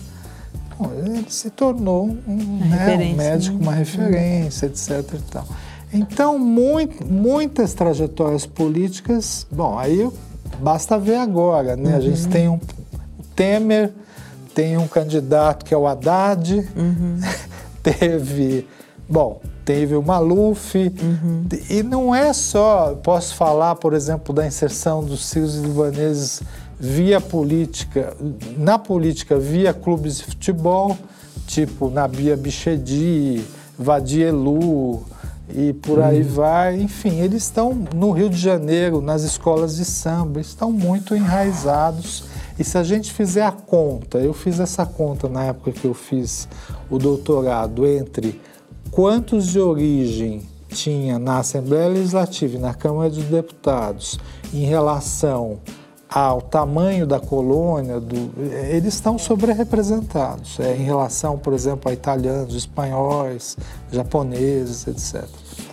Bom, 0.78 0.92
ele 0.98 1.26
se 1.30 1.50
tornou 1.50 2.10
um, 2.28 2.60
né, 2.68 2.96
um 2.96 3.16
médico, 3.16 3.58
né? 3.58 3.64
uma 3.64 3.74
referência, 3.74 4.66
etc. 4.66 5.14
E 5.14 5.32
tal. 5.32 5.48
Então, 5.94 6.38
muito, 6.38 7.06
muitas 7.06 7.74
trajetórias 7.74 8.46
políticas. 8.46 9.48
Bom, 9.50 9.80
aí 9.80 10.08
Basta 10.58 10.98
ver 10.98 11.16
agora, 11.16 11.76
né? 11.76 11.92
Uhum. 11.92 11.98
A 11.98 12.00
gente 12.02 12.24
uhum. 12.24 12.30
tem 12.30 12.50
um 12.50 12.60
Temer, 13.36 13.92
tem 14.54 14.78
um 14.78 14.88
candidato 14.88 15.64
que 15.64 15.74
é 15.74 15.78
o 15.78 15.88
Haddad, 15.88 16.68
uhum. 16.76 17.20
teve, 17.82 18.68
bom, 19.08 19.40
teve 19.70 19.96
o 19.96 20.02
Maluf, 20.02 20.76
uhum. 20.76 21.46
e 21.70 21.84
não 21.84 22.16
é 22.16 22.34
só, 22.34 23.00
posso 23.04 23.36
falar, 23.36 23.76
por 23.76 23.94
exemplo, 23.94 24.34
da 24.34 24.48
inserção 24.48 25.04
dos 25.04 25.24
sírios 25.24 25.58
libaneses 25.58 26.42
via 26.80 27.22
política, 27.22 28.18
na 28.58 28.80
política 28.80 29.38
via 29.38 29.72
clubes 29.72 30.18
de 30.18 30.24
futebol, 30.24 30.98
tipo 31.46 31.88
Nabia 31.92 32.36
Bichedi, 32.36 33.46
Vadielu, 33.78 35.04
e 35.54 35.72
por 35.74 36.02
aí 36.02 36.24
uhum. 36.24 36.30
vai. 36.30 36.82
Enfim, 36.82 37.20
eles 37.20 37.44
estão 37.44 37.86
no 37.94 38.10
Rio 38.10 38.28
de 38.28 38.38
Janeiro, 38.38 39.02
nas 39.02 39.22
escolas 39.22 39.76
de 39.76 39.86
samba, 39.86 40.42
estão 40.42 40.72
muito 40.72 41.16
enraizados. 41.16 42.24
E 42.58 42.64
se 42.64 42.76
a 42.76 42.82
gente 42.82 43.14
fizer 43.14 43.46
a 43.46 43.52
conta, 43.52 44.18
eu 44.18 44.34
fiz 44.34 44.60
essa 44.60 44.84
conta 44.84 45.30
na 45.30 45.44
época 45.44 45.72
que 45.72 45.86
eu 45.86 45.94
fiz 45.94 46.48
o 46.90 46.98
doutorado, 46.98 47.86
entre 47.86 48.42
quantos 48.92 49.48
de 49.48 49.60
origem 49.60 50.42
tinha 50.70 51.18
na 51.18 51.40
Assembleia 51.40 51.88
Legislativa 51.88 52.58
e 52.58 52.60
na 52.60 52.74
Câmara 52.74 53.10
dos 53.10 53.24
Deputados 53.24 54.20
em 54.54 54.66
relação 54.66 55.60
ao 56.10 56.42
tamanho 56.42 57.06
da 57.06 57.20
colônia, 57.20 58.00
do, 58.00 58.32
eles 58.72 58.96
estão 58.96 59.20
sobre-representados 59.20 60.60
é, 60.60 60.76
em 60.76 60.84
relação, 60.84 61.38
por 61.38 61.54
exemplo, 61.54 61.90
a 61.90 61.94
italianos, 61.94 62.56
espanhóis, 62.56 63.56
japoneses, 63.92 64.88
etc. 64.88 65.28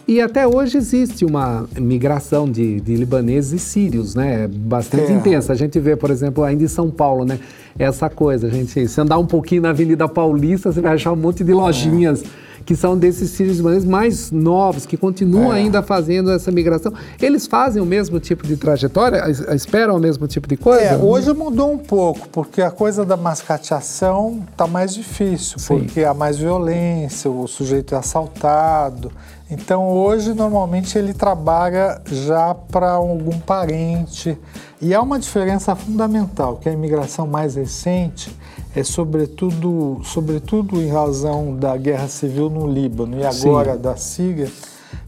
E 0.06 0.20
até 0.20 0.46
hoje 0.46 0.76
existe 0.76 1.24
uma 1.24 1.66
migração 1.76 2.48
de, 2.48 2.80
de 2.80 2.94
libaneses 2.94 3.52
e 3.52 3.58
sírios, 3.58 4.14
né? 4.14 4.46
Bastante 4.46 5.10
é. 5.10 5.14
intensa. 5.16 5.52
A 5.52 5.56
gente 5.56 5.80
vê, 5.80 5.96
por 5.96 6.10
exemplo, 6.10 6.44
ainda 6.44 6.62
em 6.62 6.68
São 6.68 6.90
Paulo, 6.90 7.24
né? 7.24 7.40
Essa 7.78 8.08
coisa, 8.08 8.46
a 8.46 8.50
gente, 8.50 8.86
se 8.86 9.00
andar 9.00 9.18
um 9.18 9.26
pouquinho 9.26 9.62
na 9.62 9.70
Avenida 9.70 10.06
Paulista, 10.06 10.70
você 10.70 10.80
vai 10.80 10.94
achar 10.94 11.12
um 11.12 11.16
monte 11.16 11.42
de 11.42 11.52
lojinhas. 11.52 12.22
É 12.22 12.45
que 12.66 12.74
são 12.74 12.98
desses 12.98 13.30
sírios 13.30 13.58
libaneses 13.58 13.88
mais 13.88 14.32
novos, 14.32 14.84
que 14.84 14.96
continuam 14.96 15.54
é. 15.54 15.58
ainda 15.58 15.82
fazendo 15.84 16.32
essa 16.32 16.50
migração. 16.50 16.92
Eles 17.22 17.46
fazem 17.46 17.80
o 17.80 17.86
mesmo 17.86 18.18
tipo 18.18 18.44
de 18.44 18.56
trajetória? 18.56 19.22
Esperam 19.54 19.94
o 19.94 20.00
mesmo 20.00 20.26
tipo 20.26 20.48
de 20.48 20.56
coisa? 20.56 20.82
É, 20.82 20.96
hoje 20.96 21.32
mudou 21.32 21.72
um 21.72 21.78
pouco, 21.78 22.28
porque 22.28 22.60
a 22.60 22.70
coisa 22.70 23.04
da 23.04 23.16
mascateação 23.16 24.42
está 24.50 24.66
mais 24.66 24.92
difícil, 24.92 25.60
Sim. 25.60 25.78
porque 25.78 26.02
há 26.02 26.12
mais 26.12 26.38
violência, 26.38 27.30
o 27.30 27.46
sujeito 27.46 27.94
é 27.94 27.98
assaltado. 27.98 29.12
Então 29.48 29.88
hoje 29.88 30.34
normalmente 30.34 30.98
ele 30.98 31.14
trabalha 31.14 32.00
já 32.06 32.52
para 32.52 32.90
algum 32.90 33.38
parente. 33.38 34.36
E 34.82 34.92
há 34.92 35.00
uma 35.00 35.20
diferença 35.20 35.76
fundamental, 35.76 36.56
que 36.56 36.68
a 36.68 36.72
imigração 36.72 37.28
mais 37.28 37.54
recente 37.54 38.36
é 38.76 38.84
sobretudo, 38.84 40.02
sobretudo 40.04 40.82
em 40.82 40.90
razão 40.90 41.56
da 41.56 41.74
guerra 41.78 42.08
civil 42.08 42.50
no 42.50 42.70
Líbano 42.70 43.18
e 43.18 43.24
agora 43.24 43.74
Sim. 43.74 43.80
da 43.80 43.96
Síria, 43.96 44.52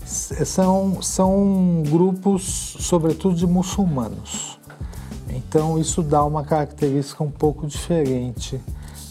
são, 0.06 1.02
são 1.02 1.82
grupos, 1.86 2.76
sobretudo, 2.80 3.36
de 3.36 3.46
muçulmanos. 3.46 4.58
Então, 5.28 5.78
isso 5.78 6.02
dá 6.02 6.24
uma 6.24 6.42
característica 6.44 7.22
um 7.22 7.30
pouco 7.30 7.66
diferente 7.66 8.58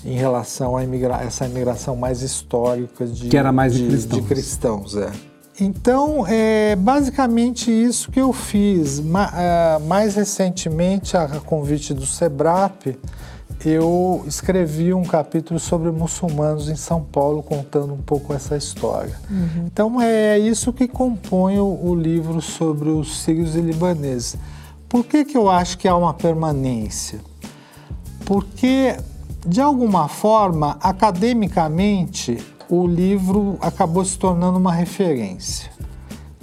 em 0.03 0.15
relação 0.15 0.75
a 0.75 0.83
imigra 0.83 1.21
essa 1.21 1.45
imigração 1.45 1.95
mais 1.95 2.23
histórica 2.23 3.05
de, 3.05 3.29
que 3.29 3.37
era 3.37 3.51
mais 3.51 3.73
de, 3.73 3.83
de 3.83 3.87
cristãos. 3.87 4.21
De 4.21 4.27
cristãos 4.27 4.97
é. 4.97 5.11
Então, 5.59 6.25
é 6.27 6.75
basicamente 6.75 7.69
isso 7.69 8.11
que 8.11 8.19
eu 8.19 8.33
fiz. 8.33 8.99
Ma 8.99 9.27
uh, 9.27 9.85
mais 9.85 10.15
recentemente, 10.15 11.15
a 11.15 11.27
convite 11.45 11.93
do 11.93 12.07
SEBRAP, 12.07 12.97
eu 13.65 14.23
escrevi 14.27 14.93
um 14.93 15.03
capítulo 15.03 15.59
sobre 15.59 15.91
muçulmanos 15.91 16.69
em 16.69 16.75
São 16.75 17.01
Paulo, 17.01 17.41
contando 17.41 17.93
um 17.93 18.01
pouco 18.01 18.33
essa 18.33 18.55
história. 18.55 19.15
Uhum. 19.29 19.65
Então 19.65 20.01
é 20.01 20.37
isso 20.37 20.71
que 20.71 20.87
compõe 20.87 21.59
o, 21.59 21.65
o, 21.65 21.95
livro 21.95 22.41
sobre 22.41 22.89
os 22.89 23.23
sírios 23.23 23.55
e 23.55 23.61
libaneses. 23.61 24.37
Por 24.87 25.03
que, 25.03 25.25
que 25.25 25.35
eu 25.35 25.49
acho 25.49 25.77
que 25.77 25.87
há 25.87 25.95
uma 25.95 26.13
permanência? 26.13 27.19
Porque, 28.25 28.95
de 29.45 29.59
alguma 29.59 30.07
forma, 30.07 30.77
academicamente, 30.81 32.37
o 32.69 32.85
livro 32.85 33.57
acabou 33.61 34.05
se 34.05 34.17
tornando 34.17 34.57
uma 34.57 34.71
referência. 34.71 35.71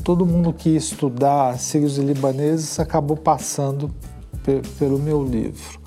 Todo 0.03 0.27
mundo 0.27 0.53
que 0.53 0.71
ia 0.71 0.79
estudar 0.79 1.59
sírios 1.59 1.97
e 1.97 2.03
libaneses 2.03 2.79
acabou 2.81 3.17
passando 3.17 3.91
pelo 4.79 4.99
meu 4.99 5.25
livro. 5.25 5.81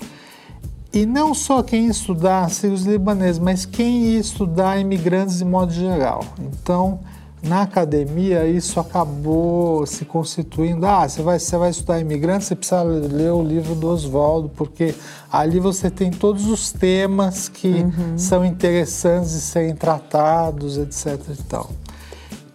E 0.92 1.04
não 1.04 1.34
só 1.34 1.62
quem 1.62 1.86
estudar 1.86 2.50
sírios 2.50 2.86
libaneses, 2.86 3.38
mas 3.38 3.66
quem 3.66 4.04
ia 4.04 4.18
estudar 4.18 4.80
imigrantes 4.80 5.38
de 5.38 5.44
modo 5.44 5.70
geral. 5.70 6.24
Então, 6.38 7.00
na 7.42 7.62
academia, 7.62 8.46
isso 8.46 8.80
acabou 8.80 9.86
se 9.86 10.04
constituindo. 10.04 10.86
Ah, 10.86 11.08
você 11.08 11.22
vai, 11.22 11.38
você 11.38 11.56
vai 11.56 11.70
estudar 11.70 12.00
imigrantes, 12.00 12.48
você 12.48 12.56
precisa 12.56 12.82
ler 12.82 13.32
o 13.32 13.42
livro 13.42 13.74
do 13.74 13.86
Oswaldo, 13.86 14.50
porque 14.56 14.94
ali 15.30 15.60
você 15.60 15.90
tem 15.90 16.10
todos 16.10 16.46
os 16.46 16.72
temas 16.72 17.48
que 17.48 17.68
uhum. 17.68 18.16
são 18.16 18.44
interessantes 18.44 19.32
de 19.32 19.40
serem 19.40 19.76
tratados, 19.76 20.78
etc. 20.78 21.20
E, 21.28 21.42
tal. 21.44 21.70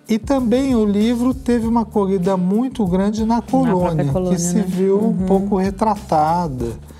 e 0.09 0.19
também 0.19 0.75
o 0.75 0.83
livro 0.83 1.33
teve 1.33 1.65
uma 1.65 1.85
corrida 1.85 2.35
muito 2.35 2.85
grande 2.85 3.25
na 3.25 3.41
colônia, 3.41 4.03
na 4.03 4.11
colônia 4.11 4.35
que 4.35 4.41
se 4.41 4.55
né? 4.55 4.65
viu 4.67 4.97
uhum. 4.97 5.09
um 5.09 5.25
pouco 5.25 5.55
retratada. 5.55 6.92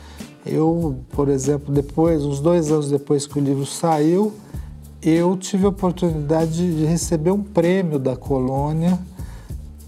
Eu, 0.46 0.98
por 1.12 1.30
exemplo, 1.30 1.74
depois, 1.74 2.24
uns 2.24 2.40
dois 2.40 2.72
anos 2.72 2.90
depois 2.90 3.26
que 3.26 3.40
o 3.40 3.42
livro 3.42 3.66
saiu, 3.66 4.34
eu 5.02 5.36
tive 5.38 5.66
a 5.66 5.70
oportunidade 5.70 6.76
de 6.76 6.86
receber 6.86 7.32
um 7.32 7.42
prêmio 7.42 7.98
da 7.98 8.16
colônia, 8.16 9.00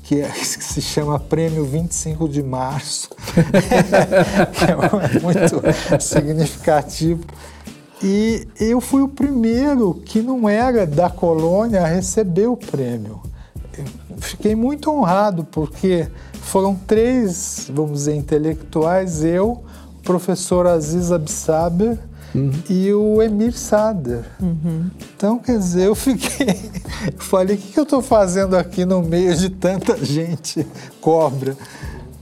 que, 0.03 0.21
é, 0.21 0.27
que 0.29 0.45
se 0.45 0.81
chama 0.81 1.19
Prêmio 1.19 1.65
25 1.65 2.29
de 2.29 2.41
Março, 2.41 3.09
que 4.53 4.65
é 4.65 5.19
muito 5.21 6.01
significativo. 6.01 7.23
E 8.03 8.47
eu 8.59 8.79
fui 8.79 9.01
o 9.01 9.07
primeiro 9.07 9.93
que 10.05 10.21
não 10.21 10.47
era 10.47 10.85
da 10.85 11.09
colônia 11.09 11.81
a 11.81 11.87
receber 11.87 12.47
o 12.47 12.57
prêmio. 12.57 13.21
Eu 13.77 13.85
fiquei 14.19 14.55
muito 14.55 14.91
honrado, 14.91 15.43
porque 15.45 16.07
foram 16.33 16.75
três, 16.75 17.69
vamos 17.73 17.99
dizer, 17.99 18.15
intelectuais, 18.15 19.23
eu, 19.23 19.63
professor 20.05 20.67
Aziz 20.67 21.11
Absaber 21.11 21.97
uhum. 22.33 22.51
e 22.69 22.93
o 22.93 23.21
Emir 23.21 23.53
Sader. 23.53 24.23
Uhum. 24.39 24.89
Então, 25.15 25.39
quer 25.39 25.57
dizer, 25.57 25.87
eu 25.87 25.95
fiquei. 25.95 26.55
falei, 27.17 27.55
o 27.55 27.59
que, 27.59 27.77
eu 27.77 27.83
estou 27.83 28.01
fazendo 28.01 28.55
aqui 28.55 28.85
no 28.85 29.01
meio 29.01 29.35
de 29.35 29.49
tanta 29.49 29.97
gente 30.05 30.65
cobra? 31.01 31.57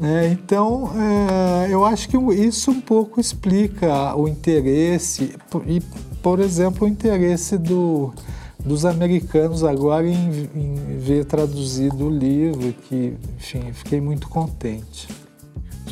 É, 0.02 0.28
então, 0.30 0.92
é, 0.96 1.74
eu 1.74 1.86
acho 1.86 2.10
que 2.10 2.18
isso 2.18 2.72
um 2.72 2.82
pouco 2.82 3.20
explica 3.20 4.16
o 4.16 4.28
interesse, 4.28 5.36
e, 5.68 5.80
por 6.22 6.40
exemplo, 6.40 6.88
o 6.88 6.90
interesse 6.90 7.58
do, 7.58 8.12
dos 8.60 8.86
americanos 8.86 9.64
agora 9.64 10.08
em, 10.08 10.50
em 10.56 10.98
ver 10.98 11.26
traduzido 11.26 12.08
o 12.08 12.10
livro, 12.10 12.74
que, 12.90 13.14
enfim, 13.38 13.72
fiquei 13.72 14.02
muito 14.02 14.28
contente. 14.28 15.08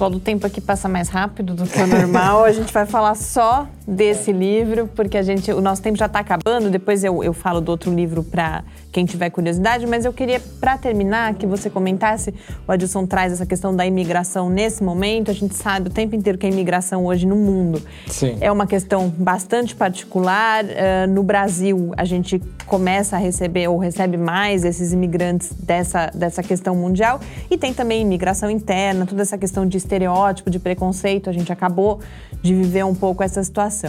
Todo 0.01 0.15
o 0.15 0.19
tempo 0.19 0.47
aqui 0.47 0.59
passa 0.59 0.89
mais 0.89 1.09
rápido 1.09 1.53
do 1.53 1.67
que 1.67 1.79
o 1.79 1.85
normal. 1.85 2.43
a 2.43 2.51
gente 2.51 2.73
vai 2.73 2.87
falar 2.87 3.13
só 3.13 3.67
desse 3.91 4.31
livro, 4.31 4.89
porque 4.95 5.17
a 5.17 5.21
gente, 5.21 5.51
o 5.51 5.59
nosso 5.59 5.81
tempo 5.81 5.97
já 5.97 6.05
está 6.05 6.19
acabando. 6.19 6.69
Depois 6.69 7.03
eu, 7.03 7.21
eu 7.21 7.33
falo 7.33 7.59
do 7.59 7.69
outro 7.69 7.93
livro 7.93 8.23
para 8.23 8.63
quem 8.89 9.05
tiver 9.05 9.29
curiosidade, 9.29 9.85
mas 9.85 10.05
eu 10.05 10.13
queria, 10.13 10.39
para 10.59 10.77
terminar, 10.77 11.33
que 11.35 11.45
você 11.45 11.69
comentasse. 11.69 12.33
O 12.65 12.71
Adilson 12.71 13.05
traz 13.05 13.33
essa 13.33 13.45
questão 13.45 13.75
da 13.75 13.85
imigração 13.85 14.49
nesse 14.49 14.81
momento. 14.81 15.29
A 15.29 15.33
gente 15.33 15.55
sabe 15.55 15.89
o 15.89 15.91
tempo 15.91 16.15
inteiro 16.15 16.37
que 16.37 16.45
a 16.45 16.49
imigração 16.49 17.05
hoje 17.05 17.27
no 17.27 17.35
mundo 17.35 17.81
Sim. 18.07 18.37
é 18.39 18.49
uma 18.49 18.65
questão 18.65 19.09
bastante 19.09 19.75
particular. 19.75 20.63
Uh, 20.63 21.09
no 21.09 21.21
Brasil, 21.23 21.91
a 21.97 22.05
gente 22.05 22.41
começa 22.65 23.17
a 23.17 23.19
receber 23.19 23.67
ou 23.67 23.77
recebe 23.77 24.15
mais 24.15 24.63
esses 24.63 24.93
imigrantes 24.93 25.53
dessa, 25.53 26.07
dessa 26.13 26.41
questão 26.41 26.75
mundial. 26.75 27.19
E 27.49 27.57
tem 27.57 27.73
também 27.73 28.01
imigração 28.01 28.49
interna, 28.49 29.05
toda 29.05 29.21
essa 29.21 29.37
questão 29.37 29.65
de 29.65 29.77
estereótipo, 29.77 30.49
de 30.49 30.59
preconceito. 30.59 31.29
A 31.29 31.33
gente 31.33 31.51
acabou 31.51 31.99
de 32.41 32.53
viver 32.53 32.85
um 32.85 32.95
pouco 32.95 33.21
essa 33.21 33.43
situação. 33.43 33.80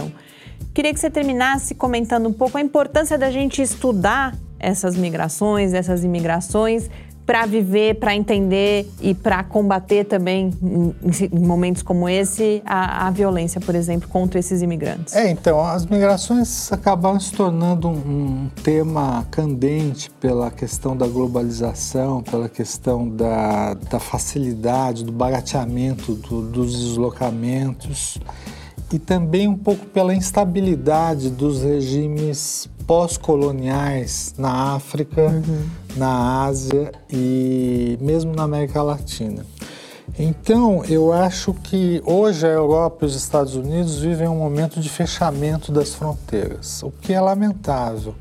Queria 0.73 0.93
que 0.93 0.99
você 0.99 1.09
terminasse 1.09 1.75
comentando 1.75 2.27
um 2.27 2.33
pouco 2.33 2.57
a 2.57 2.61
importância 2.61 3.17
da 3.17 3.29
gente 3.29 3.61
estudar 3.61 4.35
essas 4.59 4.95
migrações, 4.95 5.73
essas 5.73 6.03
imigrações, 6.03 6.89
para 7.25 7.45
viver, 7.45 7.95
para 7.95 8.13
entender 8.13 8.89
e 8.99 9.13
para 9.13 9.43
combater 9.43 10.03
também, 10.03 10.51
em, 10.61 11.39
momentos 11.39 11.81
como 11.81 12.09
esse, 12.09 12.61
a, 12.65 13.07
a, 13.07 13.11
violência, 13.11 13.61
por 13.61 13.75
exemplo, 13.75 14.09
contra 14.09 14.39
esses 14.39 14.61
imigrantes? 14.61 15.15
É, 15.15 15.29
então, 15.29 15.63
as 15.63 15.85
migrações 15.85 16.71
acabaram 16.71 17.19
se 17.19 17.31
tornando 17.31 17.87
um, 17.87 17.93
um 17.93 18.49
tema 18.61 19.25
candente 19.31 20.09
pela 20.19 20.51
questão 20.51 20.97
da 20.97 21.07
globalização, 21.07 22.21
pela 22.21 22.49
questão 22.49 23.07
da, 23.07 23.73
da 23.73 23.99
facilidade, 23.99 25.05
do 25.05 25.11
barateamento 25.11 26.13
do, 26.15 26.41
dos 26.41 26.77
deslocamentos 26.77 28.19
e 28.93 28.99
também 28.99 29.47
um 29.47 29.57
pouco 29.57 29.87
pela 29.87 30.13
instabilidade 30.13 31.31
dos 31.31 31.63
regimes 31.63 32.69
pós-coloniais 32.85 34.35
na 34.37 34.75
África, 34.75 35.23
uhum. 35.23 35.65
na 35.97 36.43
Ásia 36.43 36.91
e 37.11 37.97
mesmo 37.99 38.35
na 38.35 38.43
América 38.43 38.83
Latina. 38.83 39.43
Então, 40.19 40.85
eu 40.85 41.11
acho 41.11 41.55
que 41.55 42.03
hoje 42.05 42.45
a 42.45 42.49
Europa 42.49 43.03
e 43.03 43.07
os 43.07 43.15
Estados 43.15 43.55
Unidos 43.55 43.97
vivem 43.97 44.27
um 44.27 44.37
momento 44.37 44.79
de 44.79 44.87
fechamento 44.89 45.71
das 45.71 45.95
fronteiras, 45.95 46.83
o 46.83 46.91
que 46.91 47.13
é 47.13 47.19
lamentável, 47.19 48.13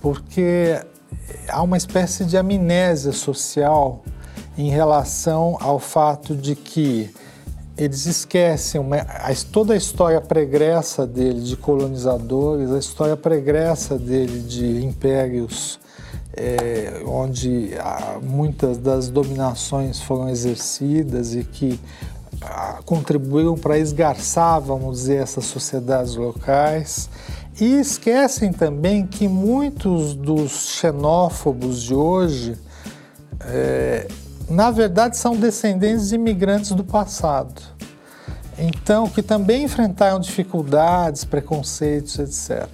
porque 0.00 0.80
há 1.48 1.60
uma 1.62 1.76
espécie 1.76 2.24
de 2.24 2.36
amnésia 2.36 3.10
social 3.10 4.04
em 4.56 4.70
relação 4.70 5.56
ao 5.60 5.80
fato 5.80 6.36
de 6.36 6.54
que 6.54 7.12
eles 7.76 8.06
esquecem 8.06 8.80
uma, 8.80 8.96
a, 8.96 9.34
toda 9.52 9.74
a 9.74 9.76
história 9.76 10.20
pregressa 10.20 11.06
dele 11.06 11.40
de 11.40 11.56
colonizadores, 11.56 12.70
a 12.70 12.78
história 12.78 13.16
pregressa 13.16 13.98
dele 13.98 14.40
de 14.40 14.84
impérios 14.84 15.78
é, 16.36 17.02
onde 17.06 17.70
ah, 17.78 18.18
muitas 18.22 18.76
das 18.76 19.08
dominações 19.08 20.00
foram 20.00 20.28
exercidas 20.28 21.34
e 21.34 21.42
que 21.42 21.80
ah, 22.42 22.80
contribuíram 22.84 23.56
para 23.56 23.78
esgarçar, 23.78 24.60
vamos 24.60 24.98
dizer, 24.98 25.22
essas 25.22 25.46
sociedades 25.46 26.14
locais. 26.14 27.08
E 27.58 27.80
esquecem 27.80 28.52
também 28.52 29.06
que 29.06 29.26
muitos 29.26 30.14
dos 30.14 30.76
xenófobos 30.78 31.80
de 31.80 31.94
hoje 31.94 32.58
é, 33.40 34.06
na 34.48 34.70
verdade, 34.70 35.16
são 35.16 35.36
descendentes 35.36 36.08
de 36.08 36.14
imigrantes 36.14 36.72
do 36.72 36.84
passado. 36.84 37.60
Então, 38.58 39.08
que 39.08 39.22
também 39.22 39.64
enfrentaram 39.64 40.18
dificuldades, 40.18 41.24
preconceitos, 41.24 42.18
etc. 42.18 42.66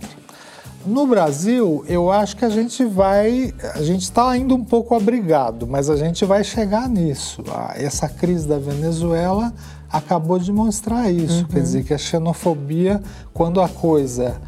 No 0.87 1.07
Brasil, 1.07 1.85
eu 1.89 2.11
acho 2.11 2.37
que 2.37 2.45
a 2.45 2.49
gente 2.49 2.85
vai, 2.85 3.55
a 3.75 3.83
gente 3.83 4.03
está 4.03 4.29
ainda 4.29 4.55
um 4.55 4.64
pouco 4.64 4.95
abrigado, 4.95 5.66
mas 5.66 5.89
a 5.89 5.97
gente 5.97 6.25
vai 6.25 6.43
chegar 6.43 6.89
nisso. 6.89 7.43
Essa 7.75 8.09
crise 8.09 8.49
da 8.49 8.59
Venezuela 8.59 9.53
acabou 9.91 10.39
de 10.39 10.53
mostrar 10.53 11.11
isso, 11.11 11.43
uhum. 11.43 11.49
quer 11.49 11.61
dizer 11.61 11.85
que 11.85 11.95
a 11.95 11.99
xenofobia, 11.99 13.01
quando 13.33 13.61
a 13.61 13.68
coisa 13.68 14.41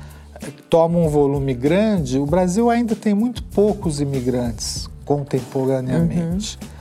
toma 0.68 0.98
um 0.98 1.08
volume 1.08 1.54
grande, 1.54 2.18
o 2.18 2.26
Brasil 2.26 2.68
ainda 2.68 2.96
tem 2.96 3.14
muito 3.14 3.42
poucos 3.44 4.00
imigrantes 4.00 4.88
contemporaneamente. 5.04 6.58
Uhum. 6.62 6.73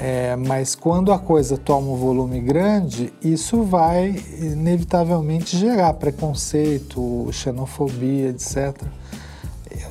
É, 0.00 0.34
mas 0.36 0.74
quando 0.74 1.12
a 1.12 1.18
coisa 1.18 1.56
toma 1.56 1.92
um 1.92 1.96
volume 1.96 2.40
grande, 2.40 3.12
isso 3.22 3.62
vai 3.62 4.16
inevitavelmente 4.40 5.56
gerar 5.56 5.92
preconceito, 5.94 7.28
xenofobia, 7.32 8.30
etc. 8.30 8.74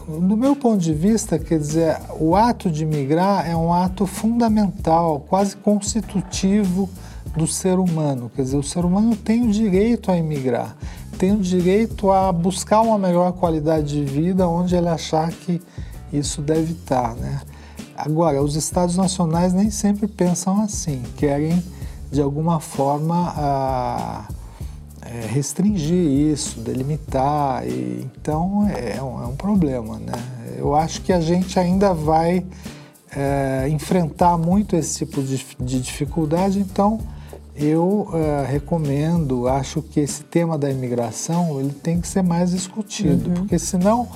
Do 0.08 0.36
meu 0.36 0.56
ponto 0.56 0.80
de 0.80 0.94
vista, 0.94 1.40
quer 1.40 1.58
dizer, 1.58 1.98
o 2.20 2.36
ato 2.36 2.70
de 2.70 2.86
migrar 2.86 3.50
é 3.50 3.56
um 3.56 3.72
ato 3.72 4.06
fundamental, 4.06 5.26
quase 5.30 5.56
constitutivo 5.56 6.90
do 7.38 7.48
ser 7.48 7.80
humano. 7.80 8.30
Quer 8.36 8.42
dizer, 8.42 8.58
o 8.58 8.64
ser 8.64 8.84
humano 8.84 9.16
tem 9.16 9.48
o 9.48 9.52
direito 9.52 10.12
a 10.12 10.18
emigrar, 10.18 10.76
tem 11.18 11.32
o 11.32 11.40
direito 11.40 12.12
a 12.12 12.32
buscar 12.34 12.82
uma 12.82 12.98
melhor 12.98 13.32
qualidade 13.32 13.88
de 13.88 14.04
vida 14.04 14.48
onde 14.48 14.76
ele 14.76 14.90
achar 14.90 15.32
que 15.32 15.62
isso 16.12 16.42
deve 16.42 16.74
estar, 16.74 17.16
né? 17.16 17.42
Agora, 18.06 18.44
os 18.44 18.58
estados 18.58 18.98
nacionais 18.98 19.54
nem 19.54 19.72
sempre 19.72 20.08
pensam 20.08 20.62
assim, 20.62 21.02
querem 21.16 21.64
de 22.12 22.22
alguma 22.22 22.60
forma 22.60 24.28
é, 25.02 25.26
restringir 25.28 26.06
isso, 26.06 26.60
delimitar, 26.60 27.66
e, 27.66 28.06
então 28.20 28.70
é, 28.70 28.98
é, 28.98 29.02
um, 29.02 29.24
é, 29.24 29.28
um, 29.28 29.36
problema. 29.38 29.98
Né? 30.00 30.12
Eu 30.58 30.76
acho 30.76 31.02
que 31.02 31.14
a 31.14 31.22
gente 31.22 31.58
ainda 31.58 31.94
vai 31.94 32.46
é, 33.16 33.70
enfrentar 33.70 34.38
muito 34.38 34.76
esse 34.76 35.06
tipo 35.06 35.24
de, 35.24 35.46
de 35.58 35.80
dificuldade, 35.80 36.60
então 36.60 37.00
eu 37.56 38.10
é, 38.14 38.46
recomendo, 38.52 39.48
acho 39.48 39.82
que 39.82 40.02
esse 40.02 40.26
tema 40.26 40.58
da 40.58 40.70
imigração 40.70 41.58
ele 41.58 41.72
tem 41.72 42.02
que 42.02 42.08
ser 42.10 42.22
mais 42.22 42.52
discutido, 42.52 43.30
uhum. 43.30 43.36
porque 43.36 43.58
senão 43.58 44.10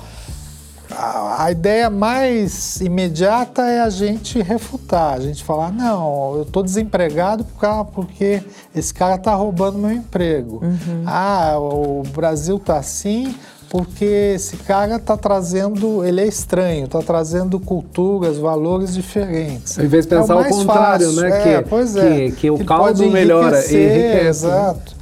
a, 0.98 1.50
ideia 1.50 1.88
mais 1.88 2.80
imediata 2.80 3.62
é 3.62 3.80
a 3.80 3.88
gente 3.88 4.42
refutar, 4.42 5.14
a 5.14 5.20
gente 5.20 5.44
falar, 5.44 5.72
não, 5.72 6.34
eu 6.36 6.42
estou 6.42 6.62
desempregado 6.62 7.46
porque 7.92 8.42
esse 8.74 8.92
cara 8.92 9.14
está 9.14 9.34
roubando 9.34 9.78
meu 9.78 9.92
emprego. 9.92 10.60
Uhum. 10.62 11.04
Ah, 11.06 11.56
o 11.58 12.02
Brasil 12.14 12.56
está 12.56 12.78
assim 12.78 13.34
porque 13.70 14.32
esse 14.34 14.56
cara 14.56 14.96
está 14.96 15.16
trazendo, 15.16 16.02
ele 16.04 16.20
é 16.22 16.26
estranho, 16.26 16.86
está 16.86 17.00
trazendo 17.00 17.60
culturas, 17.60 18.38
valores 18.38 18.94
diferentes. 18.94 19.78
Ao 19.78 19.84
invés 19.84 20.06
de 20.06 20.16
pensar 20.16 20.34
é 20.34 20.36
o, 20.36 20.40
o 20.40 20.48
contrário, 20.48 21.06
fácil. 21.06 21.22
né? 21.22 21.54
É, 21.54 21.62
que, 21.62 21.68
pois 21.68 21.96
é. 21.96 22.14
Que, 22.14 22.32
que 22.32 22.50
o 22.50 22.64
caldo 22.64 23.06
melhora. 23.10 23.58
Enriquece. 23.58 24.26
Exato. 24.26 24.96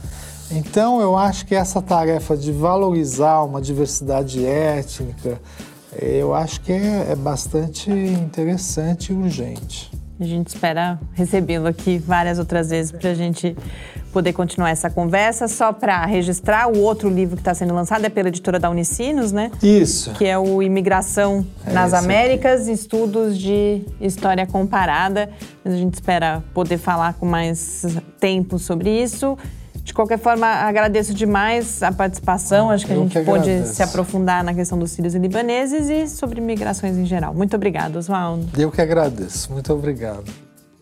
Então, 0.51 1.01
eu 1.01 1.16
acho 1.16 1.47
que 1.47 1.55
essa 1.55 1.80
tarefa 1.82 2.36
de 2.36 2.53
valorizar 2.53 3.42
uma 3.42 3.61
diversidade 3.61 4.44
étnica, 4.44 5.40
eu 6.01 6.34
acho 6.34 6.61
que 6.61 6.72
é, 6.72 7.12
é 7.12 7.16
bastante 7.16 7.90
interessante 7.90 9.12
e 9.12 9.16
urgente. 9.16 9.90
A 10.18 10.24
gente 10.24 10.49
espera 10.49 10.99
recebê-lo 11.12 11.66
aqui 11.66 11.99
várias 11.99 12.38
outras 12.38 12.70
vezes 12.70 12.90
para 12.90 13.11
a 13.11 13.14
gente 13.14 13.55
poder 14.14 14.32
continuar 14.32 14.70
essa 14.70 14.88
conversa. 14.88 15.47
Só 15.47 15.74
para 15.74 16.07
registrar, 16.07 16.68
o 16.72 16.80
outro 16.80 17.11
livro 17.11 17.36
que 17.36 17.42
está 17.42 17.53
sendo 17.53 17.74
lançado 17.74 18.03
é 18.07 18.09
pela 18.09 18.28
editora 18.28 18.59
da 18.59 18.70
Unicinos, 18.70 19.30
né? 19.30 19.51
Isso. 19.62 20.12
Que 20.12 20.24
é 20.24 20.38
o 20.38 20.62
Imigração 20.62 21.44
é 21.66 21.72
nas 21.72 21.92
Américas, 21.92 22.62
aqui. 22.62 22.72
Estudos 22.72 23.36
de 23.36 23.82
História 24.01 24.47
Comparada. 24.47 25.28
Mas 25.62 25.74
a 25.74 25.76
gente 25.76 25.94
espera 25.94 26.42
poder 26.55 26.78
falar 26.78 27.12
com 27.14 27.26
mais 27.26 27.84
tempo 28.18 28.59
sobre 28.59 28.90
isso. 28.90 29.36
De 29.87 29.95
qualquer 29.95 30.18
forma, 30.18 30.49
agradeço 30.49 31.14
demais 31.14 31.80
a 31.80 31.93
participação. 31.93 32.70
Acho 32.70 32.84
que 32.84 32.93
a 32.93 32.97
gente 32.97 33.20
pôde 33.20 33.68
se 33.68 33.80
aprofundar 33.84 34.43
na 34.43 34.53
questão 34.53 34.76
dos 34.76 34.91
sírios 34.91 35.14
e 35.14 35.18
libaneses 35.20 35.89
e 35.89 36.09
sobre 36.09 36.41
migrações 36.41 36.97
em 36.97 37.07
geral. 37.07 37.32
Muito 37.32 37.55
obrigada, 37.55 37.97
Oswaldo. 37.97 38.49
Eu 38.61 38.68
que 38.72 38.82
agradeço. 38.82 39.53
Muito 39.53 39.72
obrigado. 39.72 40.24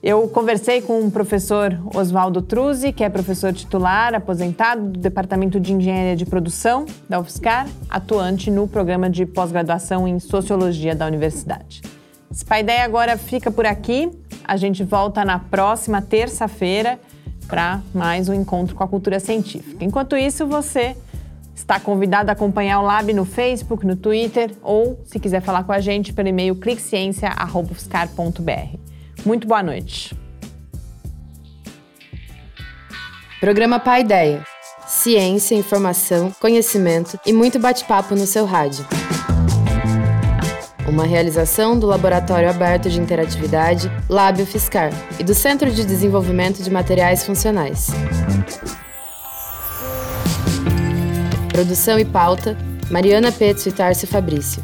Eu 0.02 0.26
conversei 0.28 0.80
com 0.80 1.00
o 1.00 1.10
professor 1.10 1.78
Oswaldo 1.94 2.40
Truzzi, 2.40 2.94
que 2.94 3.04
é 3.04 3.10
professor 3.10 3.52
titular, 3.52 4.14
aposentado 4.14 4.88
do 4.88 4.98
Departamento 4.98 5.60
de 5.60 5.74
Engenharia 5.74 6.16
de 6.16 6.24
Produção 6.24 6.86
da 7.06 7.20
UFSCar, 7.20 7.68
atuante 7.90 8.50
no 8.50 8.66
programa 8.66 9.10
de 9.10 9.26
pós-graduação 9.26 10.08
em 10.08 10.18
Sociologia 10.18 10.94
da 10.94 11.06
Universidade. 11.06 11.82
Esse 12.32 12.44
Pai 12.44 12.60
Ideia 12.60 12.84
agora 12.86 13.18
fica 13.18 13.50
por 13.50 13.66
aqui. 13.66 14.10
A 14.46 14.56
gente 14.56 14.82
volta 14.82 15.26
na 15.26 15.38
próxima 15.38 16.00
terça-feira 16.00 16.98
para 17.46 17.80
mais 17.94 18.28
um 18.28 18.34
encontro 18.34 18.74
com 18.74 18.82
a 18.82 18.88
cultura 18.88 19.20
científica. 19.20 19.84
Enquanto 19.84 20.16
isso, 20.16 20.46
você 20.46 20.96
está 21.54 21.78
convidado 21.78 22.30
a 22.30 22.32
acompanhar 22.32 22.80
o 22.80 22.82
Lab 22.82 23.12
no 23.12 23.24
Facebook, 23.24 23.86
no 23.86 23.96
Twitter 23.96 24.50
ou, 24.62 25.00
se 25.04 25.18
quiser 25.18 25.40
falar 25.40 25.64
com 25.64 25.72
a 25.72 25.80
gente, 25.80 26.12
pelo 26.12 26.28
e-mail 26.28 26.56
cliqueciência.br. 26.56 28.78
Muito 29.24 29.46
boa 29.46 29.62
noite. 29.62 30.16
Programa 33.40 33.78
Pai 33.78 34.00
Ideia. 34.00 34.44
Ciência, 34.86 35.54
informação, 35.54 36.32
conhecimento 36.40 37.18
e 37.24 37.32
muito 37.32 37.58
bate-papo 37.58 38.14
no 38.14 38.26
seu 38.26 38.44
rádio. 38.44 38.84
Uma 40.86 41.04
realização 41.04 41.78
do 41.78 41.86
Laboratório 41.86 42.48
Aberto 42.48 42.90
de 42.90 43.00
Interatividade, 43.00 43.90
Lábio 44.08 44.44
Fiscar, 44.44 44.92
e 45.18 45.24
do 45.24 45.34
Centro 45.34 45.70
de 45.70 45.84
Desenvolvimento 45.84 46.62
de 46.62 46.70
Materiais 46.70 47.24
Funcionais. 47.24 47.88
Produção 51.48 51.98
e 51.98 52.04
pauta: 52.04 52.56
Mariana 52.90 53.32
Petzo 53.32 53.68
e 53.68 53.72
Tarcio 53.72 54.06
Fabrício. 54.06 54.62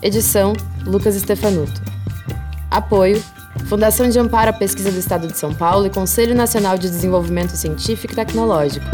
Edição: 0.00 0.52
Lucas 0.86 1.16
Stefanuto. 1.16 1.82
Apoio: 2.70 3.22
Fundação 3.66 4.08
de 4.08 4.18
Amparo 4.18 4.50
à 4.50 4.52
Pesquisa 4.52 4.92
do 4.92 4.98
Estado 4.98 5.26
de 5.26 5.36
São 5.36 5.52
Paulo 5.52 5.86
e 5.86 5.90
Conselho 5.90 6.34
Nacional 6.34 6.78
de 6.78 6.88
Desenvolvimento 6.88 7.56
Científico 7.56 8.12
e 8.12 8.16
Tecnológico. 8.16 8.86